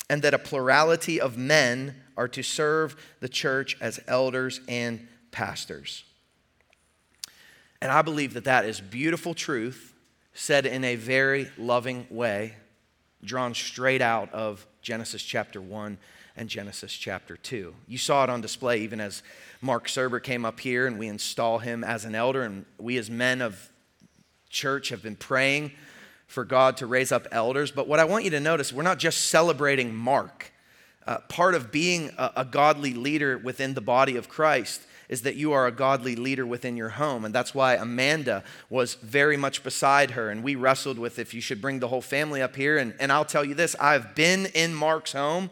and 0.08 0.22
that 0.22 0.32
a 0.32 0.38
plurality 0.38 1.20
of 1.20 1.36
men 1.36 1.96
are 2.18 2.28
to 2.28 2.42
serve 2.42 2.96
the 3.20 3.28
church 3.28 3.78
as 3.80 4.00
elders 4.06 4.60
and 4.68 5.06
pastors. 5.30 6.04
And 7.80 7.92
I 7.92 8.02
believe 8.02 8.34
that 8.34 8.44
that 8.44 8.64
is 8.64 8.80
beautiful 8.80 9.34
truth 9.34 9.94
said 10.34 10.66
in 10.66 10.84
a 10.84 10.96
very 10.96 11.48
loving 11.56 12.06
way, 12.10 12.54
drawn 13.24 13.54
straight 13.54 14.02
out 14.02 14.32
of 14.32 14.66
Genesis 14.82 15.22
chapter 15.22 15.60
1 15.60 15.96
and 16.36 16.48
Genesis 16.48 16.92
chapter 16.92 17.36
2. 17.36 17.74
You 17.86 17.98
saw 17.98 18.24
it 18.24 18.30
on 18.30 18.40
display 18.40 18.80
even 18.80 19.00
as 19.00 19.22
Mark 19.60 19.86
Serber 19.86 20.22
came 20.22 20.44
up 20.44 20.60
here 20.60 20.86
and 20.86 20.98
we 20.98 21.08
install 21.08 21.58
him 21.58 21.82
as 21.82 22.04
an 22.04 22.14
elder, 22.14 22.42
and 22.42 22.64
we 22.78 22.96
as 22.98 23.10
men 23.10 23.40
of 23.40 23.70
church 24.50 24.88
have 24.88 25.02
been 25.02 25.16
praying 25.16 25.72
for 26.26 26.44
God 26.44 26.76
to 26.78 26.86
raise 26.86 27.12
up 27.12 27.26
elders. 27.32 27.70
But 27.70 27.88
what 27.88 27.98
I 27.98 28.04
want 28.04 28.24
you 28.24 28.30
to 28.30 28.40
notice, 28.40 28.72
we're 28.72 28.82
not 28.82 28.98
just 28.98 29.28
celebrating 29.28 29.94
Mark. 29.94 30.52
Uh, 31.08 31.16
part 31.28 31.54
of 31.54 31.72
being 31.72 32.10
a, 32.18 32.30
a 32.36 32.44
godly 32.44 32.92
leader 32.92 33.38
within 33.38 33.72
the 33.72 33.80
body 33.80 34.14
of 34.16 34.28
Christ 34.28 34.82
is 35.08 35.22
that 35.22 35.36
you 35.36 35.52
are 35.54 35.66
a 35.66 35.72
godly 35.72 36.14
leader 36.14 36.44
within 36.44 36.76
your 36.76 36.90
home. 36.90 37.24
And 37.24 37.34
that's 37.34 37.54
why 37.54 37.76
Amanda 37.76 38.44
was 38.68 38.92
very 38.92 39.38
much 39.38 39.64
beside 39.64 40.10
her. 40.10 40.28
And 40.28 40.44
we 40.44 40.54
wrestled 40.54 40.98
with 40.98 41.18
if 41.18 41.32
you 41.32 41.40
should 41.40 41.62
bring 41.62 41.80
the 41.80 41.88
whole 41.88 42.02
family 42.02 42.42
up 42.42 42.54
here. 42.54 42.76
And, 42.76 42.92
and 43.00 43.10
I'll 43.10 43.24
tell 43.24 43.42
you 43.42 43.54
this 43.54 43.74
I've 43.80 44.14
been 44.14 44.46
in 44.52 44.74
Mark's 44.74 45.12
home, 45.12 45.48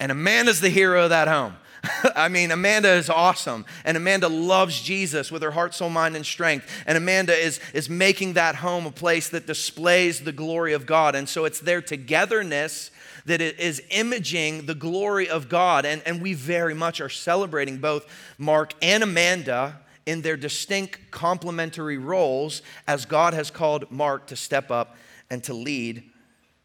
and 0.00 0.10
Amanda's 0.10 0.62
the 0.62 0.70
hero 0.70 1.04
of 1.04 1.10
that 1.10 1.28
home. 1.28 1.56
I 2.16 2.30
mean, 2.30 2.50
Amanda 2.50 2.94
is 2.94 3.10
awesome. 3.10 3.66
And 3.84 3.94
Amanda 3.94 4.30
loves 4.30 4.80
Jesus 4.80 5.30
with 5.30 5.42
her 5.42 5.50
heart, 5.50 5.74
soul, 5.74 5.90
mind, 5.90 6.16
and 6.16 6.24
strength. 6.24 6.66
And 6.86 6.96
Amanda 6.96 7.34
is, 7.34 7.60
is 7.74 7.90
making 7.90 8.32
that 8.32 8.54
home 8.54 8.86
a 8.86 8.90
place 8.90 9.28
that 9.28 9.46
displays 9.46 10.20
the 10.20 10.32
glory 10.32 10.72
of 10.72 10.86
God. 10.86 11.14
And 11.14 11.28
so 11.28 11.44
it's 11.44 11.60
their 11.60 11.82
togetherness 11.82 12.90
that 13.28 13.40
it 13.40 13.60
is 13.60 13.82
imaging 13.90 14.66
the 14.66 14.74
glory 14.74 15.28
of 15.28 15.48
God. 15.48 15.84
And, 15.86 16.02
and 16.04 16.20
we 16.20 16.34
very 16.34 16.74
much 16.74 17.00
are 17.00 17.08
celebrating 17.08 17.78
both 17.78 18.06
Mark 18.38 18.74
and 18.82 19.02
Amanda 19.02 19.80
in 20.06 20.22
their 20.22 20.36
distinct 20.36 21.10
complementary 21.10 21.98
roles 21.98 22.62
as 22.86 23.04
God 23.04 23.34
has 23.34 23.50
called 23.50 23.90
Mark 23.90 24.26
to 24.28 24.36
step 24.36 24.70
up 24.70 24.96
and 25.30 25.44
to 25.44 25.52
lead 25.52 26.02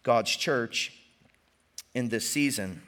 God's 0.03 0.31
church 0.31 0.93
in 1.93 2.09
this 2.09 2.27
season. 2.27 2.81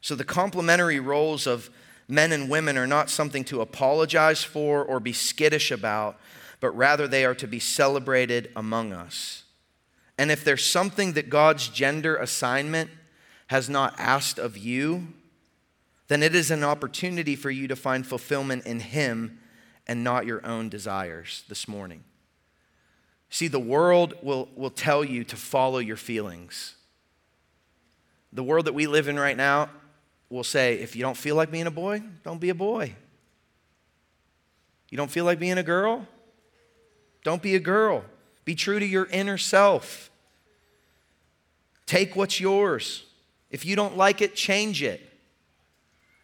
So 0.00 0.14
the 0.14 0.24
complementary 0.24 1.00
roles 1.00 1.46
of 1.46 1.70
men 2.08 2.32
and 2.32 2.50
women 2.50 2.76
are 2.76 2.86
not 2.86 3.08
something 3.08 3.44
to 3.44 3.60
apologize 3.60 4.42
for 4.42 4.84
or 4.84 5.00
be 5.00 5.12
skittish 5.12 5.70
about, 5.70 6.18
but 6.60 6.76
rather 6.76 7.06
they 7.06 7.24
are 7.24 7.34
to 7.36 7.46
be 7.46 7.60
celebrated 7.60 8.50
among 8.56 8.92
us. 8.92 9.44
And 10.18 10.30
if 10.30 10.44
there's 10.44 10.64
something 10.64 11.12
that 11.12 11.30
God's 11.30 11.68
gender 11.68 12.16
assignment 12.16 12.90
has 13.48 13.68
not 13.68 13.94
asked 13.98 14.38
of 14.38 14.56
you, 14.56 15.08
then 16.08 16.22
it 16.22 16.34
is 16.34 16.50
an 16.50 16.64
opportunity 16.64 17.36
for 17.36 17.50
you 17.50 17.68
to 17.68 17.76
find 17.76 18.06
fulfillment 18.06 18.66
in 18.66 18.80
Him 18.80 19.38
and 19.86 20.02
not 20.02 20.26
your 20.26 20.44
own 20.46 20.68
desires 20.68 21.44
this 21.48 21.68
morning. 21.68 22.04
See, 23.30 23.48
the 23.48 23.60
world 23.60 24.14
will, 24.22 24.48
will 24.54 24.70
tell 24.70 25.04
you 25.04 25.24
to 25.24 25.36
follow 25.36 25.78
your 25.78 25.96
feelings. 25.96 26.76
The 28.32 28.44
world 28.44 28.66
that 28.66 28.74
we 28.74 28.86
live 28.86 29.08
in 29.08 29.18
right 29.18 29.36
now 29.36 29.70
will 30.28 30.44
say 30.44 30.74
if 30.74 30.96
you 30.96 31.02
don't 31.02 31.16
feel 31.16 31.36
like 31.36 31.50
being 31.50 31.66
a 31.66 31.70
boy, 31.70 32.02
don't 32.22 32.40
be 32.40 32.50
a 32.50 32.54
boy. 32.54 32.94
You 34.90 34.96
don't 34.96 35.10
feel 35.10 35.24
like 35.24 35.38
being 35.38 35.58
a 35.58 35.62
girl? 35.62 36.06
Don't 37.24 37.42
be 37.42 37.54
a 37.54 37.60
girl. 37.60 38.04
Be 38.44 38.54
true 38.54 38.78
to 38.78 38.86
your 38.86 39.06
inner 39.06 39.38
self. 39.38 40.10
Take 41.86 42.14
what's 42.14 42.38
yours. 42.38 43.03
If 43.54 43.64
you 43.64 43.76
don't 43.76 43.96
like 43.96 44.20
it, 44.20 44.34
change 44.34 44.82
it. 44.82 45.00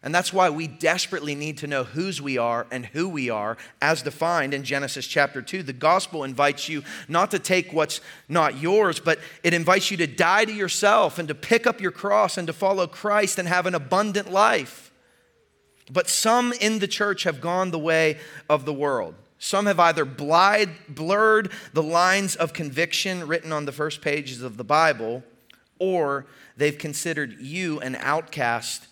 And 0.03 0.13
that's 0.13 0.33
why 0.33 0.49
we 0.49 0.67
desperately 0.67 1.33
need 1.33 1.59
to 1.59 1.67
know 1.67 1.85
whose 1.85 2.21
we 2.21 2.37
are 2.37 2.67
and 2.71 2.87
who 2.87 3.07
we 3.07 3.29
are, 3.29 3.55
as 3.81 4.01
defined 4.01 4.53
in 4.53 4.65
Genesis 4.65 5.07
chapter 5.07 5.41
2. 5.41 5.63
The 5.63 5.71
gospel 5.71 6.25
invites 6.25 6.67
you 6.67 6.83
not 7.07 7.31
to 7.31 7.39
take 7.39 7.71
what's 7.71 8.01
not 8.27 8.57
yours, 8.57 8.99
but 8.99 9.17
it 9.43 9.53
invites 9.53 9.89
you 9.91 9.95
to 9.97 10.07
die 10.07 10.43
to 10.43 10.51
yourself 10.51 11.17
and 11.19 11.29
to 11.29 11.33
pick 11.33 11.65
up 11.65 11.79
your 11.79 11.91
cross 11.91 12.37
and 12.37 12.47
to 12.47 12.53
follow 12.53 12.85
Christ 12.85 13.39
and 13.39 13.47
have 13.47 13.65
an 13.65 13.75
abundant 13.75 14.29
life. 14.29 14.91
But 15.89 16.09
some 16.09 16.51
in 16.59 16.79
the 16.79 16.87
church 16.87 17.23
have 17.23 17.39
gone 17.39 17.71
the 17.71 17.79
way 17.79 18.17
of 18.49 18.65
the 18.65 18.73
world. 18.73 19.15
Some 19.39 19.67
have 19.67 19.79
either 19.79 20.03
blurred 20.03 21.51
the 21.73 21.81
lines 21.81 22.35
of 22.35 22.51
conviction 22.51 23.25
written 23.25 23.53
on 23.53 23.63
the 23.63 23.71
first 23.71 24.01
pages 24.01 24.41
of 24.41 24.57
the 24.57 24.65
Bible, 24.65 25.23
or 25.81 26.27
they've 26.55 26.77
considered 26.77 27.41
you 27.41 27.79
an 27.79 27.95
outcast 27.95 28.87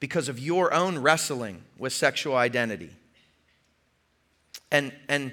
because 0.00 0.28
of 0.28 0.40
your 0.40 0.74
own 0.74 0.98
wrestling 0.98 1.62
with 1.78 1.92
sexual 1.92 2.34
identity. 2.34 2.90
And, 4.72 4.92
and 5.08 5.32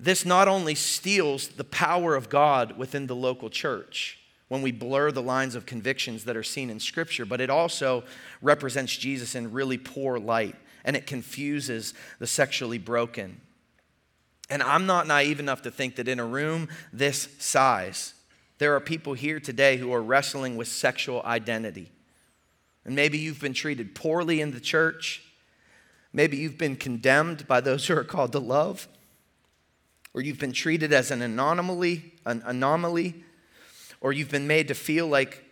this 0.00 0.24
not 0.24 0.48
only 0.48 0.74
steals 0.74 1.46
the 1.46 1.62
power 1.62 2.16
of 2.16 2.28
God 2.28 2.76
within 2.76 3.06
the 3.06 3.14
local 3.14 3.48
church 3.48 4.18
when 4.48 4.60
we 4.60 4.72
blur 4.72 5.12
the 5.12 5.22
lines 5.22 5.54
of 5.54 5.66
convictions 5.66 6.24
that 6.24 6.36
are 6.36 6.42
seen 6.42 6.68
in 6.68 6.80
Scripture, 6.80 7.24
but 7.24 7.40
it 7.40 7.48
also 7.48 8.02
represents 8.42 8.96
Jesus 8.96 9.36
in 9.36 9.52
really 9.52 9.78
poor 9.78 10.18
light 10.18 10.56
and 10.84 10.96
it 10.96 11.06
confuses 11.06 11.94
the 12.18 12.26
sexually 12.26 12.78
broken. 12.78 13.40
And 14.50 14.64
I'm 14.64 14.86
not 14.86 15.06
naive 15.06 15.38
enough 15.38 15.62
to 15.62 15.70
think 15.70 15.94
that 15.96 16.08
in 16.08 16.18
a 16.18 16.24
room 16.24 16.68
this 16.92 17.28
size, 17.38 18.14
there 18.58 18.74
are 18.74 18.80
people 18.80 19.14
here 19.14 19.40
today 19.40 19.76
who 19.76 19.92
are 19.92 20.02
wrestling 20.02 20.56
with 20.56 20.68
sexual 20.68 21.22
identity. 21.24 21.90
And 22.84 22.94
maybe 22.94 23.18
you've 23.18 23.40
been 23.40 23.54
treated 23.54 23.94
poorly 23.94 24.40
in 24.40 24.50
the 24.50 24.60
church. 24.60 25.22
Maybe 26.12 26.36
you've 26.36 26.58
been 26.58 26.76
condemned 26.76 27.46
by 27.46 27.60
those 27.60 27.86
who 27.86 27.96
are 27.96 28.04
called 28.04 28.32
to 28.32 28.38
love. 28.38 28.88
Or 30.14 30.20
you've 30.20 30.38
been 30.38 30.52
treated 30.52 30.92
as 30.92 31.10
an 31.10 31.22
anomaly, 31.22 32.14
an 32.26 32.42
anomaly, 32.44 33.24
or 34.00 34.12
you've 34.12 34.30
been 34.30 34.46
made 34.46 34.68
to 34.68 34.74
feel 34.74 35.06
like 35.06 35.44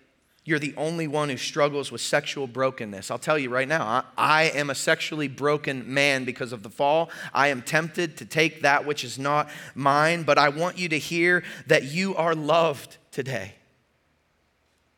you're 0.46 0.60
the 0.60 0.74
only 0.76 1.08
one 1.08 1.28
who 1.28 1.36
struggles 1.36 1.90
with 1.90 2.00
sexual 2.00 2.46
brokenness. 2.46 3.10
I'll 3.10 3.18
tell 3.18 3.36
you 3.36 3.50
right 3.50 3.66
now, 3.66 3.84
I, 3.84 4.04
I, 4.16 4.42
am 4.44 4.70
a 4.70 4.76
sexually 4.76 5.26
broken 5.26 5.92
man 5.92 6.24
because 6.24 6.52
of 6.52 6.62
the 6.62 6.70
fall. 6.70 7.10
I 7.34 7.48
am 7.48 7.62
tempted 7.62 8.16
to 8.18 8.24
take 8.24 8.62
that 8.62 8.86
which 8.86 9.02
is 9.02 9.18
not 9.18 9.50
mine, 9.74 10.22
but 10.22 10.38
I 10.38 10.50
want 10.50 10.78
you 10.78 10.88
to 10.90 10.98
hear 10.98 11.42
that 11.66 11.82
you 11.82 12.14
are 12.14 12.36
loved 12.36 12.96
today. 13.10 13.55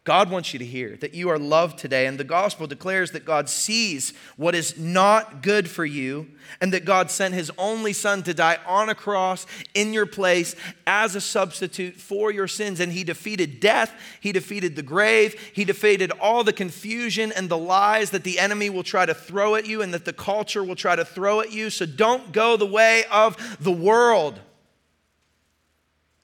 God 0.08 0.30
wants 0.30 0.54
you 0.54 0.58
to 0.58 0.64
hear 0.64 0.96
that 1.02 1.12
you 1.12 1.28
are 1.28 1.38
loved 1.38 1.78
today. 1.78 2.06
And 2.06 2.18
the 2.18 2.24
gospel 2.24 2.66
declares 2.66 3.10
that 3.10 3.26
God 3.26 3.46
sees 3.46 4.14
what 4.38 4.54
is 4.54 4.78
not 4.78 5.42
good 5.42 5.68
for 5.68 5.84
you 5.84 6.28
and 6.62 6.72
that 6.72 6.86
God 6.86 7.10
sent 7.10 7.34
his 7.34 7.52
only 7.58 7.92
son 7.92 8.22
to 8.22 8.32
die 8.32 8.56
on 8.66 8.88
a 8.88 8.94
cross 8.94 9.44
in 9.74 9.92
your 9.92 10.06
place 10.06 10.56
as 10.86 11.14
a 11.14 11.20
substitute 11.20 11.96
for 11.96 12.32
your 12.32 12.48
sins. 12.48 12.80
And 12.80 12.90
he 12.90 13.04
defeated 13.04 13.60
death, 13.60 13.92
he 14.22 14.32
defeated 14.32 14.76
the 14.76 14.82
grave, 14.82 15.38
he 15.52 15.66
defeated 15.66 16.10
all 16.22 16.42
the 16.42 16.54
confusion 16.54 17.30
and 17.30 17.50
the 17.50 17.58
lies 17.58 18.08
that 18.12 18.24
the 18.24 18.38
enemy 18.38 18.70
will 18.70 18.82
try 18.82 19.04
to 19.04 19.12
throw 19.12 19.56
at 19.56 19.66
you 19.66 19.82
and 19.82 19.92
that 19.92 20.06
the 20.06 20.14
culture 20.14 20.64
will 20.64 20.74
try 20.74 20.96
to 20.96 21.04
throw 21.04 21.42
at 21.42 21.52
you. 21.52 21.68
So 21.68 21.84
don't 21.84 22.32
go 22.32 22.56
the 22.56 22.64
way 22.64 23.04
of 23.12 23.58
the 23.60 23.70
world. 23.70 24.40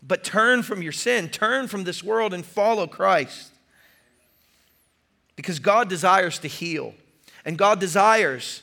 But 0.03 0.25
turn 0.25 0.63
from 0.63 0.81
your 0.81 0.93
sin, 0.93 1.29
turn 1.29 1.69
from 1.69 1.85
this 1.85 2.03
world 2.03 2.33
and 2.33 2.47
follow 2.47 2.87
Christ. 2.87 3.51
Because 5.37 5.59
God 5.59 5.89
desires 5.89 6.39
to 6.41 6.49
heal, 6.49 6.95
and 7.45 7.59
God 7.59 7.81
desires 7.81 8.63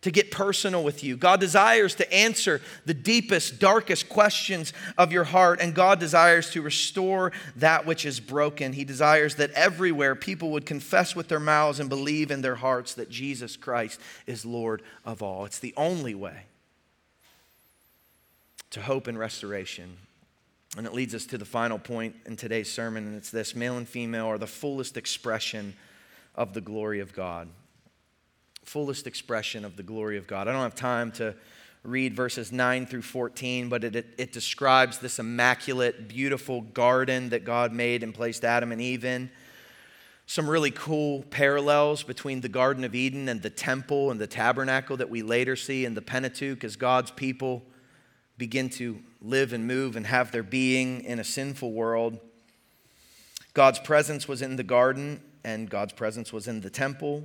to 0.00 0.10
get 0.12 0.30
personal 0.30 0.84
with 0.84 1.02
you. 1.02 1.16
God 1.16 1.40
desires 1.40 1.96
to 1.96 2.12
answer 2.12 2.60
the 2.86 2.94
deepest, 2.94 3.58
darkest 3.58 4.08
questions 4.08 4.72
of 4.96 5.10
your 5.10 5.24
heart, 5.24 5.60
and 5.60 5.74
God 5.74 5.98
desires 5.98 6.50
to 6.50 6.62
restore 6.62 7.32
that 7.56 7.84
which 7.84 8.06
is 8.06 8.20
broken. 8.20 8.72
He 8.72 8.84
desires 8.84 9.34
that 9.36 9.50
everywhere 9.52 10.14
people 10.14 10.50
would 10.52 10.66
confess 10.66 11.16
with 11.16 11.28
their 11.28 11.40
mouths 11.40 11.80
and 11.80 11.88
believe 11.88 12.30
in 12.30 12.42
their 12.42 12.54
hearts 12.54 12.94
that 12.94 13.10
Jesus 13.10 13.56
Christ 13.56 14.00
is 14.26 14.44
Lord 14.44 14.82
of 15.04 15.20
all. 15.20 15.44
It's 15.44 15.58
the 15.58 15.74
only 15.76 16.14
way 16.14 16.44
to 18.70 18.80
hope 18.80 19.08
and 19.08 19.18
restoration. 19.18 19.96
And 20.76 20.86
it 20.86 20.94
leads 20.94 21.14
us 21.14 21.26
to 21.26 21.38
the 21.38 21.44
final 21.44 21.78
point 21.78 22.14
in 22.24 22.36
today's 22.36 22.70
sermon, 22.70 23.06
and 23.06 23.16
it's 23.16 23.30
this 23.30 23.56
male 23.56 23.76
and 23.76 23.88
female 23.88 24.26
are 24.26 24.38
the 24.38 24.46
fullest 24.46 24.96
expression 24.96 25.74
of 26.38 26.54
the 26.54 26.60
glory 26.60 27.00
of 27.00 27.12
God. 27.12 27.48
Fullest 28.64 29.06
expression 29.08 29.64
of 29.64 29.76
the 29.76 29.82
glory 29.82 30.16
of 30.16 30.28
God. 30.28 30.46
I 30.46 30.52
don't 30.52 30.62
have 30.62 30.76
time 30.76 31.10
to 31.12 31.34
read 31.82 32.14
verses 32.14 32.52
9 32.52 32.86
through 32.86 33.02
14, 33.02 33.68
but 33.68 33.82
it, 33.82 33.96
it, 33.96 34.14
it, 34.18 34.32
describes 34.32 34.98
this 34.98 35.18
immaculate, 35.18 36.08
beautiful 36.08 36.60
garden 36.60 37.30
that 37.30 37.44
God 37.44 37.72
made 37.72 38.02
and 38.02 38.14
placed 38.14 38.44
Adam 38.44 38.70
and 38.70 38.80
Eve 38.80 39.04
in. 39.04 39.30
Some 40.26 40.48
really 40.48 40.70
cool 40.70 41.24
parallels 41.24 42.04
between 42.04 42.40
the 42.40 42.48
Garden 42.48 42.84
of 42.84 42.94
Eden 42.94 43.28
and 43.28 43.42
the 43.42 43.50
temple 43.50 44.10
and 44.10 44.20
the 44.20 44.26
tabernacle 44.26 44.96
that 44.98 45.10
we 45.10 45.22
later 45.22 45.56
see 45.56 45.84
in 45.84 45.94
the 45.94 46.02
Pentateuch 46.02 46.62
as 46.62 46.76
God's 46.76 47.10
people 47.10 47.64
begin 48.36 48.68
to 48.70 49.00
live 49.20 49.52
and 49.52 49.66
move 49.66 49.96
and 49.96 50.06
have 50.06 50.30
their 50.30 50.42
being 50.44 51.02
in 51.02 51.18
a 51.18 51.24
sinful 51.24 51.72
world. 51.72 52.20
God's 53.54 53.80
presence 53.80 54.28
was 54.28 54.42
in 54.42 54.56
the 54.56 54.62
garden, 54.62 55.20
and 55.44 55.68
God's 55.68 55.92
presence 55.92 56.32
was 56.32 56.48
in 56.48 56.60
the 56.60 56.70
temple. 56.70 57.24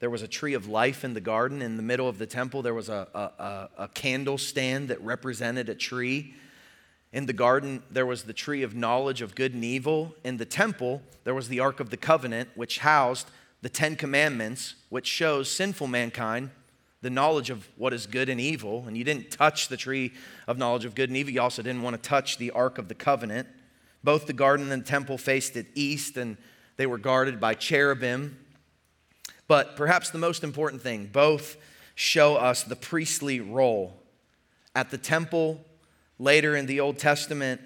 There 0.00 0.10
was 0.10 0.22
a 0.22 0.28
tree 0.28 0.54
of 0.54 0.66
life 0.66 1.04
in 1.04 1.14
the 1.14 1.20
garden. 1.20 1.62
In 1.62 1.76
the 1.76 1.82
middle 1.82 2.08
of 2.08 2.18
the 2.18 2.26
temple, 2.26 2.62
there 2.62 2.74
was 2.74 2.88
a, 2.88 3.08
a, 3.14 3.84
a, 3.84 3.88
candle 3.88 4.38
stand 4.38 4.88
that 4.88 5.00
represented 5.00 5.68
a 5.68 5.74
tree. 5.74 6.34
In 7.12 7.26
the 7.26 7.32
garden, 7.32 7.82
there 7.90 8.04
was 8.04 8.24
the 8.24 8.32
tree 8.32 8.62
of 8.62 8.74
knowledge 8.74 9.22
of 9.22 9.34
good 9.34 9.54
and 9.54 9.64
evil. 9.64 10.14
In 10.24 10.36
the 10.36 10.44
temple, 10.44 11.00
there 11.22 11.34
was 11.34 11.48
the 11.48 11.60
Ark 11.60 11.80
of 11.80 11.90
the 11.90 11.96
Covenant, 11.96 12.50
which 12.54 12.80
housed 12.80 13.30
the 13.62 13.68
Ten 13.68 13.96
Commandments, 13.96 14.74
which 14.90 15.06
shows 15.06 15.50
sinful 15.50 15.86
mankind 15.86 16.50
the 17.00 17.10
knowledge 17.10 17.50
of 17.50 17.68
what 17.76 17.92
is 17.92 18.06
good 18.06 18.28
and 18.28 18.40
evil. 18.40 18.84
And 18.86 18.96
you 18.96 19.04
didn't 19.04 19.30
touch 19.30 19.68
the 19.68 19.76
tree 19.76 20.12
of 20.46 20.58
knowledge 20.58 20.84
of 20.84 20.94
good 20.94 21.10
and 21.10 21.16
evil. 21.16 21.32
You 21.32 21.42
also 21.42 21.62
didn't 21.62 21.82
want 21.82 22.02
to 22.02 22.08
touch 22.08 22.38
the 22.38 22.50
Ark 22.50 22.78
of 22.78 22.88
the 22.88 22.94
Covenant. 22.94 23.46
Both 24.02 24.26
the 24.26 24.32
garden 24.32 24.72
and 24.72 24.82
the 24.82 24.86
temple 24.86 25.18
faced 25.18 25.56
it 25.56 25.66
east, 25.74 26.16
and 26.16 26.36
they 26.76 26.86
were 26.86 26.98
guarded 26.98 27.40
by 27.40 27.54
cherubim. 27.54 28.38
But 29.46 29.76
perhaps 29.76 30.10
the 30.10 30.18
most 30.18 30.42
important 30.42 30.82
thing, 30.82 31.06
both 31.12 31.56
show 31.94 32.36
us 32.36 32.62
the 32.62 32.76
priestly 32.76 33.40
role. 33.40 34.00
At 34.74 34.90
the 34.90 34.98
temple, 34.98 35.64
later 36.18 36.56
in 36.56 36.66
the 36.66 36.80
Old 36.80 36.98
Testament, 36.98 37.60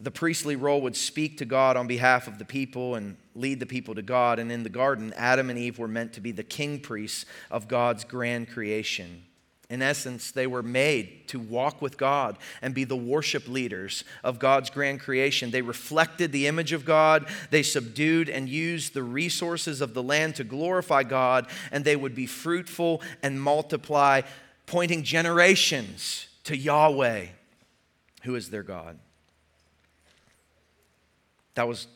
the 0.00 0.10
priestly 0.10 0.56
role 0.56 0.80
would 0.80 0.96
speak 0.96 1.38
to 1.38 1.44
God 1.44 1.76
on 1.76 1.86
behalf 1.86 2.26
of 2.26 2.38
the 2.38 2.44
people 2.44 2.96
and 2.96 3.16
lead 3.36 3.60
the 3.60 3.66
people 3.66 3.94
to 3.94 4.02
God. 4.02 4.40
And 4.40 4.50
in 4.50 4.64
the 4.64 4.68
garden, 4.68 5.12
Adam 5.16 5.48
and 5.48 5.58
Eve 5.58 5.78
were 5.78 5.86
meant 5.86 6.12
to 6.14 6.20
be 6.20 6.32
the 6.32 6.42
king 6.42 6.80
priests 6.80 7.24
of 7.50 7.68
God's 7.68 8.02
grand 8.02 8.50
creation. 8.50 9.22
In 9.72 9.80
essence, 9.80 10.32
they 10.32 10.46
were 10.46 10.62
made 10.62 11.28
to 11.28 11.40
walk 11.40 11.80
with 11.80 11.96
God 11.96 12.36
and 12.60 12.74
be 12.74 12.84
the 12.84 12.94
worship 12.94 13.48
leaders 13.48 14.04
of 14.22 14.38
God's 14.38 14.68
grand 14.68 15.00
creation. 15.00 15.50
They 15.50 15.62
reflected 15.62 16.30
the 16.30 16.46
image 16.46 16.72
of 16.72 16.84
God, 16.84 17.26
they 17.48 17.62
subdued 17.62 18.28
and 18.28 18.50
used 18.50 18.92
the 18.92 19.02
resources 19.02 19.80
of 19.80 19.94
the 19.94 20.02
land 20.02 20.34
to 20.34 20.44
glorify 20.44 21.04
God, 21.04 21.46
and 21.70 21.86
they 21.86 21.96
would 21.96 22.14
be 22.14 22.26
fruitful 22.26 23.00
and 23.22 23.40
multiply, 23.40 24.20
pointing 24.66 25.04
generations 25.04 26.26
to 26.44 26.54
Yahweh, 26.54 27.28
who 28.24 28.34
is 28.34 28.50
their 28.50 28.62
God. 28.62 28.98
That 31.54 31.66
was 31.66 31.86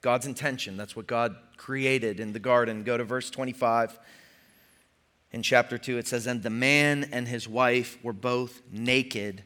God's 0.00 0.24
intention. 0.24 0.78
That's 0.78 0.96
what 0.96 1.06
God 1.06 1.36
created 1.58 2.20
in 2.20 2.32
the 2.32 2.38
garden. 2.38 2.84
Go 2.84 2.96
to 2.96 3.04
verse 3.04 3.28
25 3.28 3.98
in 5.32 5.42
chapter 5.42 5.76
2, 5.76 5.98
it 5.98 6.06
says, 6.06 6.26
And 6.26 6.42
the 6.42 6.50
man 6.50 7.08
and 7.12 7.28
his 7.28 7.48
wife 7.48 7.98
were 8.02 8.12
both 8.12 8.62
naked 8.72 9.42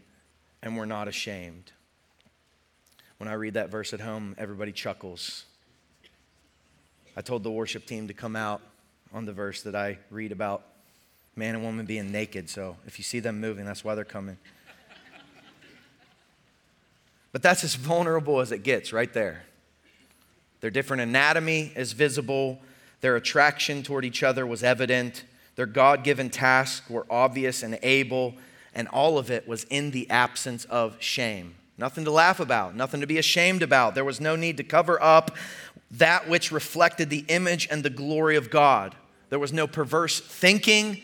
and 0.63 0.77
were 0.77 0.87
not 0.87 1.09
ashamed. 1.09 1.73
When 3.19 3.29
I 3.29 3.35
read 3.35 3.55
that 3.55 3.71
verse 3.71 3.93
at 3.93 4.01
home, 4.01 4.35
everybody 4.39 4.73
chuckles. 4.73 5.45
I 7.17 7.21
told 7.21 7.43
the 7.43 7.51
worship 7.51 7.87
team 7.87 8.09
to 8.09 8.15
come 8.15 8.37
out 8.37 8.63
on 9.13 9.27
the 9.27 9.33
verse 9.33 9.63
that 9.63 9.75
I 9.75 9.99
read 10.11 10.33
about 10.33 10.65
man 11.37 11.55
and 11.55 11.65
woman 11.65 11.87
being 11.87 12.11
naked. 12.11 12.49
So 12.49 12.77
if 12.87 12.99
you 12.99 13.05
see 13.05 13.21
them 13.21 13.41
moving, 13.41 13.65
that's 13.65 13.85
why 13.85 13.95
they're 13.95 14.05
coming. 14.05 14.39
but 17.33 17.43
that's 17.43 17.65
as 17.65 17.75
vulnerable 17.75 18.41
as 18.41 18.53
it 18.53 18.63
gets 18.63 18.93
right 18.93 19.13
there. 19.13 19.45
Their 20.61 20.71
different 20.71 21.03
anatomy 21.03 21.73
is 21.75 21.93
visible, 21.93 22.61
their 23.01 23.17
attraction 23.17 23.83
toward 23.83 24.05
each 24.05 24.23
other 24.23 24.47
was 24.47 24.63
evident. 24.63 25.25
Their 25.57 25.67
God 25.67 26.05
given 26.05 26.31
tasks 26.31 26.89
were 26.89 27.07
obvious 27.11 27.63
and 27.63 27.79
able, 27.83 28.35
and 28.75 28.89
all 28.89 29.19
of 29.19 29.31
it 29.31 29.47
was 29.47 29.65
in 29.65 29.91
the 29.91 30.09
absence 30.09 30.65
of 30.67 30.97
shame. 30.99 31.55
Nothing 31.79 32.05
to 32.05 32.11
laugh 32.11 32.41
about, 32.41 32.75
nothing 32.75 33.01
to 33.01 33.07
be 33.07 33.19
ashamed 33.19 33.63
about. 33.63 33.95
There 33.95 34.05
was 34.05 34.21
no 34.21 34.37
need 34.37 34.57
to 34.59 34.65
cover 34.65 35.03
up 35.03 35.37
that 35.93 36.29
which 36.29 36.53
reflected 36.53 37.11
the 37.11 37.25
image 37.29 37.69
and 37.71 37.83
the 37.83 37.91
glory 37.91 38.37
of 38.37 38.51
God. 38.51 38.95
There 39.29 39.39
was 39.39 39.53
no 39.53 39.67
perverse 39.67 40.21
thinking, 40.21 41.03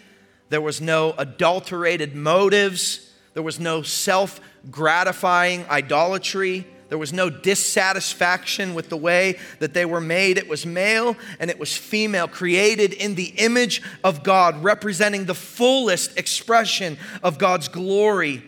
there 0.48 0.60
was 0.60 0.80
no 0.80 1.14
adulterated 1.18 2.14
motives, 2.14 3.10
there 3.34 3.42
was 3.42 3.60
no 3.60 3.82
self 3.82 4.40
gratifying 4.70 5.66
idolatry. 5.68 6.66
There 6.88 6.98
was 6.98 7.12
no 7.12 7.28
dissatisfaction 7.28 8.74
with 8.74 8.88
the 8.88 8.96
way 8.96 9.38
that 9.58 9.74
they 9.74 9.84
were 9.84 10.00
made. 10.00 10.38
It 10.38 10.48
was 10.48 10.64
male 10.64 11.16
and 11.38 11.50
it 11.50 11.58
was 11.58 11.76
female, 11.76 12.28
created 12.28 12.94
in 12.94 13.14
the 13.14 13.34
image 13.36 13.82
of 14.02 14.22
God, 14.22 14.62
representing 14.62 15.26
the 15.26 15.34
fullest 15.34 16.18
expression 16.18 16.96
of 17.22 17.38
God's 17.38 17.68
glory 17.68 18.42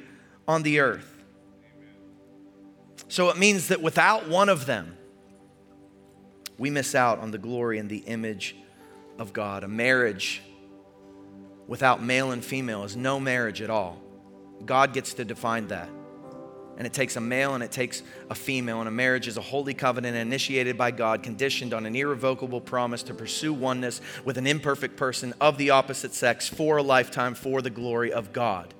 on 0.48 0.62
the 0.62 0.80
earth. 0.80 1.06
So 3.08 3.28
it 3.28 3.36
means 3.36 3.68
that 3.68 3.82
without 3.82 4.28
one 4.28 4.48
of 4.48 4.64
them, 4.66 4.96
we 6.56 6.70
miss 6.70 6.94
out 6.94 7.18
on 7.18 7.32
the 7.32 7.38
glory 7.38 7.78
and 7.78 7.90
the 7.90 7.98
image 7.98 8.56
of 9.18 9.32
God. 9.32 9.64
A 9.64 9.68
marriage 9.68 10.42
without 11.66 12.02
male 12.02 12.30
and 12.30 12.42
female 12.42 12.84
is 12.84 12.96
no 12.96 13.20
marriage 13.20 13.60
at 13.60 13.68
all. 13.68 14.00
God 14.64 14.94
gets 14.94 15.14
to 15.14 15.24
define 15.24 15.68
that 15.68 15.88
and 16.80 16.86
it 16.86 16.94
takes 16.94 17.16
a 17.16 17.20
male 17.20 17.52
and 17.52 17.62
it 17.62 17.70
takes 17.70 18.02
a 18.30 18.34
female. 18.34 18.78
And 18.78 18.88
a 18.88 18.90
marriage 18.90 19.28
is 19.28 19.36
a 19.36 19.42
holy 19.42 19.74
covenant 19.74 20.16
initiated 20.16 20.78
by 20.78 20.92
God, 20.92 21.22
conditioned 21.22 21.74
on 21.74 21.84
an 21.84 21.94
irrevocable 21.94 22.58
promise 22.58 23.02
to 23.02 23.12
pursue 23.12 23.52
oneness 23.52 24.00
with 24.24 24.38
an 24.38 24.46
imperfect 24.46 24.96
person 24.96 25.34
of 25.42 25.58
the 25.58 25.68
opposite 25.68 26.14
sex 26.14 26.48
for 26.48 26.78
a 26.78 26.82
lifetime 26.82 27.34
for 27.34 27.60
the 27.60 27.68
glory 27.68 28.10
of 28.10 28.32
God. 28.32 28.72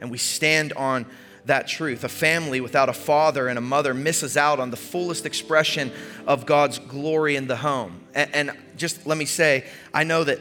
And 0.00 0.10
we 0.10 0.16
stand 0.16 0.72
on 0.72 1.04
that 1.44 1.68
truth. 1.68 2.02
A 2.02 2.08
family 2.08 2.62
without 2.62 2.88
a 2.88 2.94
father 2.94 3.46
and 3.48 3.58
a 3.58 3.60
mother 3.60 3.92
misses 3.92 4.38
out 4.38 4.58
on 4.58 4.70
the 4.70 4.78
fullest 4.78 5.26
expression 5.26 5.92
of 6.26 6.46
God's 6.46 6.78
glory 6.78 7.36
in 7.36 7.46
the 7.46 7.56
home. 7.56 8.06
And, 8.14 8.34
and 8.34 8.58
just 8.78 9.06
let 9.06 9.18
me 9.18 9.26
say, 9.26 9.66
I 9.92 10.04
know 10.04 10.24
that 10.24 10.38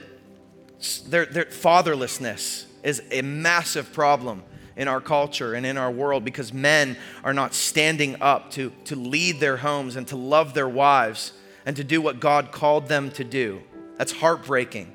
their, 1.09 1.25
fatherlessness 1.25 2.63
is 2.81 3.03
a 3.11 3.21
massive 3.23 3.91
problem 3.91 4.43
in 4.75 4.87
our 4.87 5.01
culture 5.01 5.53
and 5.53 5.65
in 5.65 5.77
our 5.77 5.91
world 5.91 6.25
because 6.25 6.53
men 6.53 6.97
are 7.23 7.33
not 7.33 7.53
standing 7.53 8.15
up 8.21 8.51
to, 8.51 8.71
to 8.85 8.95
lead 8.95 9.39
their 9.39 9.57
homes 9.57 9.95
and 9.95 10.07
to 10.07 10.15
love 10.15 10.53
their 10.53 10.69
wives 10.69 11.33
and 11.65 11.75
to 11.75 11.83
do 11.83 12.01
what 12.01 12.19
God 12.19 12.51
called 12.51 12.87
them 12.87 13.11
to 13.11 13.23
do. 13.23 13.61
That's 13.97 14.11
heartbreaking. 14.11 14.91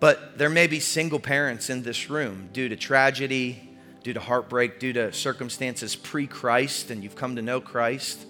But 0.00 0.38
there 0.38 0.50
may 0.50 0.66
be 0.66 0.80
single 0.80 1.20
parents 1.20 1.70
in 1.70 1.82
this 1.82 2.10
room 2.10 2.48
due 2.52 2.68
to 2.68 2.76
tragedy, 2.76 3.70
due 4.02 4.12
to 4.12 4.20
heartbreak, 4.20 4.78
due 4.78 4.92
to 4.92 5.12
circumstances 5.12 5.96
pre 5.96 6.26
Christ, 6.26 6.90
and 6.90 7.02
you've 7.02 7.16
come 7.16 7.36
to 7.36 7.42
know 7.42 7.60
Christ. 7.60 8.26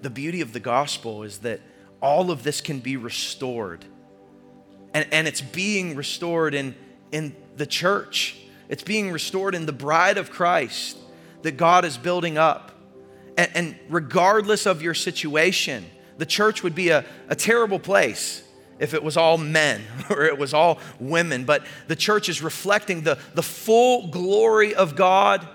the 0.00 0.10
beauty 0.10 0.40
of 0.40 0.52
the 0.52 0.58
gospel 0.58 1.22
is 1.22 1.38
that 1.38 1.60
all 2.00 2.32
of 2.32 2.42
this 2.42 2.60
can 2.60 2.80
be 2.80 2.96
restored. 2.96 3.84
And, 4.94 5.06
and 5.12 5.28
it's 5.28 5.40
being 5.40 5.96
restored 5.96 6.54
in, 6.54 6.74
in 7.12 7.36
the 7.56 7.66
church, 7.66 8.36
it's 8.72 8.82
being 8.82 9.10
restored 9.10 9.54
in 9.54 9.66
the 9.66 9.72
bride 9.72 10.16
of 10.16 10.30
Christ 10.30 10.96
that 11.42 11.58
God 11.58 11.84
is 11.84 11.98
building 11.98 12.38
up. 12.38 12.72
And, 13.36 13.50
and 13.54 13.76
regardless 13.90 14.64
of 14.64 14.80
your 14.80 14.94
situation, 14.94 15.84
the 16.16 16.24
church 16.24 16.62
would 16.62 16.74
be 16.74 16.88
a, 16.88 17.04
a 17.28 17.36
terrible 17.36 17.78
place 17.78 18.42
if 18.78 18.94
it 18.94 19.02
was 19.02 19.18
all 19.18 19.36
men 19.36 19.82
or 20.10 20.24
it 20.24 20.38
was 20.38 20.54
all 20.54 20.80
women, 20.98 21.44
but 21.44 21.66
the 21.86 21.94
church 21.94 22.30
is 22.30 22.40
reflecting 22.40 23.02
the, 23.02 23.18
the 23.34 23.42
full 23.42 24.06
glory 24.06 24.74
of 24.74 24.96
God 24.96 25.46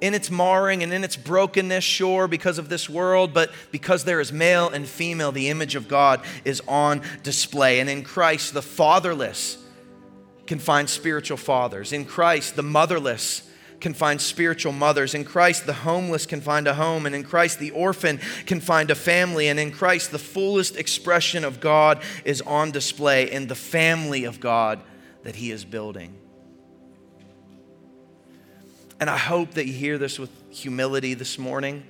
in 0.00 0.12
its 0.12 0.28
marring 0.28 0.82
and 0.82 0.92
in 0.92 1.04
its 1.04 1.14
brokenness, 1.14 1.84
sure, 1.84 2.26
because 2.26 2.58
of 2.58 2.68
this 2.68 2.90
world, 2.90 3.32
but 3.32 3.52
because 3.70 4.02
there 4.02 4.18
is 4.18 4.32
male 4.32 4.68
and 4.68 4.88
female, 4.88 5.30
the 5.30 5.48
image 5.48 5.76
of 5.76 5.86
God 5.86 6.24
is 6.44 6.60
on 6.66 7.02
display. 7.22 7.78
And 7.78 7.88
in 7.88 8.02
Christ, 8.02 8.52
the 8.52 8.62
fatherless 8.62 9.63
can 10.46 10.58
find 10.58 10.88
spiritual 10.88 11.36
fathers. 11.36 11.92
In 11.92 12.04
Christ, 12.04 12.56
the 12.56 12.62
motherless 12.62 13.48
can 13.80 13.94
find 13.94 14.20
spiritual 14.20 14.72
mothers. 14.72 15.14
In 15.14 15.24
Christ, 15.24 15.66
the 15.66 15.72
homeless 15.72 16.26
can 16.26 16.40
find 16.40 16.66
a 16.66 16.74
home. 16.74 17.06
And 17.06 17.14
in 17.14 17.22
Christ, 17.22 17.58
the 17.58 17.70
orphan 17.72 18.18
can 18.46 18.60
find 18.60 18.90
a 18.90 18.94
family. 18.94 19.48
And 19.48 19.60
in 19.60 19.72
Christ, 19.72 20.10
the 20.10 20.18
fullest 20.18 20.76
expression 20.76 21.44
of 21.44 21.60
God 21.60 22.02
is 22.24 22.40
on 22.42 22.70
display 22.70 23.30
in 23.30 23.46
the 23.46 23.54
family 23.54 24.24
of 24.24 24.40
God 24.40 24.80
that 25.22 25.36
He 25.36 25.50
is 25.50 25.64
building. 25.64 26.16
And 29.00 29.10
I 29.10 29.18
hope 29.18 29.52
that 29.52 29.66
you 29.66 29.72
hear 29.72 29.98
this 29.98 30.18
with 30.18 30.30
humility 30.50 31.14
this 31.14 31.38
morning. 31.38 31.84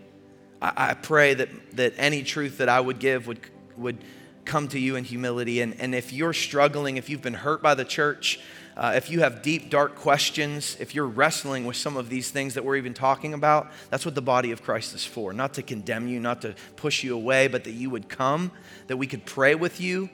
I, 0.61 0.72
I 0.76 0.94
pray 0.94 1.34
that, 1.34 1.48
that 1.76 1.94
any 1.96 2.22
truth 2.22 2.59
that 2.59 2.68
I 2.68 2.80
would 2.80 2.98
give 2.98 3.26
would, 3.26 3.40
would 3.76 3.98
come 4.45 4.68
to 4.68 4.78
you 4.78 4.97
in 4.97 5.05
humility. 5.05 5.61
And, 5.61 5.78
and 5.80 5.95
if 5.95 6.12
you're 6.12 6.32
struggling, 6.32 6.97
if 6.97 7.09
you've 7.09 7.22
been 7.22 7.34
hurt 7.34 7.62
by 7.62 7.74
the 7.74 7.84
church, 7.84 8.40
uh, 8.76 8.92
if 8.97 9.09
you 9.09 9.20
have 9.20 9.42
deep, 9.42 9.70
dark 9.70 9.95
questions, 9.95 10.76
if 10.80 10.95
you're 10.95 11.07
wrestling 11.07 11.64
with 11.64 11.76
some 11.76 11.97
of 11.97 12.09
these 12.09 12.30
things 12.30 12.55
that 12.55 12.64
we're 12.64 12.76
even 12.76 12.92
talking 12.92 13.32
about, 13.32 13.70
that's 13.90 14.05
what 14.05 14.16
the 14.16 14.22
body 14.22 14.51
of 14.51 14.62
Christ 14.62 14.95
is 14.95 15.05
for. 15.05 15.32
Not 15.32 15.55
to 15.55 15.62
condemn 15.62 16.09
you, 16.09 16.18
not 16.18 16.42
to 16.42 16.55
push 16.76 17.05
you 17.05 17.14
away, 17.14 17.47
but 17.47 17.64
that 17.64 17.72
you 17.72 17.88
would 17.90 18.09
come, 18.09 18.51
that 18.88 18.97
we 18.97 19.07
could 19.07 19.24
pray 19.24 19.55
with 19.55 19.80
you, 19.80 20.11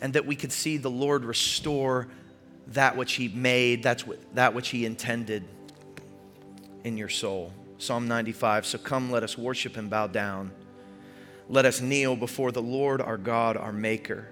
and 0.00 0.12
that 0.14 0.26
we 0.26 0.34
could 0.34 0.52
see 0.52 0.76
the 0.76 0.90
Lord 0.90 1.24
restore 1.24 2.08
that 2.68 2.96
which 2.96 3.14
He 3.14 3.28
made, 3.28 3.82
that's 3.82 4.06
what, 4.06 4.18
that 4.34 4.54
which 4.54 4.68
He 4.68 4.84
intended 4.84 5.44
in 6.84 6.96
your 6.96 7.08
soul. 7.08 7.52
Psalm 7.78 8.08
95 8.08 8.66
So 8.66 8.78
come, 8.78 9.10
let 9.10 9.22
us 9.22 9.38
worship 9.38 9.76
and 9.76 9.88
bow 9.88 10.08
down. 10.08 10.50
Let 11.48 11.64
us 11.64 11.80
kneel 11.80 12.14
before 12.14 12.52
the 12.52 12.62
Lord 12.62 13.00
our 13.00 13.16
God, 13.16 13.56
our 13.56 13.72
Maker. 13.72 14.28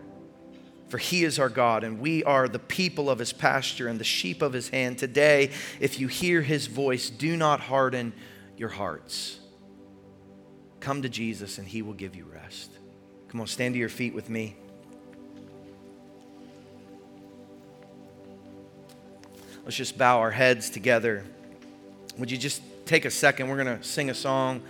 For 0.88 0.98
he 0.98 1.24
is 1.24 1.38
our 1.38 1.48
God, 1.48 1.82
and 1.82 1.98
we 1.98 2.22
are 2.22 2.46
the 2.46 2.60
people 2.60 3.10
of 3.10 3.18
his 3.18 3.32
pasture 3.32 3.88
and 3.88 3.98
the 3.98 4.04
sheep 4.04 4.40
of 4.42 4.52
his 4.52 4.68
hand. 4.68 4.98
Today, 4.98 5.50
if 5.80 5.98
you 5.98 6.06
hear 6.06 6.42
his 6.42 6.66
voice, 6.66 7.10
do 7.10 7.36
not 7.36 7.60
harden 7.60 8.12
your 8.56 8.68
hearts. 8.68 9.40
Come 10.78 11.02
to 11.02 11.08
Jesus, 11.08 11.58
and 11.58 11.66
he 11.66 11.82
will 11.82 11.94
give 11.94 12.14
you 12.14 12.24
rest. 12.24 12.70
Come 13.28 13.40
on, 13.40 13.48
stand 13.48 13.74
to 13.74 13.80
your 13.80 13.88
feet 13.88 14.14
with 14.14 14.30
me. 14.30 14.54
Let's 19.64 19.76
just 19.76 19.98
bow 19.98 20.20
our 20.20 20.30
heads 20.30 20.70
together. 20.70 21.24
Would 22.18 22.30
you 22.30 22.38
just 22.38 22.62
take 22.84 23.04
a 23.04 23.10
second? 23.10 23.48
We're 23.48 23.64
going 23.64 23.78
to 23.78 23.82
sing 23.82 24.10
a 24.10 24.14
song, 24.14 24.62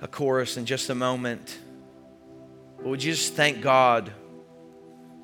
a 0.00 0.08
chorus 0.08 0.56
in 0.56 0.66
just 0.66 0.90
a 0.90 0.94
moment. 0.94 1.58
But 2.76 2.86
would 2.86 3.02
you 3.02 3.12
just 3.12 3.34
thank 3.34 3.60
God 3.60 4.12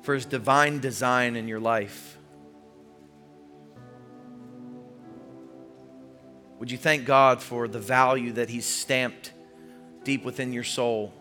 for 0.03 0.13
His 0.13 0.25
divine 0.25 0.79
design 0.79 1.35
in 1.35 1.47
your 1.47 1.59
life? 1.59 2.17
Would 6.59 6.71
you 6.71 6.77
thank 6.77 7.05
God 7.05 7.41
for 7.41 7.67
the 7.67 7.79
value 7.79 8.33
that 8.33 8.49
He's 8.49 8.65
stamped 8.65 9.31
deep 10.03 10.23
within 10.23 10.53
your 10.53 10.63
soul? 10.63 11.13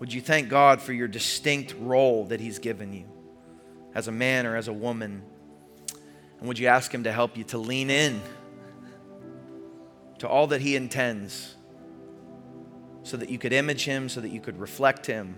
Would 0.00 0.12
you 0.12 0.20
thank 0.20 0.48
God 0.48 0.82
for 0.82 0.92
your 0.92 1.08
distinct 1.08 1.74
role 1.78 2.24
that 2.26 2.40
He's 2.40 2.58
given 2.58 2.92
you? 2.92 3.04
as 3.94 4.08
a 4.08 4.12
man 4.12 4.46
or 4.46 4.56
as 4.56 4.68
a 4.68 4.72
woman? 4.72 5.22
And 6.38 6.48
would 6.48 6.58
you 6.58 6.66
ask 6.66 6.92
Him 6.92 7.04
to 7.04 7.12
help 7.12 7.36
you 7.36 7.44
to 7.44 7.58
lean 7.58 7.90
in 7.90 8.20
to 10.24 10.30
all 10.30 10.46
that 10.46 10.62
He 10.62 10.74
intends 10.74 11.54
so 13.02 13.18
that 13.18 13.28
you 13.28 13.38
could 13.38 13.52
image 13.52 13.84
Him, 13.84 14.08
so 14.08 14.22
that 14.22 14.30
you 14.30 14.40
could 14.40 14.58
reflect 14.58 15.04
Him, 15.04 15.36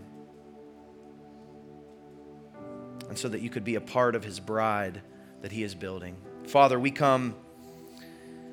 and 3.09 3.19
so 3.19 3.29
that 3.29 3.41
you 3.41 3.51
could 3.51 3.65
be 3.65 3.75
a 3.75 3.81
part 3.81 4.15
of 4.15 4.23
His 4.23 4.39
bride 4.39 5.03
that 5.43 5.51
He 5.51 5.65
is 5.65 5.75
building? 5.75 6.17
Father, 6.47 6.79
we 6.79 6.93
come 6.93 7.35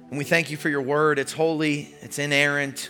and 0.10 0.18
we 0.18 0.24
thank 0.24 0.50
you 0.50 0.58
for 0.58 0.70
your 0.70 0.82
word. 0.82 1.20
It's 1.20 1.34
holy, 1.34 1.94
it's 2.02 2.18
inerrant. 2.18 2.90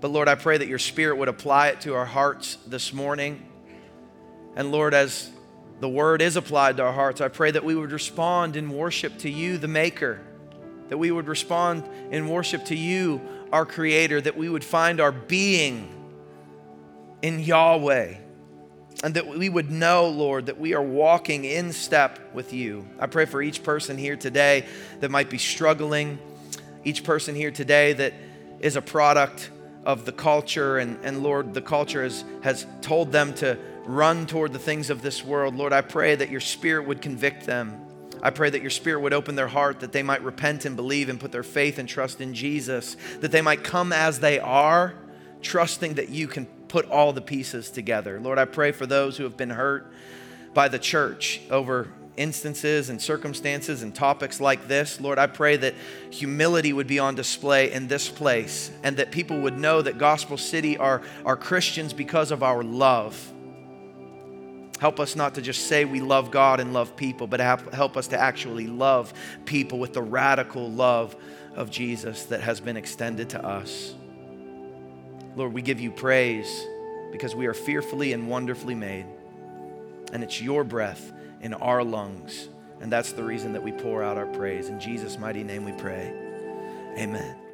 But 0.00 0.12
Lord, 0.12 0.28
I 0.28 0.36
pray 0.36 0.58
that 0.58 0.68
your 0.68 0.78
spirit 0.78 1.16
would 1.16 1.28
apply 1.28 1.70
it 1.70 1.80
to 1.80 1.94
our 1.94 2.06
hearts 2.06 2.58
this 2.68 2.92
morning. 2.92 3.44
And 4.54 4.70
Lord, 4.70 4.94
as 4.94 5.32
the 5.80 5.88
word 5.88 6.22
is 6.22 6.36
applied 6.36 6.76
to 6.76 6.84
our 6.84 6.92
hearts, 6.92 7.20
I 7.20 7.26
pray 7.26 7.50
that 7.50 7.64
we 7.64 7.74
would 7.74 7.90
respond 7.90 8.54
in 8.54 8.70
worship 8.70 9.18
to 9.18 9.28
you, 9.28 9.58
the 9.58 9.66
Maker, 9.66 10.20
that 10.88 10.98
we 10.98 11.10
would 11.10 11.28
respond 11.28 11.88
in 12.10 12.28
worship 12.28 12.64
to 12.66 12.76
you, 12.76 13.20
our 13.52 13.66
Creator, 13.66 14.22
that 14.22 14.36
we 14.36 14.48
would 14.48 14.64
find 14.64 15.00
our 15.00 15.12
being 15.12 15.92
in 17.22 17.40
Yahweh, 17.40 18.14
and 19.04 19.14
that 19.14 19.26
we 19.26 19.48
would 19.48 19.70
know, 19.70 20.08
Lord, 20.08 20.46
that 20.46 20.58
we 20.58 20.74
are 20.74 20.82
walking 20.82 21.44
in 21.44 21.72
step 21.72 22.34
with 22.34 22.52
you. 22.52 22.88
I 22.98 23.06
pray 23.06 23.24
for 23.24 23.42
each 23.42 23.62
person 23.62 23.98
here 23.98 24.16
today 24.16 24.66
that 25.00 25.10
might 25.10 25.28
be 25.28 25.38
struggling, 25.38 26.18
each 26.84 27.04
person 27.04 27.34
here 27.34 27.50
today 27.50 27.92
that 27.94 28.14
is 28.60 28.76
a 28.76 28.82
product 28.82 29.50
of 29.84 30.04
the 30.04 30.12
culture, 30.12 30.78
and, 30.78 30.98
and 31.04 31.22
Lord, 31.22 31.54
the 31.54 31.62
culture 31.62 32.02
has, 32.02 32.24
has 32.42 32.66
told 32.80 33.12
them 33.12 33.34
to 33.34 33.58
run 33.84 34.26
toward 34.26 34.52
the 34.52 34.58
things 34.58 34.90
of 34.90 35.00
this 35.00 35.24
world. 35.24 35.54
Lord, 35.54 35.72
I 35.72 35.80
pray 35.80 36.16
that 36.16 36.28
your 36.28 36.40
spirit 36.40 36.88
would 36.88 37.00
convict 37.00 37.46
them. 37.46 37.85
I 38.26 38.30
pray 38.30 38.50
that 38.50 38.60
your 38.60 38.70
spirit 38.70 39.02
would 39.02 39.12
open 39.12 39.36
their 39.36 39.46
heart, 39.46 39.78
that 39.78 39.92
they 39.92 40.02
might 40.02 40.20
repent 40.20 40.64
and 40.64 40.74
believe 40.74 41.08
and 41.08 41.20
put 41.20 41.30
their 41.30 41.44
faith 41.44 41.78
and 41.78 41.88
trust 41.88 42.20
in 42.20 42.34
Jesus, 42.34 42.96
that 43.20 43.30
they 43.30 43.40
might 43.40 43.62
come 43.62 43.92
as 43.92 44.18
they 44.18 44.40
are, 44.40 44.94
trusting 45.42 45.94
that 45.94 46.08
you 46.08 46.26
can 46.26 46.46
put 46.66 46.90
all 46.90 47.12
the 47.12 47.20
pieces 47.20 47.70
together. 47.70 48.18
Lord, 48.18 48.40
I 48.40 48.44
pray 48.44 48.72
for 48.72 48.84
those 48.84 49.16
who 49.16 49.22
have 49.22 49.36
been 49.36 49.50
hurt 49.50 49.92
by 50.54 50.66
the 50.66 50.80
church 50.80 51.40
over 51.52 51.92
instances 52.16 52.90
and 52.90 53.00
circumstances 53.00 53.84
and 53.84 53.94
topics 53.94 54.40
like 54.40 54.66
this. 54.66 55.00
Lord, 55.00 55.20
I 55.20 55.28
pray 55.28 55.56
that 55.58 55.74
humility 56.10 56.72
would 56.72 56.88
be 56.88 56.98
on 56.98 57.14
display 57.14 57.70
in 57.70 57.86
this 57.86 58.08
place 58.08 58.72
and 58.82 58.96
that 58.96 59.12
people 59.12 59.40
would 59.42 59.56
know 59.56 59.82
that 59.82 59.98
Gospel 59.98 60.36
City 60.36 60.76
are, 60.76 61.00
are 61.24 61.36
Christians 61.36 61.92
because 61.92 62.32
of 62.32 62.42
our 62.42 62.64
love 62.64 63.32
Help 64.78 65.00
us 65.00 65.16
not 65.16 65.34
to 65.36 65.42
just 65.42 65.68
say 65.68 65.84
we 65.84 66.00
love 66.00 66.30
God 66.30 66.60
and 66.60 66.72
love 66.72 66.96
people, 66.96 67.26
but 67.26 67.40
help 67.40 67.96
us 67.96 68.08
to 68.08 68.18
actually 68.18 68.66
love 68.66 69.14
people 69.46 69.78
with 69.78 69.94
the 69.94 70.02
radical 70.02 70.70
love 70.70 71.16
of 71.54 71.70
Jesus 71.70 72.24
that 72.24 72.42
has 72.42 72.60
been 72.60 72.76
extended 72.76 73.30
to 73.30 73.44
us. 73.44 73.94
Lord, 75.34 75.54
we 75.54 75.62
give 75.62 75.80
you 75.80 75.90
praise 75.90 76.66
because 77.10 77.34
we 77.34 77.46
are 77.46 77.54
fearfully 77.54 78.12
and 78.12 78.28
wonderfully 78.28 78.74
made. 78.74 79.06
And 80.12 80.22
it's 80.22 80.40
your 80.40 80.64
breath 80.64 81.12
in 81.40 81.54
our 81.54 81.82
lungs. 81.82 82.48
And 82.80 82.92
that's 82.92 83.12
the 83.12 83.22
reason 83.22 83.54
that 83.54 83.62
we 83.62 83.72
pour 83.72 84.02
out 84.02 84.18
our 84.18 84.26
praise. 84.26 84.68
In 84.68 84.78
Jesus' 84.78 85.18
mighty 85.18 85.42
name 85.42 85.64
we 85.64 85.72
pray. 85.72 86.12
Amen. 86.98 87.45